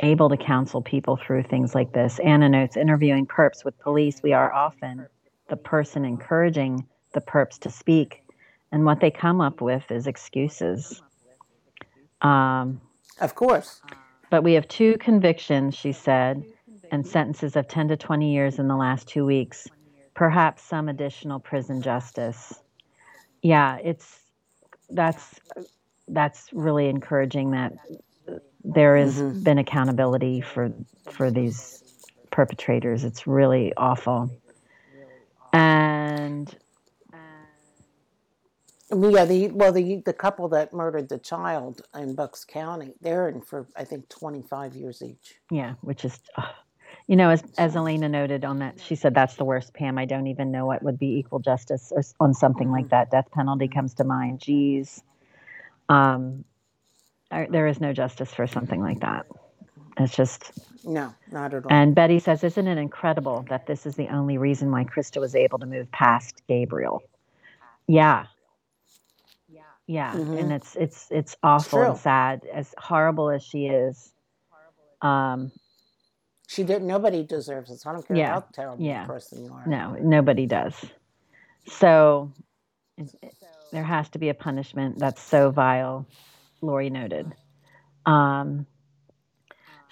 able 0.02 0.30
to 0.30 0.38
counsel 0.38 0.82
people 0.82 1.18
through 1.18 1.44
things 1.44 1.76
like 1.76 1.92
this. 1.92 2.20
Anna 2.20 2.48
notes 2.48 2.78
interviewing 2.78 3.26
perps 3.26 3.66
with 3.66 3.78
police, 3.80 4.24
we 4.24 4.32
are 4.32 4.52
often 4.54 5.06
the 5.50 5.58
person 5.58 6.06
encouraging 6.06 6.86
the 7.14 7.22
perps 7.22 7.60
to 7.60 7.70
speak, 7.70 8.24
and 8.72 8.86
what 8.86 9.02
they 9.02 9.12
come 9.12 9.42
up 9.42 9.62
with 9.62 9.92
is 9.92 10.08
excuses. 10.08 11.02
Um, 12.22 12.80
of 13.20 13.36
course. 13.36 13.82
But 14.30 14.44
we 14.44 14.54
have 14.54 14.68
two 14.68 14.98
convictions, 15.00 15.76
she 15.76 15.92
said 15.92 16.44
and 16.92 17.06
sentences 17.06 17.56
of 17.56 17.68
10 17.68 17.90
to 17.90 17.98
20 17.98 18.34
years 18.34 18.60
in 18.60 18.68
the 18.68 18.76
last 18.76 19.08
two 19.08 19.26
weeks, 19.26 19.68
perhaps 20.14 20.64
some 20.64 20.90
additional 20.90 21.40
prison 21.40 21.82
justice. 21.82 22.54
Yeah, 23.42 23.78
it's 23.84 24.20
that's 24.90 25.40
that's 26.10 26.50
really 26.54 26.88
encouraging 26.88 27.52
that 27.52 27.74
there 28.64 28.98
has 28.98 29.18
mm-hmm. 29.18 29.44
been 29.44 29.58
accountability 29.58 30.42
for 30.42 30.72
for 31.10 31.32
these 31.32 31.84
perpetrators. 32.32 33.04
It's 33.04 33.26
really 33.26 33.74
awful. 33.78 34.30
And 35.54 36.56
yeah, 38.92 39.26
the 39.26 39.50
well 39.50 39.72
the 39.72 40.02
the 40.06 40.14
couple 40.14 40.50
that 40.50 40.74
murdered 40.74 41.10
the 41.10 41.20
child 41.20 41.82
in 41.96 42.16
Bucks 42.16 42.46
County, 42.46 42.94
they're 43.02 43.30
in 43.30 43.42
for 43.42 43.68
I 43.76 43.84
think 43.84 44.10
twenty 44.10 44.42
five 44.42 44.76
years 44.76 45.02
each. 45.02 45.36
Yeah, 45.52 45.76
which 45.82 46.06
is 46.06 46.20
you 47.10 47.16
know, 47.16 47.32
as 47.32 47.44
as 47.58 47.76
Elena 47.76 48.08
noted 48.08 48.46
on 48.46 48.60
that, 48.60 48.80
she 48.80 48.96
said 48.96 49.16
that's 49.16 49.36
the 49.36 49.44
worst. 49.44 49.74
Pam, 49.74 49.98
I 49.98 50.06
don't 50.06 50.28
even 50.28 50.52
know 50.52 50.68
what 50.68 50.84
would 50.84 51.00
be 51.00 51.18
equal 51.18 51.40
justice 51.40 51.92
or, 51.96 52.04
on 52.20 52.36
something 52.36 52.70
like 52.70 52.90
that. 52.90 53.10
Death 53.10 53.32
penalty 53.32 53.68
comes 53.68 53.96
to 53.96 54.04
mind. 54.04 54.40
Geez, 54.40 55.02
um, 55.90 56.46
there 57.32 57.68
is 57.68 57.80
no 57.80 57.94
justice 57.94 58.34
for 58.34 58.48
something 58.48 58.82
like 58.82 59.02
that. 59.02 59.26
It's 59.98 60.16
just 60.16 60.52
no, 60.86 61.14
not 61.32 61.54
at 61.54 61.66
all. 61.66 61.72
And 61.72 61.94
Betty 61.94 62.20
says, 62.20 62.44
"Isn't 62.44 62.68
it 62.68 62.78
incredible 62.78 63.46
that 63.50 63.68
this 63.68 63.86
is 63.86 63.96
the 63.96 64.08
only 64.08 64.38
reason 64.38 64.72
why 64.72 64.86
Krista 64.86 65.20
was 65.20 65.36
able 65.36 65.60
to 65.60 65.66
move 65.66 65.92
past 65.92 66.42
Gabriel?" 66.48 67.04
Yeah, 67.88 68.28
yeah, 69.90 70.14
mm-hmm. 70.14 70.38
and 70.38 70.54
it's 70.54 70.76
it's 70.76 71.08
it's 71.10 71.36
awful 71.42 71.82
it's 71.82 71.90
and 71.90 71.98
sad. 71.98 72.42
As 72.54 72.76
horrible 72.78 73.32
as 73.32 73.42
she 73.42 73.66
is, 73.66 74.14
um, 75.02 75.52
she 76.48 76.64
did. 76.64 76.84
Nobody 76.84 77.24
deserves 77.24 77.72
this. 77.72 77.88
I 77.88 77.94
don't 77.94 78.08
care 78.08 78.16
yeah. 78.16 78.34
how 78.34 78.46
terrible 78.54 78.86
yeah. 78.86 79.06
person 79.08 79.44
you 79.44 79.52
are. 79.52 79.66
No, 79.66 79.98
nobody 80.00 80.46
does. 80.46 80.76
So 81.66 82.32
it, 83.00 83.34
there 83.72 83.84
has 83.84 84.10
to 84.10 84.20
be 84.20 84.30
a 84.30 84.34
punishment 84.34 85.00
that's 85.00 85.22
so 85.22 85.52
vile. 85.52 86.06
Lori 86.62 86.90
noted. 86.90 87.34
Um, 88.06 88.66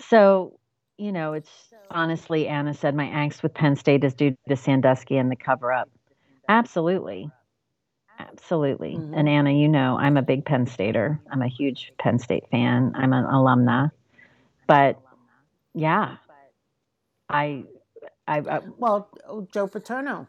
so 0.09 0.57
you 0.97 1.11
know, 1.11 1.33
it's 1.33 1.51
honestly, 1.91 2.47
Anna 2.47 2.73
said, 2.73 2.95
my 2.95 3.05
angst 3.05 3.43
with 3.43 3.53
Penn 3.53 3.75
State 3.75 4.03
is 4.03 4.13
due 4.13 4.35
to 4.49 4.55
Sandusky 4.55 5.17
and 5.17 5.31
the 5.31 5.35
cover 5.35 5.71
up. 5.71 5.89
Absolutely. 6.49 7.29
Absolutely. 8.19 8.95
Mm-hmm. 8.95 9.13
And 9.13 9.29
Anna, 9.29 9.51
you 9.51 9.67
know, 9.67 9.97
I'm 9.99 10.17
a 10.17 10.23
big 10.23 10.43
Penn 10.43 10.65
Stater. 10.65 11.19
I'm 11.31 11.43
a 11.43 11.47
huge 11.47 11.93
Penn 11.99 12.17
State 12.17 12.45
fan. 12.49 12.93
I'm 12.95 13.13
an 13.13 13.25
alumna. 13.25 13.91
But 14.65 14.99
yeah, 15.75 16.17
I, 17.29 17.63
I, 18.27 18.39
I 18.39 18.59
well, 18.77 19.09
Joe 19.53 19.67
Paterno 19.67 20.27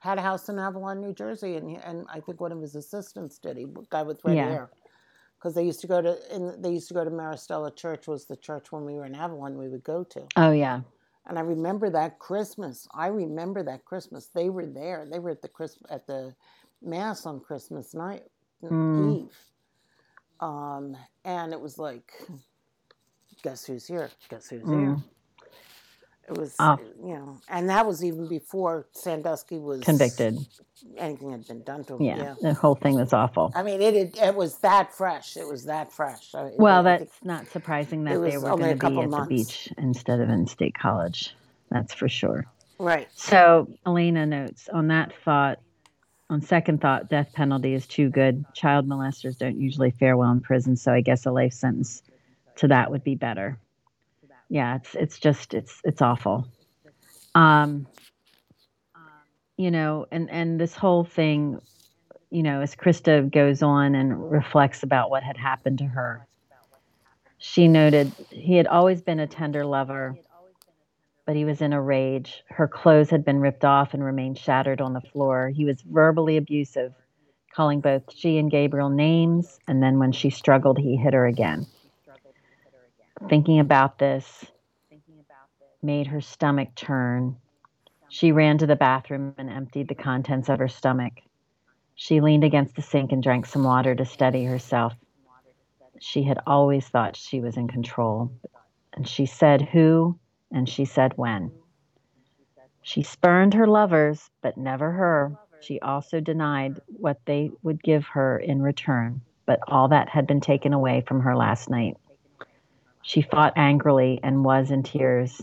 had 0.00 0.18
a 0.18 0.22
house 0.22 0.48
in 0.48 0.58
Avalon, 0.58 1.00
New 1.00 1.12
Jersey, 1.12 1.56
and 1.56 1.76
and 1.84 2.06
I 2.12 2.20
think 2.20 2.40
one 2.40 2.52
of 2.52 2.60
his 2.60 2.74
assistants 2.74 3.38
did. 3.38 3.56
He 3.56 3.66
guy 3.90 4.02
with 4.02 4.20
red 4.24 4.36
yeah. 4.36 4.48
hair, 4.48 4.70
because 5.38 5.54
they 5.54 5.64
used 5.64 5.80
to 5.80 5.86
go 5.86 6.00
to 6.00 6.18
in 6.34 6.60
they 6.60 6.70
used 6.70 6.88
to 6.88 6.94
go 6.94 7.04
to 7.04 7.10
Maristella 7.10 7.74
Church 7.74 8.06
was 8.06 8.26
the 8.26 8.36
church 8.36 8.72
when 8.72 8.84
we 8.84 8.94
were 8.94 9.06
in 9.06 9.14
Avalon 9.14 9.58
we 9.58 9.68
would 9.68 9.84
go 9.84 10.04
to. 10.04 10.26
Oh 10.36 10.52
yeah. 10.52 10.80
And 11.26 11.38
I 11.38 11.42
remember 11.42 11.90
that 11.90 12.18
Christmas. 12.18 12.88
I 12.94 13.08
remember 13.08 13.62
that 13.64 13.84
Christmas. 13.84 14.30
They 14.34 14.48
were 14.48 14.64
there. 14.64 15.06
They 15.10 15.18
were 15.18 15.30
at 15.30 15.42
the 15.42 15.48
Christ 15.48 15.78
at 15.90 16.06
the 16.06 16.34
mass 16.80 17.26
on 17.26 17.40
Christmas 17.40 17.94
night 17.94 18.22
mm. 18.62 19.24
Eve. 19.24 19.36
Um, 20.40 20.96
and 21.24 21.52
it 21.52 21.60
was 21.60 21.78
like, 21.78 22.12
guess 23.42 23.64
who's 23.64 23.86
here? 23.86 24.10
Guess 24.28 24.48
who's 24.48 24.62
mm. 24.62 24.80
here? 24.80 24.96
It 26.28 26.36
was, 26.36 26.54
oh. 26.58 26.78
you 27.02 27.14
know, 27.14 27.40
and 27.48 27.70
that 27.70 27.86
was 27.86 28.04
even 28.04 28.28
before 28.28 28.86
Sandusky 28.92 29.56
was 29.56 29.80
convicted. 29.80 30.38
Anything 30.98 31.32
had 31.32 31.46
been 31.46 31.62
done 31.62 31.84
to 31.84 31.94
him. 31.94 32.02
Yeah, 32.02 32.16
yeah. 32.16 32.34
the 32.42 32.54
whole 32.54 32.74
thing 32.74 32.96
was 32.96 33.14
awful. 33.14 33.50
I 33.54 33.62
mean, 33.62 33.80
it 33.80 33.94
it, 33.94 34.18
it 34.18 34.34
was 34.34 34.58
that 34.58 34.92
fresh. 34.92 35.38
It 35.38 35.46
was 35.46 35.64
that 35.64 35.90
fresh. 35.90 36.34
I 36.34 36.50
well, 36.58 36.80
it, 36.80 36.98
that's 36.98 37.24
not 37.24 37.46
surprising 37.48 38.04
that 38.04 38.20
they 38.20 38.36
were 38.36 38.56
going 38.56 38.78
to 38.78 38.90
be 38.90 39.00
at 39.00 39.08
months. 39.08 39.28
the 39.28 39.36
beach 39.36 39.72
instead 39.78 40.20
of 40.20 40.28
in 40.28 40.46
State 40.46 40.74
College. 40.74 41.34
That's 41.70 41.94
for 41.94 42.10
sure. 42.10 42.44
Right. 42.78 43.08
So 43.16 43.68
Elena 43.86 44.26
notes 44.26 44.68
on 44.68 44.88
that 44.88 45.12
thought. 45.24 45.60
On 46.30 46.42
second 46.42 46.82
thought, 46.82 47.08
death 47.08 47.32
penalty 47.32 47.72
is 47.72 47.86
too 47.86 48.10
good. 48.10 48.44
Child 48.52 48.86
molesters 48.86 49.38
don't 49.38 49.58
usually 49.58 49.92
fare 49.92 50.14
well 50.14 50.30
in 50.30 50.42
prison, 50.42 50.76
so 50.76 50.92
I 50.92 51.00
guess 51.00 51.24
a 51.24 51.30
life 51.30 51.54
sentence 51.54 52.02
to 52.56 52.68
that 52.68 52.90
would 52.90 53.02
be 53.02 53.14
better 53.14 53.58
yeah, 54.48 54.76
it's 54.76 54.94
it's 54.94 55.18
just 55.18 55.54
it's 55.54 55.80
it's 55.84 56.02
awful. 56.02 56.46
Um, 57.34 57.86
you 59.56 59.70
know, 59.70 60.06
and 60.10 60.30
and 60.30 60.60
this 60.60 60.74
whole 60.74 61.04
thing, 61.04 61.60
you 62.30 62.42
know, 62.42 62.60
as 62.62 62.74
Krista 62.74 63.30
goes 63.30 63.62
on 63.62 63.94
and 63.94 64.30
reflects 64.30 64.82
about 64.82 65.10
what 65.10 65.22
had 65.22 65.36
happened 65.36 65.78
to 65.78 65.84
her, 65.84 66.26
she 67.38 67.68
noted 67.68 68.10
he 68.30 68.56
had 68.56 68.66
always 68.66 69.02
been 69.02 69.20
a 69.20 69.26
tender 69.26 69.66
lover, 69.66 70.16
but 71.26 71.36
he 71.36 71.44
was 71.44 71.60
in 71.60 71.72
a 71.72 71.80
rage. 71.80 72.42
Her 72.48 72.68
clothes 72.68 73.10
had 73.10 73.24
been 73.24 73.40
ripped 73.40 73.64
off 73.64 73.92
and 73.92 74.02
remained 74.02 74.38
shattered 74.38 74.80
on 74.80 74.94
the 74.94 75.00
floor. 75.00 75.50
He 75.50 75.64
was 75.64 75.82
verbally 75.82 76.38
abusive, 76.38 76.94
calling 77.54 77.80
both 77.80 78.02
she 78.14 78.38
and 78.38 78.50
Gabriel 78.50 78.88
names, 78.88 79.58
and 79.68 79.82
then 79.82 79.98
when 79.98 80.12
she 80.12 80.30
struggled, 80.30 80.78
he 80.78 80.96
hit 80.96 81.12
her 81.12 81.26
again. 81.26 81.66
Thinking 83.26 83.58
about 83.58 83.98
this 83.98 84.46
made 85.82 86.06
her 86.06 86.20
stomach 86.20 86.74
turn. 86.74 87.36
She 88.08 88.32
ran 88.32 88.58
to 88.58 88.66
the 88.66 88.76
bathroom 88.76 89.34
and 89.38 89.50
emptied 89.50 89.88
the 89.88 89.94
contents 89.94 90.48
of 90.48 90.58
her 90.58 90.68
stomach. 90.68 91.14
She 91.94 92.20
leaned 92.20 92.44
against 92.44 92.76
the 92.76 92.82
sink 92.82 93.12
and 93.12 93.22
drank 93.22 93.46
some 93.46 93.64
water 93.64 93.94
to 93.94 94.04
steady 94.04 94.44
herself. 94.44 94.94
She 96.00 96.22
had 96.22 96.38
always 96.46 96.86
thought 96.88 97.16
she 97.16 97.40
was 97.40 97.56
in 97.56 97.68
control. 97.68 98.30
And 98.92 99.06
she 99.06 99.26
said 99.26 99.62
who, 99.62 100.18
and 100.50 100.68
she 100.68 100.84
said 100.84 101.12
when. 101.16 101.50
She 102.82 103.02
spurned 103.02 103.54
her 103.54 103.66
lovers, 103.66 104.30
but 104.42 104.56
never 104.56 104.92
her. 104.92 105.36
She 105.60 105.80
also 105.80 106.20
denied 106.20 106.80
what 106.86 107.18
they 107.26 107.50
would 107.62 107.82
give 107.82 108.06
her 108.06 108.38
in 108.38 108.62
return, 108.62 109.20
but 109.44 109.60
all 109.66 109.88
that 109.88 110.08
had 110.08 110.26
been 110.26 110.40
taken 110.40 110.72
away 110.72 111.02
from 111.06 111.20
her 111.20 111.36
last 111.36 111.68
night. 111.68 111.96
She 113.08 113.22
fought 113.22 113.54
angrily 113.56 114.20
and 114.22 114.44
was 114.44 114.70
in 114.70 114.82
tears. 114.82 115.40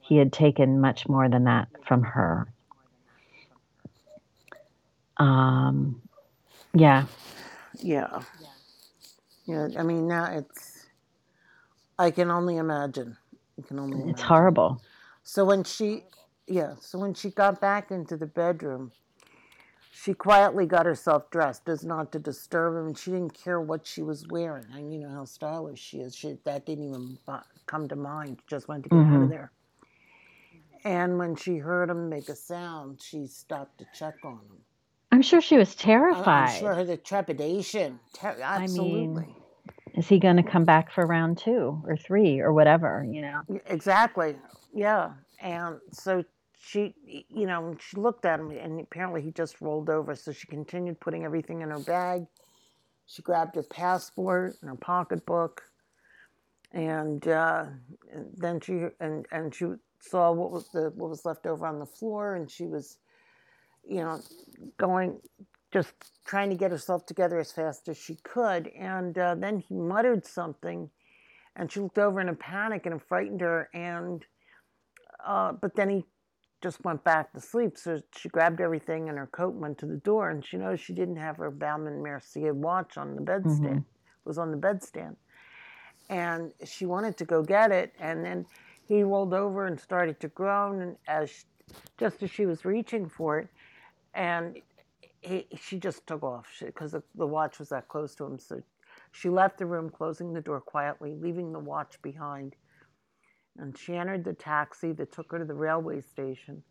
He 0.00 0.16
had 0.16 0.32
taken 0.32 0.80
much 0.80 1.06
more 1.06 1.28
than 1.28 1.44
that 1.44 1.68
from 1.86 2.02
her. 2.02 2.48
Um, 5.18 6.00
yeah. 6.72 7.04
Yeah. 7.74 8.22
Yeah. 9.44 9.68
I 9.78 9.82
mean, 9.82 10.08
now 10.08 10.32
it's, 10.32 10.86
I 11.98 12.10
can 12.10 12.30
only 12.30 12.56
imagine. 12.56 13.18
You 13.58 13.64
can 13.64 13.78
only 13.78 13.96
imagine. 13.96 14.08
It's 14.08 14.22
horrible. 14.22 14.80
So 15.24 15.44
when 15.44 15.62
she, 15.62 16.04
yeah, 16.46 16.76
so 16.80 16.98
when 16.98 17.12
she 17.12 17.28
got 17.28 17.60
back 17.60 17.90
into 17.90 18.16
the 18.16 18.26
bedroom, 18.26 18.92
she 19.96 20.12
quietly 20.12 20.66
got 20.66 20.86
herself 20.86 21.30
dressed 21.30 21.68
as 21.68 21.84
not 21.84 22.10
to 22.12 22.18
disturb 22.18 22.76
him. 22.76 22.94
She 22.94 23.12
didn't 23.12 23.32
care 23.32 23.60
what 23.60 23.86
she 23.86 24.02
was 24.02 24.26
wearing. 24.28 24.66
And 24.72 24.92
you 24.92 24.98
know 24.98 25.08
how 25.08 25.24
stylish 25.24 25.78
she 25.78 25.98
is. 25.98 26.16
She, 26.16 26.36
that 26.44 26.66
didn't 26.66 26.88
even 26.88 27.18
come 27.66 27.86
to 27.88 27.94
mind. 27.94 28.38
She 28.40 28.46
just 28.48 28.66
wanted 28.66 28.84
to 28.84 28.88
get 28.88 28.96
mm-hmm. 28.96 29.12
out 29.12 29.16
of 29.16 29.22
mm-hmm. 29.22 29.30
there. 29.30 29.52
And 30.84 31.16
when 31.16 31.36
she 31.36 31.58
heard 31.58 31.90
him 31.90 32.08
make 32.08 32.28
a 32.28 32.34
sound, 32.34 33.00
she 33.00 33.26
stopped 33.26 33.78
to 33.78 33.86
check 33.94 34.16
on 34.24 34.32
him. 34.32 34.58
I'm 35.12 35.22
sure 35.22 35.40
she 35.40 35.56
was 35.56 35.76
terrified. 35.76 36.50
I'm 36.50 36.58
sure 36.58 36.74
her 36.74 36.84
the 36.84 36.96
trepidation. 36.96 38.00
Ter- 38.14 38.36
absolutely. 38.42 39.22
I 39.22 39.26
mean, 39.26 39.34
is 39.94 40.08
he 40.08 40.18
going 40.18 40.36
to 40.36 40.42
come 40.42 40.64
back 40.64 40.90
for 40.90 41.06
round 41.06 41.38
two 41.38 41.80
or 41.86 41.96
three 41.96 42.40
or 42.40 42.52
whatever? 42.52 43.06
You 43.08 43.22
know. 43.22 43.42
Exactly. 43.66 44.34
Yeah. 44.74 45.12
And 45.40 45.78
so 45.92 46.24
she, 46.64 46.94
you 47.28 47.46
know, 47.46 47.76
she 47.78 47.96
looked 47.96 48.24
at 48.24 48.40
him, 48.40 48.50
and 48.50 48.80
apparently 48.80 49.20
he 49.20 49.30
just 49.30 49.60
rolled 49.60 49.90
over. 49.90 50.14
So 50.14 50.32
she 50.32 50.46
continued 50.46 50.98
putting 51.00 51.24
everything 51.24 51.60
in 51.60 51.70
her 51.70 51.78
bag. 51.78 52.24
She 53.06 53.22
grabbed 53.22 53.56
her 53.56 53.62
passport 53.62 54.56
and 54.60 54.70
her 54.70 54.76
pocketbook, 54.76 55.62
and, 56.72 57.26
uh, 57.28 57.66
and 58.12 58.26
then 58.34 58.60
she 58.60 58.86
and 58.98 59.26
and 59.30 59.54
she 59.54 59.66
saw 60.00 60.32
what 60.32 60.50
was 60.50 60.68
the 60.68 60.90
what 60.94 61.10
was 61.10 61.26
left 61.26 61.46
over 61.46 61.66
on 61.66 61.78
the 61.78 61.86
floor, 61.86 62.36
and 62.36 62.50
she 62.50 62.64
was, 62.64 62.96
you 63.86 63.96
know, 63.96 64.20
going 64.78 65.20
just 65.70 65.92
trying 66.24 66.48
to 66.48 66.56
get 66.56 66.70
herself 66.70 67.04
together 67.04 67.38
as 67.38 67.52
fast 67.52 67.88
as 67.88 67.98
she 67.98 68.14
could. 68.22 68.68
And 68.68 69.18
uh, 69.18 69.34
then 69.34 69.58
he 69.58 69.74
muttered 69.74 70.24
something, 70.24 70.88
and 71.56 71.70
she 71.70 71.80
looked 71.80 71.98
over 71.98 72.22
in 72.22 72.30
a 72.30 72.34
panic, 72.34 72.86
and 72.86 72.94
it 72.94 73.02
frightened 73.06 73.42
her. 73.42 73.68
And 73.74 74.24
uh, 75.26 75.52
but 75.52 75.76
then 75.76 75.90
he 75.90 76.04
just 76.64 76.82
went 76.82 77.04
back 77.04 77.32
to 77.34 77.40
sleep. 77.40 77.76
So 77.76 78.00
she 78.16 78.28
grabbed 78.30 78.60
everything 78.60 79.08
in 79.08 79.16
her 79.16 79.28
coat, 79.28 79.52
and 79.52 79.60
went 79.60 79.78
to 79.78 79.86
the 79.86 79.98
door, 79.98 80.30
and 80.30 80.44
she 80.44 80.56
noticed 80.56 80.84
she 80.84 80.94
didn't 80.94 81.16
have 81.16 81.36
her 81.36 81.50
Baume 81.50 82.02
& 82.02 82.02
Mercier 82.02 82.54
watch 82.54 82.96
on 82.96 83.14
the 83.14 83.20
bedstand. 83.22 83.60
Mm-hmm. 83.60 83.78
It 83.78 84.24
was 84.24 84.38
on 84.38 84.50
the 84.50 84.56
bedstand, 84.56 85.16
and 86.08 86.52
she 86.64 86.86
wanted 86.86 87.16
to 87.18 87.24
go 87.26 87.42
get 87.42 87.70
it, 87.70 87.92
and 88.00 88.24
then 88.24 88.46
he 88.88 89.02
rolled 89.02 89.34
over 89.34 89.66
and 89.66 89.78
started 89.78 90.18
to 90.20 90.28
groan, 90.28 90.80
and 90.80 90.96
as 91.06 91.44
just 91.98 92.22
as 92.22 92.30
she 92.30 92.46
was 92.46 92.64
reaching 92.64 93.08
for 93.08 93.38
it, 93.40 93.48
and 94.14 94.58
he, 95.20 95.46
she 95.60 95.78
just 95.78 96.06
took 96.06 96.22
off 96.22 96.46
because 96.60 96.92
the, 96.92 97.02
the 97.14 97.26
watch 97.26 97.58
was 97.58 97.68
that 97.68 97.88
close 97.88 98.14
to 98.16 98.24
him. 98.24 98.38
So 98.38 98.62
she 99.12 99.28
left 99.28 99.58
the 99.58 99.66
room, 99.66 99.90
closing 99.90 100.32
the 100.32 100.40
door 100.40 100.60
quietly, 100.60 101.14
leaving 101.20 101.52
the 101.52 101.58
watch 101.58 102.00
behind. 102.02 102.56
And 103.58 103.76
she 103.78 103.94
entered 103.94 104.24
the 104.24 104.32
taxi 104.32 104.92
that 104.92 105.12
took 105.12 105.30
her 105.32 105.38
to 105.38 105.44
the 105.44 105.54
railway 105.54 106.00
station, 106.00 106.62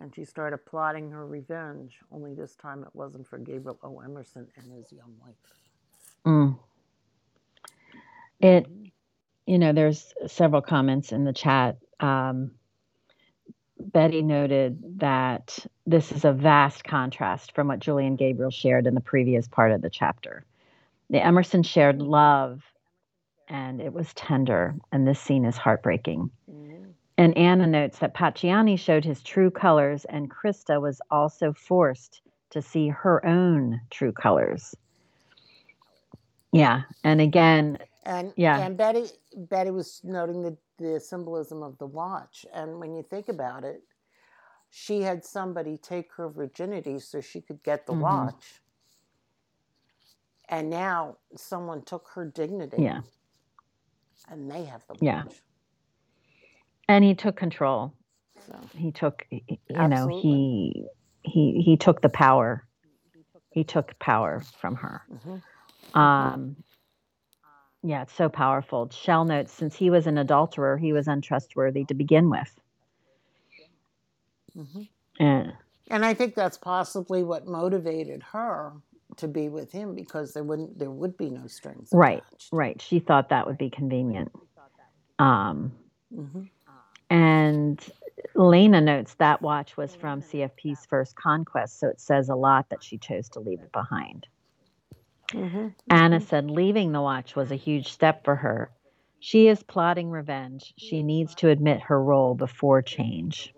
and 0.00 0.14
she 0.14 0.24
started 0.24 0.58
plotting 0.66 1.10
her 1.10 1.26
revenge. 1.26 1.98
Only 2.10 2.34
this 2.34 2.56
time 2.56 2.82
it 2.82 2.90
wasn't 2.92 3.26
for 3.26 3.38
Gabriel 3.38 3.78
O. 3.82 4.00
Emerson 4.00 4.48
and 4.56 4.72
his 4.72 4.92
young 4.92 5.14
wife. 5.20 5.34
Mm. 6.26 6.58
It, 8.40 8.66
you 9.46 9.58
know, 9.58 9.72
there's 9.72 10.12
several 10.26 10.62
comments 10.62 11.12
in 11.12 11.24
the 11.24 11.32
chat. 11.32 11.78
Um, 12.00 12.52
Betty 13.80 14.22
noted 14.22 14.98
that 14.98 15.58
this 15.86 16.10
is 16.10 16.24
a 16.24 16.32
vast 16.32 16.82
contrast 16.84 17.54
from 17.54 17.68
what 17.68 17.78
Julian 17.78 18.16
Gabriel 18.16 18.50
shared 18.50 18.86
in 18.86 18.94
the 18.94 19.00
previous 19.00 19.46
part 19.46 19.72
of 19.72 19.82
the 19.82 19.90
chapter. 19.90 20.44
The 21.10 21.24
Emerson 21.24 21.62
shared 21.62 22.02
love 22.02 22.62
and 23.48 23.80
it 23.80 23.92
was 23.92 24.12
tender, 24.14 24.74
and 24.92 25.06
this 25.06 25.20
scene 25.20 25.44
is 25.44 25.56
heartbreaking. 25.56 26.30
Mm-hmm. 26.50 26.84
And 27.16 27.36
Anna 27.36 27.66
notes 27.66 27.98
that 27.98 28.14
Pacciani 28.14 28.78
showed 28.78 29.04
his 29.04 29.22
true 29.22 29.50
colors, 29.50 30.04
and 30.06 30.30
Krista 30.30 30.80
was 30.80 31.00
also 31.10 31.52
forced 31.52 32.20
to 32.50 32.62
see 32.62 32.88
her 32.88 33.24
own 33.26 33.80
true 33.90 34.12
colors. 34.12 34.74
Yeah, 36.52 36.82
and 37.04 37.20
again, 37.20 37.78
and 38.04 38.32
yeah, 38.36 38.58
and 38.60 38.76
Betty 38.76 39.06
Betty 39.36 39.70
was 39.70 40.00
noting 40.02 40.42
the 40.42 40.56
the 40.78 41.00
symbolism 41.00 41.62
of 41.62 41.76
the 41.78 41.86
watch, 41.86 42.46
and 42.54 42.78
when 42.78 42.94
you 42.94 43.02
think 43.02 43.28
about 43.28 43.64
it, 43.64 43.82
she 44.70 45.02
had 45.02 45.24
somebody 45.24 45.76
take 45.76 46.12
her 46.14 46.28
virginity 46.28 47.00
so 47.00 47.20
she 47.20 47.40
could 47.40 47.62
get 47.62 47.86
the 47.86 47.92
mm-hmm. 47.92 48.02
watch, 48.02 48.60
and 50.48 50.70
now 50.70 51.16
someone 51.36 51.82
took 51.82 52.08
her 52.14 52.24
dignity. 52.24 52.82
Yeah, 52.82 53.00
and 54.30 54.50
they 54.50 54.64
have 54.64 54.82
the 54.86 54.94
watch. 54.94 55.02
Yeah, 55.02 55.22
and 56.88 57.04
he 57.04 57.14
took 57.14 57.36
control. 57.36 57.92
So. 58.46 58.58
He 58.76 58.92
took, 58.92 59.26
you 59.30 59.40
Absolutely. 59.74 59.88
know, 59.88 60.20
he 60.20 60.86
he 61.22 61.62
he 61.64 61.76
took 61.76 62.00
the 62.00 62.08
power. 62.08 62.64
He 63.50 63.64
took 63.64 63.98
power 63.98 64.42
from 64.60 64.76
her. 64.76 65.02
Mm-hmm. 65.12 65.98
Um, 65.98 66.56
yeah, 67.82 68.02
it's 68.02 68.12
so 68.12 68.28
powerful. 68.28 68.90
Shell 68.90 69.24
notes 69.24 69.52
since 69.52 69.74
he 69.76 69.90
was 69.90 70.06
an 70.06 70.18
adulterer, 70.18 70.76
he 70.76 70.92
was 70.92 71.08
untrustworthy 71.08 71.84
to 71.84 71.94
begin 71.94 72.30
with. 72.30 72.60
Mm-hmm. 74.56 74.82
And, 75.20 75.52
and 75.90 76.04
I 76.04 76.14
think 76.14 76.34
that's 76.34 76.58
possibly 76.58 77.22
what 77.22 77.46
motivated 77.46 78.22
her 78.32 78.72
to 79.18 79.28
be 79.28 79.48
with 79.48 79.70
him 79.72 79.94
because 79.94 80.32
there 80.32 80.44
wouldn't 80.44 80.78
there 80.78 80.90
would 80.90 81.16
be 81.16 81.30
no 81.30 81.46
strings. 81.46 81.90
Right, 81.92 82.22
attached. 82.28 82.48
right. 82.52 82.80
She 82.80 83.00
thought 83.00 83.28
that 83.30 83.46
would 83.46 83.58
be 83.58 83.70
convenient. 83.70 84.32
Um, 85.18 85.72
mm-hmm. 86.14 86.42
And 87.10 87.84
Lena 88.34 88.80
notes 88.80 89.14
that 89.14 89.42
watch 89.42 89.76
was 89.76 89.94
from 89.94 90.22
CFP's 90.22 90.86
first 90.86 91.16
conquest, 91.16 91.80
so 91.80 91.88
it 91.88 92.00
says 92.00 92.28
a 92.28 92.34
lot 92.34 92.68
that 92.70 92.82
she 92.82 92.98
chose 92.98 93.28
to 93.30 93.40
leave 93.40 93.60
it 93.60 93.72
behind. 93.72 94.26
Mm-hmm. 95.32 95.68
Anna 95.90 96.20
said 96.20 96.50
leaving 96.50 96.92
the 96.92 97.00
watch 97.00 97.36
was 97.36 97.50
a 97.50 97.56
huge 97.56 97.92
step 97.92 98.24
for 98.24 98.36
her. 98.36 98.70
She 99.20 99.48
is 99.48 99.62
plotting 99.62 100.10
revenge. 100.10 100.74
She 100.76 101.02
needs 101.02 101.34
to 101.36 101.48
admit 101.48 101.80
her 101.82 102.02
role 102.02 102.34
before 102.34 102.82
change. 102.82 103.52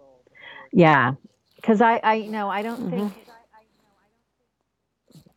Yeah, 0.72 1.14
because 1.56 1.80
I, 1.80 2.00
I, 2.02 2.14
you 2.14 2.30
know, 2.30 2.48
I 2.48 2.62
don't 2.62 2.80
mm-hmm. 2.80 3.08
think, 3.08 3.12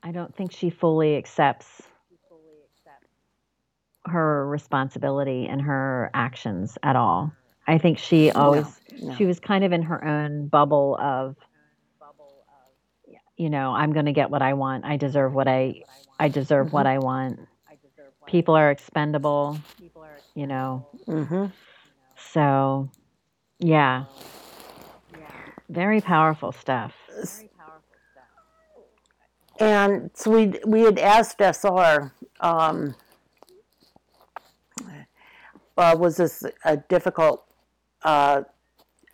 I 0.04 0.12
don't 0.12 0.36
think 0.36 0.52
she 0.52 0.70
fully 0.70 1.16
accepts 1.16 1.82
her 4.06 4.46
responsibility 4.48 5.48
and 5.48 5.62
her 5.62 6.12
actions 6.14 6.78
at 6.84 6.96
all. 6.96 7.32
I 7.66 7.78
think 7.78 7.98
she 7.98 8.30
always, 8.32 8.66
no, 9.00 9.08
no. 9.08 9.16
she 9.16 9.26
was 9.26 9.40
kind 9.40 9.64
of 9.64 9.72
in 9.72 9.84
her 9.84 10.04
own 10.04 10.48
bubble 10.48 10.98
of 11.00 11.38
you 13.38 13.50
know, 13.50 13.74
I'm 13.74 13.94
going 13.94 14.06
to 14.06 14.12
get 14.14 14.30
what 14.30 14.42
I 14.42 14.54
want. 14.54 14.86
I 14.86 14.98
deserve 14.98 15.34
what 15.34 15.48
I 15.48 15.82
I 16.20 16.28
deserve 16.30 16.68
mm-hmm. 16.68 16.76
what 16.76 16.88
I 16.88 17.00
want. 17.00 17.40
People 18.28 18.56
are 18.56 18.72
expendable, 18.72 19.60
you 20.36 20.48
know. 20.48 20.88
Mm-hmm. 21.08 21.48
So, 22.32 22.90
yeah. 23.60 24.06
Very 25.70 26.00
powerful 26.00 26.52
stuff. 26.52 26.94
And 29.60 30.10
so 30.14 30.32
we 30.32 30.54
we 30.66 30.82
had 30.82 30.98
asked 30.98 31.40
SR, 31.40 32.12
um, 32.40 32.96
uh, 35.78 35.96
was 35.98 36.18
this 36.18 36.44
a 36.66 36.78
difficult 36.78 37.46
uh, 38.04 38.44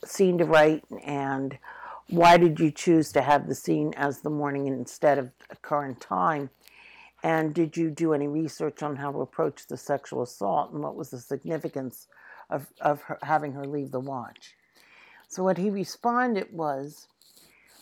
scene 0.06 0.38
to 0.38 0.46
write, 0.46 0.84
and 1.06 1.58
why 2.10 2.38
did 2.38 2.60
you 2.60 2.72
choose 2.72 3.12
to 3.12 3.22
have 3.22 3.48
the 3.48 3.56
scene 3.56 3.94
as 3.96 4.22
the 4.22 4.30
morning 4.30 4.68
instead 4.68 5.18
of 5.18 5.32
current 5.62 6.00
time? 6.02 6.50
And 7.22 7.54
did 7.54 7.76
you 7.76 7.90
do 7.90 8.14
any 8.14 8.28
research 8.28 8.82
on 8.82 8.96
how 8.96 9.12
to 9.12 9.20
approach 9.20 9.68
the 9.68 9.76
sexual 9.76 10.22
assault 10.22 10.72
and 10.72 10.82
what 10.82 10.96
was 10.96 11.10
the 11.10 11.20
significance 11.20 12.08
of, 12.50 12.68
of 12.80 13.02
her, 13.04 13.20
having 13.24 13.52
her 13.54 13.66
leave 13.66 13.92
the 13.92 14.00
watch? 14.00 14.56
So, 15.28 15.44
what 15.44 15.58
he 15.58 15.70
responded 15.70 16.48
was 16.54 17.08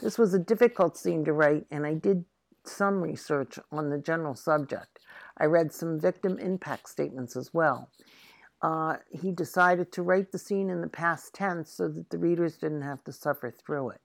this 0.02 0.18
was 0.18 0.34
a 0.34 0.40
difficult 0.40 0.98
scene 0.98 1.24
to 1.26 1.34
write, 1.34 1.66
and 1.72 1.86
I 1.86 1.94
did 1.94 2.26
some 2.68 3.02
research 3.02 3.60
on 3.72 3.90
the 3.90 3.98
general 3.98 4.36
subject. 4.36 5.00
I 5.38 5.46
read 5.46 5.74
some 5.74 6.00
victim 6.00 6.40
impact 6.40 6.90
statements 6.90 7.36
as 7.36 7.54
well. 7.54 7.90
Uh, 8.62 8.96
he 9.12 9.32
decided 9.32 9.92
to 9.92 10.02
write 10.02 10.32
the 10.32 10.40
scene 10.40 10.70
in 10.70 10.82
the 10.82 10.88
past 10.88 11.34
tense 11.34 11.72
so 11.72 11.88
that 11.88 12.10
the 12.10 12.18
readers 12.18 12.58
didn't 12.58 12.82
have 12.82 13.04
to 13.04 13.12
suffer 13.12 13.52
through 13.52 13.90
it. 13.90 14.02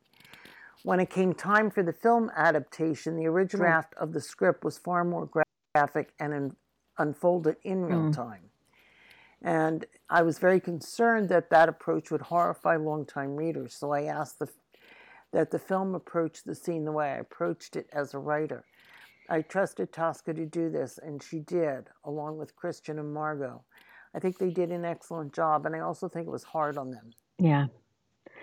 When 0.82 1.00
it 1.00 1.10
came 1.10 1.32
time 1.32 1.70
for 1.70 1.82
the 1.82 1.92
film 1.92 2.30
adaptation, 2.36 3.16
the 3.16 3.26
original 3.26 3.64
draft 3.64 3.94
of 3.96 4.12
the 4.12 4.20
script 4.20 4.64
was 4.64 4.78
far 4.78 5.04
more 5.04 5.28
graphic 5.74 6.12
and 6.18 6.34
in, 6.34 6.56
unfolded 6.98 7.56
in 7.62 7.84
real 7.84 8.10
mm. 8.10 8.14
time. 8.14 8.50
And 9.40 9.86
I 10.10 10.22
was 10.22 10.38
very 10.38 10.60
concerned 10.60 11.28
that 11.30 11.50
that 11.50 11.68
approach 11.68 12.10
would 12.10 12.22
horrify 12.22 12.76
longtime 12.76 13.36
readers. 13.36 13.74
So 13.74 13.92
I 13.92 14.02
asked 14.02 14.38
the, 14.38 14.48
that 15.32 15.50
the 15.50 15.58
film 15.58 15.94
approached 15.94 16.44
the 16.44 16.54
scene 16.54 16.84
the 16.84 16.92
way 16.92 17.10
I 17.10 17.16
approached 17.16 17.76
it 17.76 17.88
as 17.92 18.14
a 18.14 18.18
writer. 18.18 18.64
I 19.28 19.42
trusted 19.42 19.92
Tosca 19.92 20.34
to 20.34 20.46
do 20.46 20.70
this, 20.70 20.98
and 20.98 21.22
she 21.22 21.38
did, 21.40 21.88
along 22.04 22.38
with 22.38 22.56
Christian 22.56 22.98
and 22.98 23.12
Margot. 23.12 23.62
I 24.14 24.18
think 24.18 24.38
they 24.38 24.50
did 24.50 24.70
an 24.70 24.84
excellent 24.84 25.32
job, 25.32 25.64
and 25.64 25.74
I 25.74 25.80
also 25.80 26.08
think 26.08 26.26
it 26.26 26.30
was 26.30 26.44
hard 26.44 26.76
on 26.76 26.90
them. 26.90 27.12
Yeah. 27.38 27.66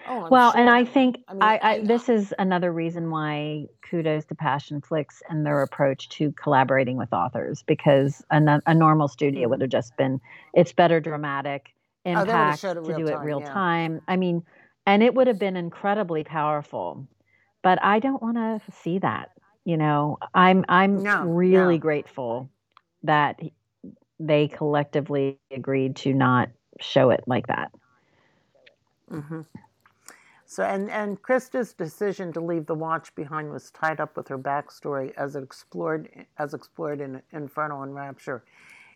Oh, 0.08 0.28
well, 0.32 0.52
sure. 0.52 0.62
and 0.62 0.70
I 0.70 0.86
think 0.86 1.20
I, 1.28 1.34
mean, 1.34 1.44
I, 1.44 1.60
I, 1.62 1.80
this 1.82 2.10
is 2.10 2.34
another 2.40 2.72
reason 2.72 3.12
why 3.12 3.66
kudos 3.88 4.26
to 4.26 4.36
Passion 4.36 4.82
Flix 4.82 5.22
and 5.30 5.46
their 5.46 5.62
approach 5.62 6.10
to 6.10 6.32
collaborating 6.32 6.98
with 6.98 7.12
authors 7.14 7.64
because 7.64 8.24
a, 8.32 8.62
a 8.66 8.74
normal 8.74 9.08
studio 9.08 9.48
would 9.50 9.62
have 9.62 9.70
just 9.70 9.96
been 9.98 10.20
it's 10.54 10.72
better 10.72 11.00
dramatic 11.00 11.74
oh, 12.06 12.12
impact 12.12 12.64
oh, 12.66 12.74
to 12.76 12.96
do 12.96 13.08
it 13.08 13.20
real 13.20 13.42
yeah. 13.42 13.54
time. 13.54 14.02
I 14.08 14.16
mean, 14.16 14.44
and 14.86 15.04
it 15.04 15.14
would 15.14 15.28
have 15.28 15.40
been 15.40 15.56
incredibly 15.56 16.24
powerful, 16.24 17.08
but 17.62 17.82
I 17.84 18.00
don't 18.00 18.22
want 18.22 18.38
to 18.38 18.62
see 18.72 19.00
that. 19.00 19.32
You 19.66 19.78
know, 19.78 20.18
I'm 20.34 20.66
I'm 20.68 21.04
no, 21.04 21.24
really 21.24 21.76
no. 21.76 21.82
grateful 21.82 22.50
that 23.04 23.40
they 24.20 24.48
collectively 24.48 25.40
agreed 25.52 25.96
to 25.98 26.14
not 26.14 26.50
show 26.80 27.10
it 27.10 27.24
like 27.28 27.48
that. 27.48 27.72
Mm-hmm. 29.12 29.42
So, 30.46 30.64
and, 30.64 30.90
and 30.90 31.22
Krista's 31.22 31.74
decision 31.74 32.34
to 32.34 32.40
leave 32.40 32.66
the 32.66 32.74
watch 32.74 33.14
behind 33.14 33.52
was 33.52 33.70
tied 33.70 34.00
up 34.00 34.18
with 34.18 34.28
her 34.30 34.40
backstory 34.40 35.14
as 35.16 35.36
it 35.36 35.44
explored 35.44 36.10
as 36.40 36.56
explored 36.56 37.02
in 37.02 37.22
Inferno 37.32 37.84
and 37.84 37.94
Rapture. 37.94 38.44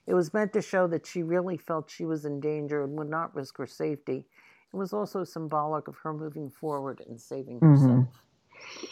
It 0.07 0.15
was 0.15 0.33
meant 0.33 0.51
to 0.53 0.61
show 0.61 0.87
that 0.87 1.05
she 1.05 1.21
really 1.21 1.57
felt 1.57 1.91
she 1.91 2.05
was 2.05 2.25
in 2.25 2.39
danger 2.39 2.83
and 2.83 2.97
would 2.97 3.09
not 3.09 3.35
risk 3.35 3.57
her 3.57 3.67
safety. 3.67 4.25
It 4.73 4.77
was 4.77 4.93
also 4.93 5.23
symbolic 5.23 5.87
of 5.87 5.95
her 5.97 6.13
moving 6.13 6.49
forward 6.49 7.01
and 7.07 7.19
saving 7.19 7.59
mm-hmm. 7.59 7.71
herself. 7.71 8.07
Mm-hmm. 8.07 8.85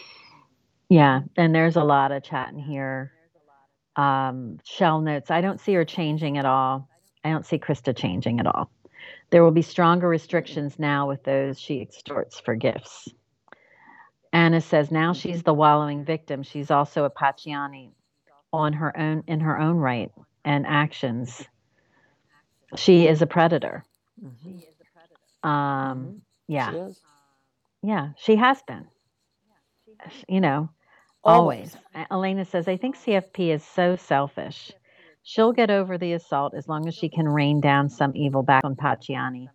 Yeah, 0.90 1.22
and 1.38 1.56
there's 1.56 1.78
a 1.78 1.84
lot 1.84 2.12
of 2.12 2.22
chat 2.24 2.52
in 2.52 2.60
here. 2.60 3.14
Um, 3.96 4.60
shell 4.64 5.02
notes. 5.02 5.32
I 5.32 5.42
don't 5.42 5.60
see 5.60 5.74
her 5.74 5.86
changing 5.86 6.38
at 6.38 6.46
all. 6.46 6.88
I 7.24 7.30
don't 7.30 7.46
see 7.46 7.58
Krista 7.58 7.96
changing 7.96 8.40
at 8.40 8.48
all. 8.48 8.70
There 9.30 9.44
will 9.44 9.52
be 9.52 9.62
stronger 9.62 10.08
restrictions 10.08 10.78
now 10.78 11.08
with 11.08 11.24
those 11.24 11.60
she 11.60 11.82
extorts 11.82 12.40
for 12.40 12.56
gifts. 12.56 13.08
Anna 14.34 14.62
says 14.62 14.92
now 14.92 15.14
she's 15.14 15.44
the 15.44 15.54
wallowing 15.54 16.06
victim. 16.06 16.44
She's 16.44 16.72
also 16.72 17.06
a 17.06 17.10
Pacciani 17.10 17.92
on 18.54 18.74
her 18.74 18.98
own 18.98 19.24
in 19.28 19.40
her 19.40 19.60
own 19.60 19.78
right 19.78 20.12
and 20.44 20.66
actions. 20.68 21.44
She 22.76 23.08
is 23.08 23.22
a 23.22 23.28
predator. 23.28 23.84
Mm-hmm. 24.24 24.60
Um, 25.44 26.22
yeah, 26.48 26.72
she 26.72 26.94
yeah, 27.84 28.10
she 28.18 28.36
has 28.36 28.62
been. 28.64 28.88
You 30.28 30.42
know, 30.42 30.70
always. 31.24 31.76
always. 31.96 32.08
Elena 32.12 32.46
says, 32.46 32.68
I 32.68 32.78
think 32.78 32.98
CFP 32.98 33.54
is 33.54 33.64
so 33.64 33.96
selfish. 33.96 34.72
She'll 35.24 35.54
get 35.54 35.70
over 35.70 35.98
the 35.98 36.14
assault 36.14 36.54
as 36.56 36.68
long 36.68 36.88
as 36.88 36.96
she 36.96 37.08
can 37.08 37.28
rain 37.28 37.62
down 37.62 37.90
some 37.90 38.12
evil 38.16 38.42
back 38.42 38.64
on 38.64 38.76
Pacciani. 38.76 39.48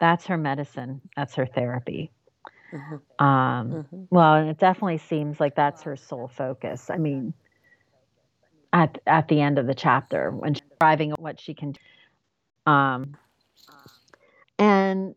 That's 0.00 0.26
her 0.26 0.36
medicine. 0.36 1.00
That's 1.16 1.34
her 1.34 1.46
therapy. 1.46 2.12
Mm-hmm. 2.72 3.24
Um, 3.24 3.70
mm-hmm. 3.72 4.02
Well, 4.10 4.48
it 4.48 4.58
definitely 4.58 4.98
seems 4.98 5.40
like 5.40 5.56
that's 5.56 5.82
her 5.82 5.96
sole 5.96 6.28
focus. 6.28 6.90
I 6.90 6.98
mean, 6.98 7.34
at 8.72 8.98
at 9.06 9.28
the 9.28 9.40
end 9.40 9.58
of 9.58 9.66
the 9.66 9.74
chapter 9.74 10.30
when 10.30 10.54
she's 10.54 10.62
driving 10.80 11.12
what 11.18 11.40
she 11.40 11.54
can 11.54 11.72
do. 11.72 12.70
Um, 12.70 13.16
and 14.58 15.14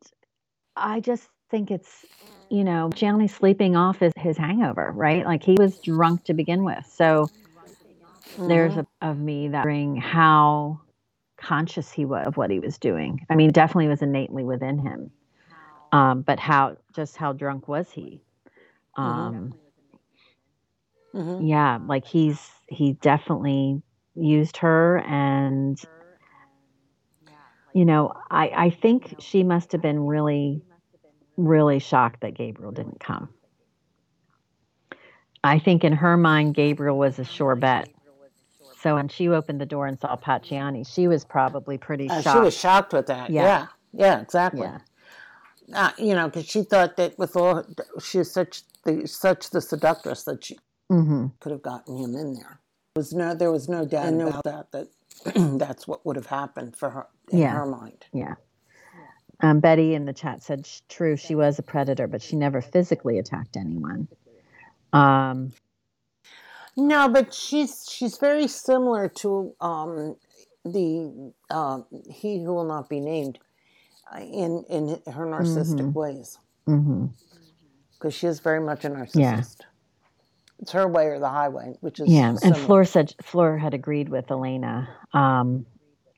I 0.75 0.99
just 0.99 1.27
think 1.49 1.71
it's, 1.71 2.05
you 2.49 2.63
know, 2.63 2.89
Gianni 2.93 3.27
sleeping 3.27 3.75
off 3.75 3.99
his, 3.99 4.13
his 4.17 4.37
hangover, 4.37 4.91
right? 4.95 5.25
Like 5.25 5.43
he 5.43 5.55
was 5.59 5.79
drunk 5.79 6.25
to 6.25 6.33
begin 6.33 6.63
with. 6.63 6.85
So 6.91 7.29
mm-hmm. 8.35 8.47
there's 8.47 8.77
a, 8.77 8.87
of 9.01 9.17
me 9.17 9.49
that 9.49 9.63
bring 9.63 9.95
how 9.95 10.81
conscious 11.37 11.91
he 11.91 12.05
was 12.05 12.27
of 12.27 12.37
what 12.37 12.49
he 12.49 12.59
was 12.59 12.77
doing. 12.77 13.25
I 13.29 13.35
mean, 13.35 13.51
definitely 13.51 13.87
was 13.87 14.01
innately 14.01 14.43
within 14.43 14.79
him. 14.79 15.11
Um, 15.91 16.21
but 16.21 16.39
how 16.39 16.77
just 16.95 17.17
how 17.17 17.33
drunk 17.33 17.67
was 17.67 17.91
he? 17.91 18.21
Mm-hmm. 18.97 19.01
Um, 19.01 19.53
mm-hmm. 21.13 21.45
Yeah, 21.45 21.79
like 21.85 22.05
he's 22.05 22.39
he 22.67 22.93
definitely 22.93 23.81
used 24.15 24.57
her, 24.57 24.99
and 24.99 25.81
you 27.73 27.85
know, 27.85 28.13
I 28.29 28.47
I 28.49 28.69
think 28.69 29.15
she 29.19 29.43
must 29.43 29.71
have 29.71 29.81
been 29.81 30.05
really, 30.05 30.61
really 31.37 31.79
shocked 31.79 32.21
that 32.21 32.33
Gabriel 32.33 32.71
didn't 32.71 32.99
come. 32.99 33.29
I 35.43 35.59
think 35.59 35.83
in 35.83 35.93
her 35.93 36.17
mind, 36.17 36.53
Gabriel 36.53 36.97
was 36.97 37.17
a 37.19 37.25
sure 37.25 37.55
bet. 37.55 37.89
So 38.81 38.95
when 38.95 39.09
she 39.09 39.27
opened 39.27 39.61
the 39.61 39.65
door 39.65 39.85
and 39.85 39.99
saw 39.99 40.15
Pacciani, 40.15 40.87
she 40.91 41.07
was 41.07 41.23
probably 41.23 41.77
pretty 41.77 42.09
uh, 42.09 42.21
shocked. 42.21 42.37
She 42.37 42.41
was 42.41 42.57
shocked 42.57 42.93
with 42.93 43.07
that. 43.07 43.29
Yeah, 43.29 43.43
yeah, 43.43 43.67
yeah 43.93 44.21
exactly. 44.21 44.61
Yeah. 44.61 44.79
Uh, 45.73 45.91
you 45.97 46.13
know, 46.15 46.27
because 46.27 46.47
she 46.47 46.63
thought 46.63 46.97
that 46.97 47.17
with 47.17 47.35
all 47.35 47.63
she 48.01 48.17
was 48.17 48.31
such 48.31 48.63
the 48.83 49.07
such 49.07 49.51
the 49.51 49.61
seductress 49.61 50.23
that 50.23 50.43
she 50.43 50.57
mm-hmm. 50.91 51.27
could 51.39 51.51
have 51.51 51.61
gotten 51.61 51.97
him 51.97 52.15
in 52.15 52.33
there. 52.33 52.59
There 52.95 52.99
was 52.99 53.13
no, 53.13 53.33
there 53.35 53.51
was 53.51 53.69
no 53.69 53.85
doubt 53.85 54.13
about 54.13 54.43
that. 54.43 54.71
That 54.71 54.87
that's 55.35 55.87
what 55.87 56.05
would 56.05 56.15
have 56.15 56.27
happened 56.27 56.75
for 56.75 56.89
her 56.89 57.07
in 57.29 57.39
yeah. 57.39 57.53
her 57.53 57.65
mind. 57.65 58.05
Yeah. 58.13 58.35
Um, 59.41 59.59
Betty 59.59 59.95
in 59.95 60.05
the 60.05 60.13
chat 60.13 60.43
said, 60.43 60.67
"True, 60.87 61.17
she 61.17 61.35
was 61.35 61.57
a 61.57 61.63
predator, 61.63 62.07
but 62.07 62.21
she 62.21 62.35
never 62.35 62.61
physically 62.61 63.17
attacked 63.17 63.57
anyone." 63.57 64.07
Um, 64.93 65.53
no, 66.77 67.09
but 67.09 67.33
she's 67.33 67.85
she's 67.89 68.17
very 68.17 68.47
similar 68.47 69.09
to 69.09 69.53
um, 69.59 70.15
the 70.63 71.33
uh, 71.49 71.79
he 72.09 72.43
who 72.43 72.53
will 72.53 72.65
not 72.65 72.89
be 72.89 72.99
named 72.99 73.39
uh, 74.13 74.19
in 74.19 74.63
in 74.69 74.87
her 75.11 75.25
narcissistic 75.25 75.79
mm-hmm. 75.79 75.93
ways. 75.93 76.37
Because 76.65 76.83
mm-hmm. 76.85 78.09
she 78.09 78.27
is 78.27 78.39
very 78.39 78.61
much 78.61 78.85
a 78.85 78.89
narcissist. 78.89 79.15
Yeah. 79.15 79.41
It's 80.61 80.71
her 80.73 80.87
way 80.87 81.07
or 81.07 81.19
the 81.19 81.29
highway, 81.29 81.75
which 81.81 81.99
is 81.99 82.07
yeah. 82.07 82.35
Similar. 82.35 82.55
And 82.55 82.65
Fleur 82.65 82.85
said 82.85 83.15
Fleur 83.21 83.57
had 83.57 83.73
agreed 83.73 84.09
with 84.09 84.29
Elena. 84.29 84.87
Um, 85.13 85.65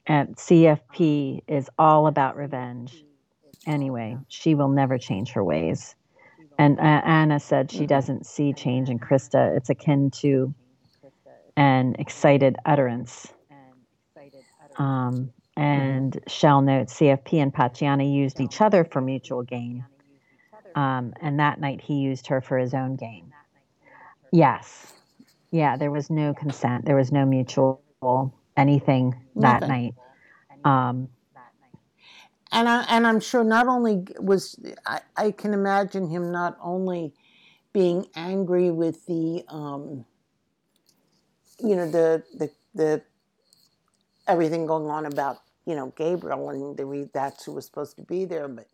and 0.06 0.36
CFP 0.36 1.44
is 1.48 1.70
all 1.80 2.08
about 2.08 2.36
revenge. 2.36 3.06
Anyway, 3.66 4.18
she 4.28 4.54
will 4.54 4.68
never 4.68 4.98
change 4.98 5.32
her 5.32 5.44
ways. 5.44 5.96
And 6.60 6.78
uh, 6.78 7.02
Anna 7.06 7.40
said 7.40 7.72
she 7.72 7.80
mm-hmm. 7.80 7.86
doesn't 7.88 8.26
see 8.26 8.52
change 8.54 8.90
in 8.90 9.00
Krista. 9.00 9.56
It's 9.56 9.70
akin 9.70 10.12
to 10.12 10.54
an 11.56 11.96
excited 11.98 12.58
utterance. 12.66 13.28
Um, 14.78 15.32
and 15.56 16.20
Shell 16.28 16.64
notes 16.64 16.96
CFP 16.96 17.42
and 17.42 17.54
Pacciani 17.54 18.14
used 18.14 18.42
each 18.42 18.60
other 18.60 18.84
for 18.84 19.02
mutual 19.02 19.44
gain. 19.44 19.86
Um, 20.76 21.14
and 21.22 21.40
that 21.40 21.60
night 21.62 21.80
he 21.80 21.96
used 21.96 22.28
her 22.28 22.42
for 22.42 22.58
his 22.58 22.74
own 22.74 22.96
gain. 22.96 23.32
Yes. 24.34 24.94
Yeah, 25.52 25.78
there 25.78 25.92
was 25.92 26.10
no 26.10 26.34
consent. 26.34 26.86
There 26.86 26.96
was 26.96 27.12
no 27.12 27.24
mutual 27.24 27.84
anything 28.58 29.16
that 29.36 29.62
Nothing. 29.62 29.70
night. 29.70 29.94
Um, 30.66 31.08
and 32.52 32.68
I 32.68 32.84
and 32.90 33.06
I'm 33.06 33.20
sure 33.20 33.44
not 33.44 33.68
only 33.68 34.08
was 34.20 34.60
I, 34.88 35.02
I 35.16 35.32
can 35.32 35.54
imagine 35.54 36.10
him 36.10 36.32
not 36.32 36.58
only 36.64 37.14
being 37.74 38.08
angry 38.16 38.72
with 38.72 39.06
the 39.06 39.44
um, 39.50 40.04
you 41.60 41.76
know 41.76 41.90
the 41.90 42.24
the 42.36 42.50
the 42.74 43.04
everything 44.28 44.66
going 44.66 44.90
on 44.90 45.06
about 45.06 45.38
you 45.68 45.76
know 45.76 45.94
Gabriel 45.96 46.50
and 46.50 46.76
the 46.76 47.10
that's 47.14 47.46
who 47.46 47.52
was 47.52 47.66
supposed 47.68 47.98
to 47.98 48.04
be 48.04 48.26
there, 48.26 48.48
but 48.48 48.68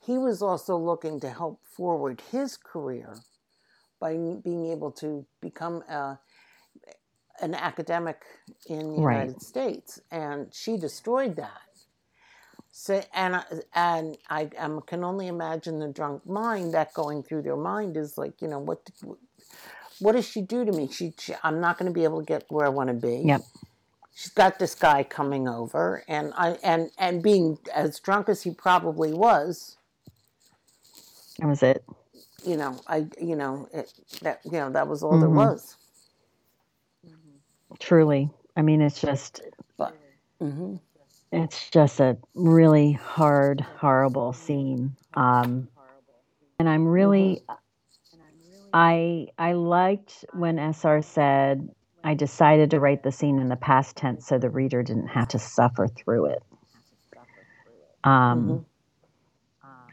he 0.00 0.18
was 0.18 0.42
also 0.42 0.76
looking 0.76 1.20
to 1.20 1.30
help 1.30 1.60
forward 1.64 2.20
his 2.32 2.56
career 2.56 3.14
by 4.00 4.14
being 4.14 4.70
able 4.70 4.90
to 4.92 5.26
become 5.40 5.82
a 5.88 6.18
an 7.40 7.54
academic 7.54 8.22
in 8.66 8.90
the 8.96 9.00
Right. 9.02 9.28
United 9.28 9.42
States, 9.42 10.00
and 10.10 10.52
she 10.52 10.76
destroyed 10.76 11.36
that. 11.36 11.60
So, 12.72 13.02
and 13.14 13.36
I, 13.36 13.44
and 13.74 14.18
I 14.28 14.50
can 14.86 15.04
only 15.04 15.28
imagine 15.28 15.78
the 15.78 15.88
drunk 15.88 16.26
mind 16.26 16.74
that 16.74 16.94
going 16.94 17.22
through 17.22 17.42
their 17.42 17.56
mind 17.56 17.96
is 17.96 18.18
like, 18.18 18.40
you 18.40 18.48
know, 18.48 18.58
what 18.58 18.88
what 20.00 20.12
does 20.12 20.28
she 20.28 20.42
do 20.42 20.64
to 20.64 20.72
me? 20.72 20.88
She, 20.88 21.12
she 21.18 21.34
I'm 21.42 21.60
not 21.60 21.78
going 21.78 21.90
to 21.90 21.94
be 21.94 22.04
able 22.04 22.20
to 22.20 22.26
get 22.26 22.44
where 22.50 22.66
I 22.66 22.70
want 22.70 22.88
to 22.88 22.94
be. 22.94 23.22
Yep. 23.24 23.42
She's 24.14 24.32
got 24.32 24.58
this 24.58 24.74
guy 24.74 25.04
coming 25.04 25.48
over, 25.48 26.04
and 26.08 26.32
I 26.36 26.58
and 26.62 26.90
and 26.98 27.22
being 27.22 27.58
as 27.74 28.00
drunk 28.00 28.28
as 28.28 28.42
he 28.42 28.50
probably 28.52 29.12
was, 29.12 29.76
That 31.38 31.48
was 31.48 31.62
it. 31.62 31.84
You 32.44 32.56
know, 32.56 32.80
I 32.86 33.06
you 33.20 33.36
know 33.36 33.68
it, 33.72 33.92
that 34.22 34.40
you 34.44 34.52
know 34.52 34.70
that 34.70 34.88
was 34.88 35.02
all 35.02 35.18
there 35.18 35.28
Mhm. 35.28 35.34
was. 35.34 35.76
Truly. 37.78 38.30
I 38.56 38.62
mean, 38.62 38.80
it's 38.80 39.00
just 39.00 39.42
But 39.76 39.96
hmm 40.40 40.76
it's 41.30 41.70
just 41.70 42.00
a 42.00 42.16
really 42.34 42.92
hard, 42.92 43.60
horrible 43.60 44.32
scene. 44.32 44.96
Um, 45.14 45.68
and 46.58 46.68
I'm 46.68 46.86
really, 46.88 47.42
I 48.72 49.28
I 49.38 49.52
liked 49.52 50.24
when 50.32 50.58
SR 50.58 51.02
said, 51.02 51.68
"I 52.04 52.14
decided 52.14 52.70
to 52.70 52.80
write 52.80 53.02
the 53.02 53.12
scene 53.12 53.38
in 53.38 53.48
the 53.48 53.56
past 53.56 53.96
tense 53.96 54.26
so 54.26 54.38
the 54.38 54.50
reader 54.50 54.82
didn't 54.82 55.08
have 55.08 55.28
to 55.28 55.38
suffer 55.38 55.88
through 55.88 56.26
it." 56.26 56.42
Um, 58.04 58.64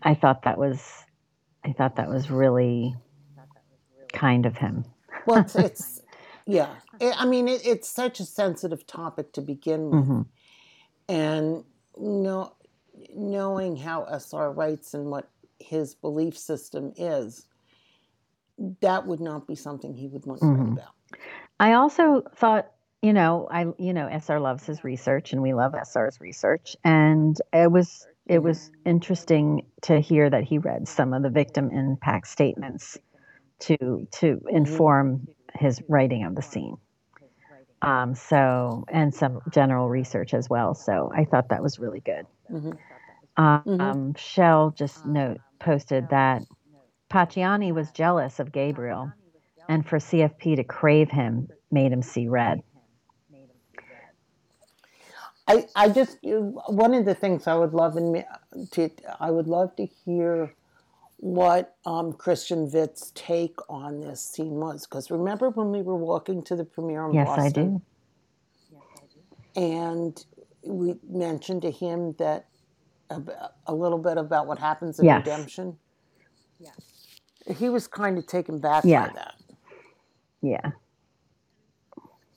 I 0.04 0.14
thought 0.16 0.44
that 0.44 0.58
was, 0.58 1.05
I 1.66 1.74
thought 1.74 1.98
that 1.98 2.10
was 2.10 2.32
really 2.32 2.96
kind 4.14 4.46
of 4.46 4.58
him. 4.58 4.86
well, 5.26 5.40
it's, 5.40 5.56
it's 5.58 6.02
yeah. 6.46 6.76
I 7.02 7.14
I 7.20 7.26
mean, 7.26 7.48
it, 7.48 7.66
it's 7.66 7.90
such 7.90 8.20
a 8.20 8.26
sensitive 8.26 8.88
topic 8.88 9.34
to 9.34 9.42
begin 9.42 9.92
with, 9.92 10.06
hmm 10.06 10.22
and 11.10 11.64
know, 11.98 12.54
knowing 13.16 13.78
how 13.78 14.06
SR 14.06 14.52
writes 14.52 14.94
and 14.94 15.08
what 15.12 15.30
his 15.60 15.96
belief 15.96 16.38
system 16.38 16.94
is, 16.98 17.48
that 18.82 19.08
would 19.08 19.22
not 19.22 19.48
be 19.48 19.56
something 19.56 19.94
he 19.94 20.08
would 20.08 20.26
want 20.26 20.42
to 20.42 20.48
Mhm. 20.48 20.54
write 20.54 20.68
about. 20.70 20.94
I 21.60 21.74
also 21.74 22.24
thought, 22.36 22.72
you 23.02 23.14
know, 23.14 23.48
I 23.52 23.68
you 23.80 23.94
know, 23.94 24.08
SR 24.08 24.40
loves 24.40 24.66
his 24.66 24.84
research 24.84 25.34
and 25.34 25.42
we 25.42 25.54
love 25.54 25.76
SR's 25.76 26.20
research 26.22 26.76
and 26.84 27.38
it 27.54 27.72
was 27.72 28.08
it 28.28 28.40
was 28.40 28.72
interesting 28.86 29.66
to 29.84 30.00
hear 30.00 30.30
that 30.30 30.44
he 30.44 30.58
read 30.58 30.88
some 30.88 31.14
of 31.14 31.22
the 31.24 31.30
victim 31.30 31.70
impact 31.72 32.28
statements 32.28 32.98
to 33.60 34.08
to 34.12 34.42
inform 34.50 35.28
his 35.54 35.82
writing 35.88 36.24
of 36.26 36.36
the 36.36 36.42
scene. 36.42 36.78
Um, 37.82 38.16
so 38.16 38.86
and 38.90 39.14
some 39.14 39.42
general 39.52 39.90
research 39.90 40.34
as 40.34 40.50
well. 40.50 40.74
So 40.74 41.12
I 41.16 41.26
thought 41.26 41.50
that 41.50 41.62
was 41.62 41.80
really 41.80 42.00
good. 42.00 42.26
Mhm. 42.52 42.78
Um, 43.38 43.64
Mhm. 43.66 44.18
Shell 44.18 44.72
just 44.72 45.06
note 45.06 45.40
posted 45.60 46.10
that 46.10 46.44
Pacciani 47.10 47.72
was 47.74 47.92
jealous 47.92 48.40
of 48.40 48.52
Gabriel, 48.52 49.12
and 49.70 49.86
for 49.86 50.00
CFP 50.00 50.56
to 50.56 50.64
crave 50.64 51.12
him 51.12 51.48
made 51.72 51.92
him 51.92 52.02
see 52.02 52.28
red. 52.28 52.62
I, 55.48 55.68
I 55.76 55.90
just 55.90 56.20
one 56.24 56.94
of 56.94 57.06
the 57.06 57.16
things 57.16 57.48
I 57.48 57.56
would 57.56 57.74
love 57.74 57.98
in 57.98 58.12
me 58.12 58.24
to 58.72 58.90
I 59.20 59.32
would 59.32 59.48
love 59.48 59.76
to 59.78 59.86
hear 60.06 60.56
what 61.18 61.76
um, 61.86 62.14
Christian 62.14 62.72
Witt's 62.72 63.12
take 63.16 63.56
on 63.70 64.02
this 64.02 64.22
scene 64.22 64.56
was 64.56 64.88
because 64.88 65.12
remember 65.12 65.50
when 65.50 65.72
we 65.72 65.82
were 65.82 65.96
walking 65.98 66.44
to 66.46 66.56
the 66.56 66.66
premiere 66.66 67.06
in 67.10 67.14
Yes, 67.14 67.28
Boston 67.28 67.82
Yes, 68.72 68.84
I 68.98 69.06
do. 69.14 69.22
and 69.56 70.26
we 70.66 70.96
mentioned 71.10 71.64
to 71.64 71.72
him 71.72 72.16
that 72.20 72.48
a, 73.10 73.22
a 73.68 73.76
little 73.76 74.00
bit 74.00 74.18
about 74.18 74.48
what 74.48 74.60
happens 74.60 75.00
in 75.00 75.06
Yes. 75.06 75.18
redemption. 75.18 75.78
He 77.58 77.70
was 77.70 77.88
kind 77.88 78.18
of 78.18 78.28
taken 78.28 78.60
back 78.60 78.86
Yeah. 78.86 79.06
by 79.06 79.10
that. 79.16 79.36
Yeah. 80.42 80.72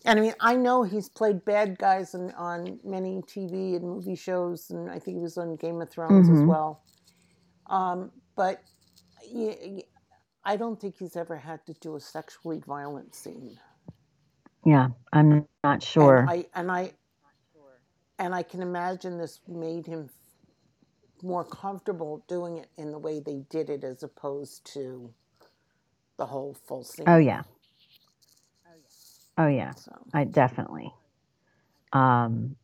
And 0.09 0.19
I 0.19 0.23
mean, 0.23 0.35
I 0.41 0.57
know 0.57 0.85
he's 0.85 1.11
played 1.11 1.45
bad 1.45 1.79
guys 1.79 2.15
on, 2.15 2.33
on 2.33 2.81
many 2.83 3.21
TV 3.23 3.77
and 3.77 3.83
movie 3.85 4.17
shows, 4.17 4.71
and 4.71 4.91
I 4.91 4.99
think 4.99 5.19
he 5.19 5.23
was 5.23 5.37
on 5.39 5.57
Game 5.57 5.83
of 5.83 5.91
Thrones 5.91 6.31
as 6.31 6.39
Mhm. 6.39 6.47
well. 6.47 6.83
Um, 7.67 8.11
but 8.35 8.63
I 10.45 10.57
don't 10.57 10.81
think 10.81 10.97
he's 10.99 11.17
ever 11.17 11.37
had 11.37 11.67
to 11.67 11.75
do 11.75 11.95
a 11.97 12.01
sexually 12.01 12.61
violent 12.61 13.15
scene. 13.15 13.59
Yeah. 14.65 14.89
I'm 15.13 15.47
not 15.63 15.83
sure. 15.83 16.19
And 16.19 16.31
I 16.31 16.47
and 16.55 16.71
I 16.73 16.93
and 18.19 18.35
I 18.35 18.43
can 18.43 18.63
imagine 18.63 19.19
this 19.19 19.41
made 19.47 19.87
him 19.87 20.09
more 21.23 21.45
comfortable 21.45 22.25
doing 22.29 22.59
it 22.59 22.71
in 22.79 22.93
the 22.93 22.99
way 22.99 23.21
they 23.21 23.45
did 23.51 23.71
it, 23.71 23.85
as 23.85 24.03
opposed 24.03 24.65
to 24.75 25.13
the 26.17 26.27
whole 26.27 26.55
full 26.55 26.83
scene. 26.85 27.07
oh 27.09 27.19
yeah. 27.19 27.43
Oh 29.39 29.47
yeah. 29.47 29.73
So. 29.75 29.93
I 30.13 30.25
definitely. 30.25 30.93
Um, 31.93 32.57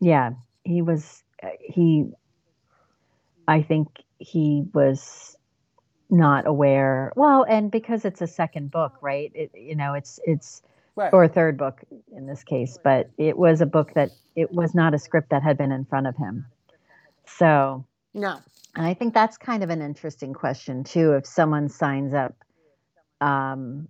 yeah, 0.00 0.32
he 0.64 0.82
was. 0.82 1.22
uh, 1.42 1.48
He. 1.60 2.06
I 3.46 3.62
think 3.62 3.88
he 4.18 4.64
was 4.74 5.36
not 6.10 6.46
aware. 6.46 7.12
Well, 7.16 7.44
and 7.48 7.70
because 7.70 8.04
it's 8.04 8.20
a 8.20 8.26
second 8.26 8.70
book, 8.70 8.94
right? 9.00 9.30
It, 9.34 9.52
you 9.54 9.76
know, 9.76 9.94
it's 9.94 10.20
it's 10.24 10.62
Right. 10.96 11.12
or 11.12 11.24
a 11.24 11.28
third 11.28 11.58
book 11.58 11.80
in 12.16 12.26
this 12.26 12.44
case, 12.44 12.78
but 12.82 13.10
it 13.18 13.36
was 13.36 13.60
a 13.60 13.66
book 13.66 13.94
that 13.94 14.10
it 14.36 14.52
was 14.52 14.76
not 14.76 14.94
a 14.94 14.98
script 14.98 15.30
that 15.30 15.42
had 15.42 15.58
been 15.58 15.72
in 15.72 15.84
front 15.84 16.06
of 16.06 16.16
him. 16.16 16.46
So, 17.26 17.84
no. 18.14 18.38
and 18.76 18.86
I 18.86 18.94
think 18.94 19.12
that's 19.12 19.36
kind 19.36 19.64
of 19.64 19.70
an 19.70 19.82
interesting 19.82 20.32
question 20.32 20.84
too. 20.84 21.14
If 21.14 21.26
someone 21.26 21.68
signs 21.68 22.14
up 22.14 22.36
um, 23.20 23.88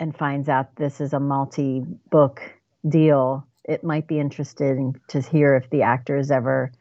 and 0.00 0.16
finds 0.16 0.48
out 0.48 0.76
this 0.76 1.00
is 1.00 1.12
a 1.12 1.20
multi-book 1.20 2.42
deal, 2.88 3.46
it 3.64 3.84
might 3.84 4.06
be 4.06 4.18
interesting 4.18 5.00
to 5.08 5.20
hear 5.20 5.54
if 5.56 5.70
the 5.70 5.82
actors 5.82 6.30
ever 6.30 6.72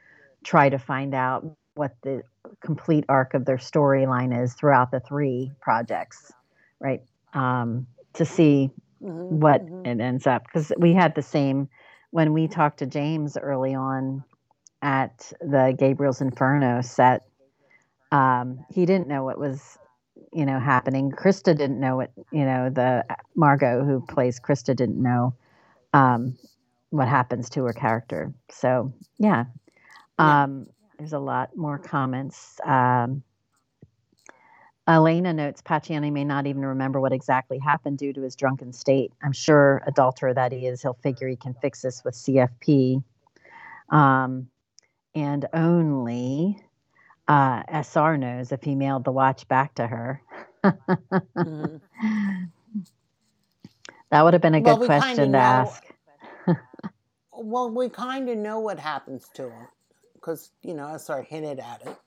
try 0.43 0.70
to 0.70 0.78
find 0.78 1.14
out 1.14 1.45
what 1.76 1.95
the 2.03 2.24
complete 2.61 3.05
arc 3.09 3.34
of 3.34 3.45
their 3.45 3.57
storyline 3.57 4.43
is 4.43 4.53
throughout 4.53 4.91
the 4.91 4.99
three 4.99 5.51
projects, 5.61 6.32
right? 6.80 7.01
Um, 7.34 7.88
to 8.14 8.26
see 8.26 8.70
Mhm, 9.01 9.39
what 9.39 9.61
mhm. 9.61 9.86
it 9.86 9.99
ends 9.99 10.28
up 10.28 10.43
because 10.45 10.72
we 10.78 10.93
had 10.93 11.16
the 11.16 11.22
same 11.22 11.70
when 12.11 12.34
we 12.34 12.47
talked 12.47 12.80
to 12.80 12.86
James 12.86 13.38
early 13.38 13.74
on 13.74 14.24
at 14.82 15.32
the 15.41 15.76
Gabriel's 15.78 16.22
Inferno 16.22 16.82
set. 16.82 17.24
Um, 18.11 18.66
he 18.70 18.86
didn't 18.86 19.07
know 19.07 19.24
what 19.24 19.39
was, 19.39 19.80
you 20.36 20.46
know, 20.46 20.60
happening. 20.60 21.12
Krista 21.12 21.56
didn't 21.58 21.80
know 21.80 21.98
what, 21.98 22.12
you 22.32 22.46
know, 22.46 22.70
the 22.70 23.06
Margot 23.36 23.84
who 23.84 24.02
plays 24.02 24.40
Krista 24.40 24.76
didn't 24.76 25.02
know 25.02 25.36
um, 25.94 26.38
what 26.90 27.08
happens 27.08 27.50
to 27.52 27.64
her 27.66 27.74
character. 27.74 28.34
So 28.50 28.94
yeah, 29.20 29.46
Yeah. 30.20 30.44
um, 30.44 30.68
there's 30.98 31.14
a 31.14 31.20
lot 31.20 31.56
more 31.56 31.78
comments. 31.78 32.60
Um, 32.64 33.24
Elena 34.88 35.34
notes 35.34 35.62
Pacciani 35.62 36.12
may 36.12 36.26
not 36.26 36.46
even 36.46 36.66
remember 36.66 37.00
what 37.00 37.14
exactly 37.14 37.58
happened 37.58 37.98
due 37.98 38.12
to 38.14 38.22
his 38.22 38.36
drunken 38.36 38.74
state. 38.74 39.14
I'm 39.24 39.32
sure, 39.32 39.82
adulterer 39.88 40.34
that 40.34 40.52
he 40.52 40.68
is, 40.68 40.82
he'll 40.82 40.94
figure 41.02 41.28
he 41.28 41.38
can 41.38 41.54
fix 41.62 41.82
this 41.82 42.04
with 42.04 42.16
CFP. 42.16 43.02
Um, 43.90 44.48
and 45.16 45.48
only 45.54 46.58
uh, 47.28 47.63
SR 47.84 48.17
knows 48.17 48.51
if 48.51 48.63
he 48.63 48.76
mailed 48.76 49.03
the 49.05 49.11
watch 49.11 49.47
back 49.47 49.76
to 49.76 49.88
her. 49.88 50.21
Mhm. 50.63 51.82
That 54.09 54.24
would 54.24 54.34
have 54.34 54.43
been 54.43 54.53
a 54.53 54.61
Well, 54.61 54.78
good 54.78 54.86
question 54.86 55.15
to 55.26 55.28
know- 55.32 55.39
ask. 55.39 55.84
Well, 57.36 57.71
we 57.71 57.89
kind 57.89 58.30
of 58.30 58.38
know 58.38 58.59
what 58.59 58.78
happens 58.80 59.28
to 59.34 59.49
him 59.49 59.67
because 60.13 60.51
you 60.61 60.76
know, 60.76 60.88
SR 60.95 61.24
hinted 61.24 61.59
at 61.59 61.82
it 61.86 61.97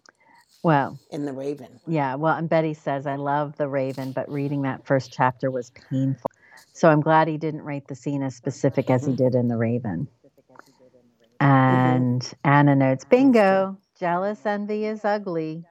Well, 0.63 0.99
in 1.11 1.25
the 1.25 1.33
Raven. 1.33 1.81
yeah. 1.89 2.15
Well, 2.15 2.37
and 2.37 2.49
Betty 2.49 2.75
says, 2.75 3.07
I 3.09 3.17
love 3.17 3.57
The 3.57 3.67
Raven, 3.69 4.13
but 4.13 4.31
reading 4.31 4.63
that 4.63 4.87
first 4.87 5.13
chapter 5.13 5.51
was 5.51 5.71
painful. 5.91 6.31
So 6.73 6.89
I'm 6.89 7.01
glad 7.01 7.27
he 7.27 7.39
didn't 7.39 7.63
write 7.63 7.89
the 7.89 7.97
scene 7.97 8.23
as 8.23 8.37
specific 8.37 8.89
as 8.89 9.05
he 9.05 9.13
Mhm. 9.13 9.17
did 9.17 9.35
in 9.35 9.49
The 9.49 9.57
Raven. 9.57 10.07
And 11.41 12.33
Anna 12.45 12.77
notes, 12.77 13.05
bingo, 13.05 13.77
jealous 13.99 14.45
envy 14.47 14.85
is 14.85 15.05
ugly. 15.05 15.65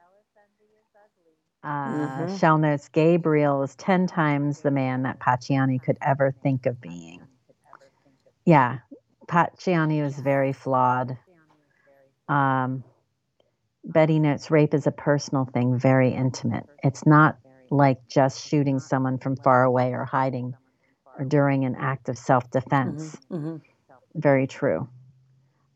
Uh, 1.62 2.26
Mhm. 2.26 2.38
Shell 2.38 2.58
notes, 2.58 2.88
Gabriel 2.88 3.62
is 3.62 3.74
10 3.76 4.06
times 4.06 4.60
the 4.60 4.70
man 4.70 5.02
that 5.02 5.18
Pacciani 5.18 5.82
could 5.82 5.98
ever 6.00 6.30
think 6.30 6.66
of 6.66 6.80
being. 6.80 7.26
Yeah, 8.44 8.78
Pacciani 9.26 10.02
was 10.02 10.18
very 10.18 10.52
flawed. 10.52 11.18
Um, 12.28 12.84
Betty 13.84 14.18
notes, 14.18 14.50
rape 14.50 14.74
is 14.74 14.86
a 14.86 14.92
personal 14.92 15.44
thing, 15.44 15.78
very 15.78 16.10
intimate. 16.10 16.66
It's 16.82 17.06
not 17.06 17.38
like 17.70 18.06
just 18.08 18.46
shooting 18.46 18.78
someone 18.78 19.18
from 19.18 19.36
far 19.36 19.64
away 19.64 19.92
or 19.92 20.04
hiding 20.04 20.54
or 21.18 21.24
during 21.24 21.64
an 21.64 21.74
act 21.76 22.08
of 22.08 22.18
self 22.18 22.50
defense. 22.50 23.16
Mhm, 23.30 23.58
mhm. 23.58 23.62
Very 24.14 24.46
true. 24.46 24.88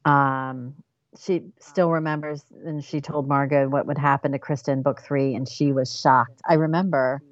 Um, 0.05 0.75
she 1.19 1.43
still 1.59 1.91
remembers, 1.91 2.45
and 2.65 2.85
she 2.85 3.01
told 3.01 3.27
Margot 3.27 3.69
what 3.69 3.87
would 3.87 3.99
happen 3.99 4.33
to 4.33 4.39
Krista 4.39 4.69
in 4.69 4.83
book 4.83 5.01
three, 5.03 5.35
and 5.35 5.49
she 5.49 5.73
was 5.73 5.99
shocked. 5.99 6.41
I 6.49 6.55
remember. 6.55 7.23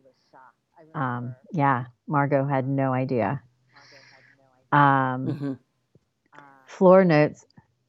Um, 0.95 1.35
yeah, 1.53 1.85
Margot 2.07 2.47
had 2.47 2.66
no 2.66 2.93
idea. 2.93 3.41
Um, 4.72 5.26
Mhm. 5.26 5.59
Floor 6.66 7.05
notes 7.05 7.47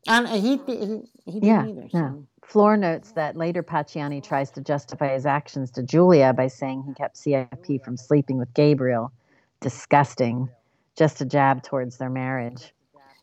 And 0.07 0.25
uh, 0.25 0.31
he, 0.31 0.57
he, 0.57 1.01
he 1.25 1.39
didn't 1.39 1.43
Yeah, 1.43 1.65
either. 1.65 1.89
no. 1.93 2.25
Floor 2.43 2.77
notes 2.77 3.11
that 3.11 3.35
later 3.35 3.61
Pacciani 3.61 4.23
tries 4.23 4.49
to 4.51 4.61
justify 4.61 5.13
his 5.13 5.25
actions 5.25 5.69
to 5.71 5.83
Julia 5.83 6.33
by 6.33 6.47
saying 6.47 6.83
he 6.87 6.93
kept 6.93 7.15
CFP 7.17 7.83
from 7.83 7.97
sleeping 7.97 8.37
with 8.37 8.51
Gabriel. 8.53 9.11
Disgusting. 9.59 10.49
Just 10.95 11.21
a 11.21 11.25
jab 11.25 11.61
towards 11.63 11.97
their 11.97 12.09
marriage. 12.09 12.73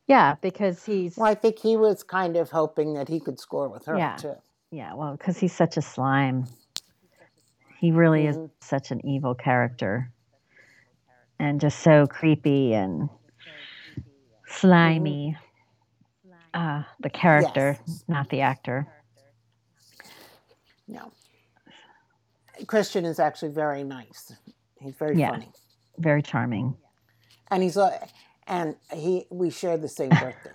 Yeah, 0.06 0.36
because 0.40 0.84
he's 0.84 1.16
Well, 1.16 1.26
I 1.30 1.34
think 1.34 1.58
he 1.58 1.76
was 1.76 2.02
kind 2.02 2.36
of 2.36 2.50
hoping 2.50 2.94
that 2.94 3.08
he 3.08 3.18
could 3.20 3.40
score 3.40 3.68
with 3.68 3.86
her 3.86 3.96
Yeah. 3.98 4.16
too. 4.16 4.36
yeah, 4.70 4.94
well, 4.94 5.16
because 5.16 5.38
he's 5.38 5.54
such 5.54 5.76
a 5.76 5.82
slime. 5.82 6.46
He 7.78 7.90
really 7.92 8.26
is 8.26 8.36
Mhm. 8.36 8.50
such 8.60 8.90
an 8.90 9.04
evil 9.06 9.34
character, 9.34 10.10
and 11.38 11.60
just 11.60 11.80
so 11.80 12.06
creepy 12.06 12.74
and 12.74 13.08
slimy. 14.46 15.36
Uh, 16.54 16.84
the 17.00 17.10
character, 17.10 17.76
Yes. 17.86 18.04
not 18.08 18.30
the 18.30 18.40
actor. 18.40 18.86
No. 20.88 21.12
Christian 22.66 23.04
is 23.04 23.18
actually 23.18 23.50
very 23.52 23.84
nice. 23.84 24.32
He's 24.80 24.94
very 24.94 25.18
Yeah. 25.18 25.30
funny, 25.32 25.52
Very 25.98 26.22
charming. 26.22 26.74
and 27.50 27.62
he's 27.62 27.76
uh, 27.76 28.06
and 28.46 28.76
he 28.92 29.26
we 29.30 29.50
share 29.50 29.76
the 29.76 29.88
same 29.88 30.10
birthday. 30.10 30.50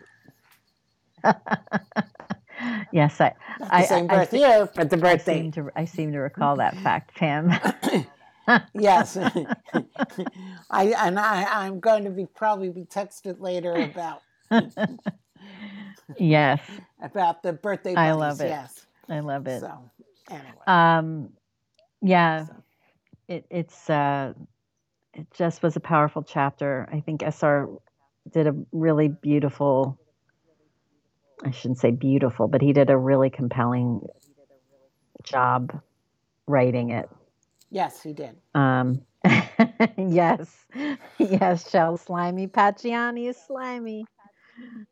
yes, 2.92 3.22
I, 3.22 3.34
I, 3.70 3.86
same 3.86 4.10
I, 4.10 4.28
I, 4.32 4.36
year, 4.36 4.70
but 4.76 4.90
the 4.90 4.98
I 4.98 5.00
birthday. 5.00 5.42
seem 5.42 5.52
to 5.54 5.70
I 5.76 5.86
seem 5.86 6.12
to 6.14 6.20
recall 6.20 6.56
that 6.58 6.78
fact, 6.78 7.16
Pam. 7.16 7.52
yes, 8.74 9.18
I 10.70 10.94
and 10.98 11.20
I 11.20 11.44
I'm 11.66 11.80
going 11.80 12.04
to 12.06 12.10
be 12.10 12.26
probably 12.26 12.70
be 12.70 12.84
texted 12.86 13.40
later 13.40 13.74
about 13.74 14.22
yes, 16.18 16.62
about 17.02 17.44
the 17.44 17.54
birthday. 17.54 17.96
I 17.96 18.12
love 18.14 18.42
it. 18.42 18.50
Yes. 18.50 18.86
I 19.10 19.20
love 19.20 19.48
it. 19.48 19.60
So 19.60 19.92
anyway, 20.30 20.52
Um, 20.68 21.30
yeah, 22.02 22.46
so, 22.46 22.56
it, 23.28 23.46
it's 23.50 23.90
uh, 23.90 24.34
it 25.14 25.28
just 25.34 25.64
was 25.64 25.76
a 25.76 25.82
powerful 25.82 26.24
chapter. 26.24 26.88
I 26.92 27.02
think 27.02 27.24
SR 27.24 27.68
did 28.32 28.48
a 28.48 28.56
really 28.72 29.10
beautiful. 29.10 30.00
I 31.44 31.52
shouldn't 31.52 31.80
say 31.80 31.92
beautiful, 31.92 32.48
but 32.48 32.62
he 32.62 32.74
did 32.74 32.90
a 32.90 32.98
really 32.98 33.30
compelling 33.30 34.02
job 35.24 35.82
writing 36.48 36.92
it. 36.92 37.10
yes, 37.72 38.04
he 38.04 38.14
did. 38.14 38.38
Um, 38.56 39.02
yes, 39.98 40.66
yes, 41.20 41.70
Shell 41.70 41.98
slimy. 41.98 42.48
Pacciani 42.48 43.28
is 43.30 43.38
slimy, 43.38 44.10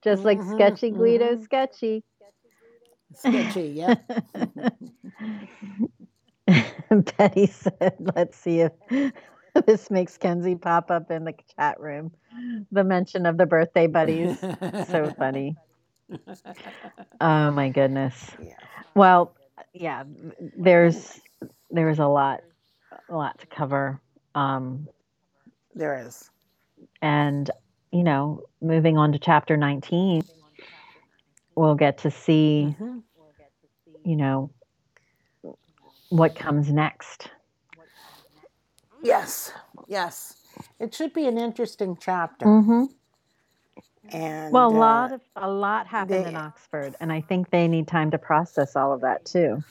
just 0.04 0.26
like 0.26 0.42
Mhm, 0.42 0.44
sketchy 0.44 0.92
Guido 0.92 1.36
mhm. 1.36 1.38
sketchy. 1.38 2.04
Sketchy, 3.14 3.70
yeah. 3.76 3.96
Betty 7.18 7.48
said, 7.48 7.96
"Let's 8.16 8.38
see 8.38 8.62
if 8.62 8.72
this 9.66 9.90
makes 9.92 10.18
Kenzie 10.18 10.56
pop 10.56 10.92
up 10.92 11.12
in 11.12 11.24
the 11.26 11.34
chat 11.58 11.80
room." 11.80 12.12
The 12.72 12.84
mention 12.84 13.26
of 13.26 13.38
the 13.38 13.46
birthday 13.46 13.88
buddies, 13.88 14.40
so 14.90 15.14
funny. 15.18 15.56
Oh 17.22 17.52
my 17.52 17.70
goodness. 17.70 18.32
Yeah. 18.42 18.54
Well, 18.96 19.36
yeah, 19.74 20.04
there's 20.58 21.20
there's 21.70 22.00
a 22.00 22.08
lot, 22.08 22.40
a 23.10 23.14
lot 23.16 23.38
to 23.40 23.48
cover. 23.48 24.00
Um, 24.36 24.88
There 25.76 25.96
is. 26.06 26.30
and 27.02 27.50
you 27.92 28.04
know 28.04 28.44
moving 28.62 28.98
on 28.98 29.12
to 29.12 29.20
chapter 29.20 29.58
19 29.58 30.22
we'll 31.56 31.76
get 31.76 31.98
to 32.00 32.12
see 32.12 32.76
Mhm. 32.80 33.04
you 34.06 34.16
know 34.16 34.52
what 36.10 36.36
comes 36.36 36.72
next 36.72 37.30
Yes, 39.02 39.52
yes. 39.88 40.36
It 40.80 40.94
should 40.94 41.14
be 41.14 41.28
an 41.28 41.38
interesting 41.38 41.98
chapter. 42.00 42.46
mm-hmm. 42.46 42.86
And 44.12 44.52
well 44.52 44.72
a 44.72 44.76
uh, 44.76 44.80
lot 44.80 45.12
of 45.12 45.22
a 45.36 45.50
lot 45.50 45.86
happened 45.88 46.26
in 46.26 46.36
oxford 46.36 46.96
and 47.00 47.12
i 47.12 47.22
think 47.22 47.52
they 47.52 47.68
need 47.68 47.88
time 47.88 48.10
to 48.10 48.18
process 48.18 48.76
all 48.76 48.92
of 48.92 49.02
that 49.02 49.24
too 49.24 49.64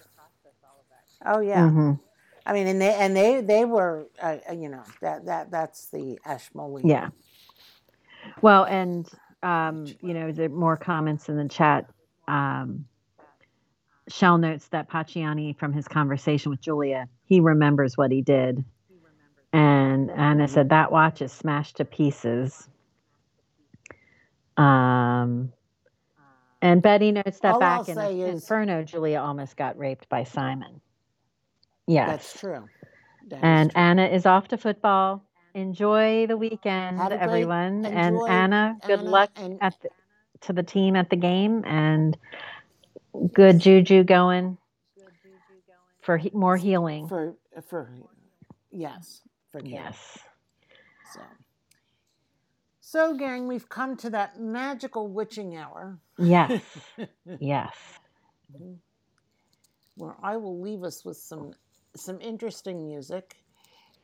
oh 1.26 1.40
yeah, 1.40 1.68
Mhm. 1.68 1.98
I 2.46 2.52
mean, 2.52 2.66
and 2.66 2.80
they 2.80 2.94
and 2.94 3.16
they 3.16 3.40
they 3.40 3.64
were, 3.64 4.06
uh, 4.22 4.36
uh, 4.48 4.52
you 4.54 4.68
know, 4.68 4.82
that 5.00 5.26
that 5.26 5.50
that's 5.50 5.90
the 5.90 6.18
Ashmolean. 6.24 6.88
yeah 6.88 7.08
well 8.42 8.64
and 8.64 9.08
um, 9.42 9.86
you 10.00 10.14
know 10.14 10.32
the 10.32 10.48
more 10.48 10.76
comments 10.76 11.28
in 11.28 11.36
the 11.36 11.48
chat 11.48 11.86
um, 12.26 12.86
shell 14.08 14.38
notes 14.38 14.68
that 14.68 14.88
Pacciani, 14.88 15.56
from 15.58 15.72
his 15.72 15.86
conversation 15.88 16.50
with 16.50 16.60
julia 16.60 17.08
he 17.24 17.40
remembers 17.40 17.96
what 17.96 18.10
he 18.10 18.22
did 18.22 18.64
and 19.52 20.10
anna 20.10 20.46
said 20.48 20.68
that 20.68 20.90
watch 20.92 21.22
is 21.22 21.32
smashed 21.32 21.76
to 21.76 21.84
pieces 21.84 22.68
um, 24.56 25.52
and 26.60 26.82
betty 26.82 27.12
notes 27.12 27.38
that 27.40 27.54
All 27.54 27.62
I'll 27.62 27.78
back 27.78 27.88
in 27.88 27.94
say 27.94 28.20
is- 28.20 28.42
inferno 28.42 28.82
julia 28.82 29.20
almost 29.20 29.56
got 29.56 29.78
raped 29.78 30.08
by 30.08 30.24
simon 30.24 30.80
yes 31.86 32.08
that's 32.10 32.38
true. 32.40 32.68
That 33.28 33.36
is 33.36 33.42
and 33.42 33.70
true. 33.70 33.80
Anna 33.80 34.06
is 34.06 34.24
off 34.26 34.48
to 34.48 34.56
football. 34.56 35.22
Enjoy 35.54 36.26
the 36.26 36.36
weekend, 36.36 36.96
great- 36.98 37.12
everyone. 37.12 37.84
and 37.84 38.16
Anna, 38.28 38.76
good 38.86 39.00
Anna, 39.00 39.10
luck 39.10 39.30
and- 39.36 39.58
at 39.60 39.74
the, 39.82 39.88
to 40.42 40.52
the 40.54 40.62
team 40.62 40.96
at 40.96 41.10
the 41.10 41.16
game, 41.16 41.62
and 41.66 42.16
good 43.34 43.58
juju 43.58 44.04
going 44.04 44.56
for 46.00 46.16
he, 46.16 46.30
more 46.32 46.56
healing. 46.56 47.06
for 47.08 47.34
for 47.66 47.90
yes 48.70 49.20
for 49.52 49.60
Gail. 49.60 49.70
yes. 49.72 50.18
So. 51.14 51.20
So, 52.80 53.14
gang, 53.16 53.46
we've 53.48 53.68
come 53.68 53.96
to 53.98 54.10
that 54.10 54.40
magical 54.40 55.08
witching 55.08 55.56
hour 55.56 55.98
Yes. 56.18 56.62
yes. 57.38 57.74
where 59.96 60.14
I 60.22 60.36
will 60.36 60.60
leave 60.60 60.84
us 60.84 61.04
with 61.04 61.16
some 61.16 61.52
some 61.96 62.20
interesting 62.20 62.86
music, 62.86 63.36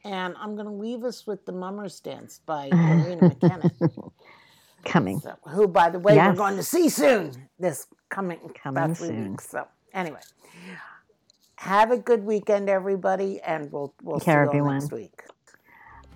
and 0.04 0.34
I'm 0.38 0.54
going 0.54 0.66
to 0.66 0.72
leave 0.72 1.04
us 1.04 1.26
with 1.26 1.44
the 1.46 1.52
Mummers 1.52 2.00
Dance 2.00 2.40
by 2.44 2.68
Marina 2.72 3.22
McKenna, 3.40 3.70
Coming. 4.84 5.20
so, 5.20 5.34
who, 5.48 5.68
by 5.68 5.88
the 5.90 5.98
way, 5.98 6.14
Yes. 6.16 6.30
we're 6.30 6.36
going 6.36 6.56
to 6.56 6.62
see 6.62 6.88
soon. 6.88 7.32
This 7.58 7.86
coming 8.10 8.38
Coming 8.62 8.82
about 8.84 8.96
three 8.96 9.08
soon. 9.08 9.30
weeks. 9.30 9.48
So, 9.48 9.66
anyway, 9.92 10.20
have 11.56 11.90
a 11.90 11.96
good 11.98 12.24
weekend, 12.24 12.68
everybody, 12.68 13.40
and 13.40 13.70
we'll 13.72 13.94
we'll 14.02 14.18
care, 14.20 14.44
see 14.50 14.56
you 14.58 14.64
all 14.64 14.70
everyone. 14.70 14.78
next 14.80 14.92
week. 14.92 15.22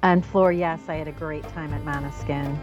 And 0.02 0.24
Floor, 0.24 0.52
yes, 0.52 0.80
I 0.88 0.94
had 0.94 1.08
a 1.08 1.12
great 1.12 1.42
time 1.48 1.72
at 1.74 1.84
Måneskin. 1.84 2.56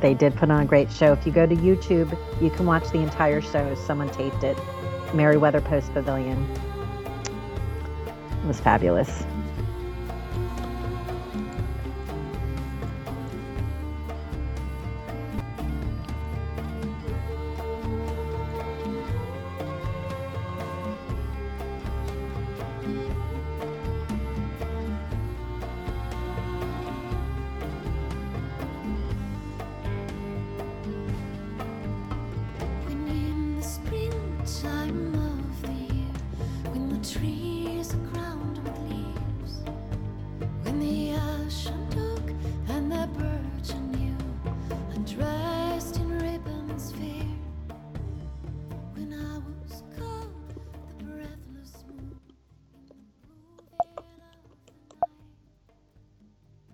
They 0.00 0.14
did 0.14 0.34
put 0.34 0.50
on 0.50 0.62
a 0.62 0.66
great 0.66 0.92
show. 0.92 1.12
If 1.12 1.24
you 1.26 1.32
go 1.32 1.46
to 1.46 1.56
YouTube, 1.56 2.16
you 2.40 2.50
can 2.50 2.66
watch 2.66 2.88
the 2.90 2.98
entire 2.98 3.40
show. 3.40 3.74
Someone 3.74 4.10
taped 4.10 4.44
it. 4.44 4.58
Merriweather 5.14 5.60
Post 5.60 5.92
Pavilion. 5.94 6.46
It 8.42 8.46
was 8.46 8.60
fabulous. 8.60 9.24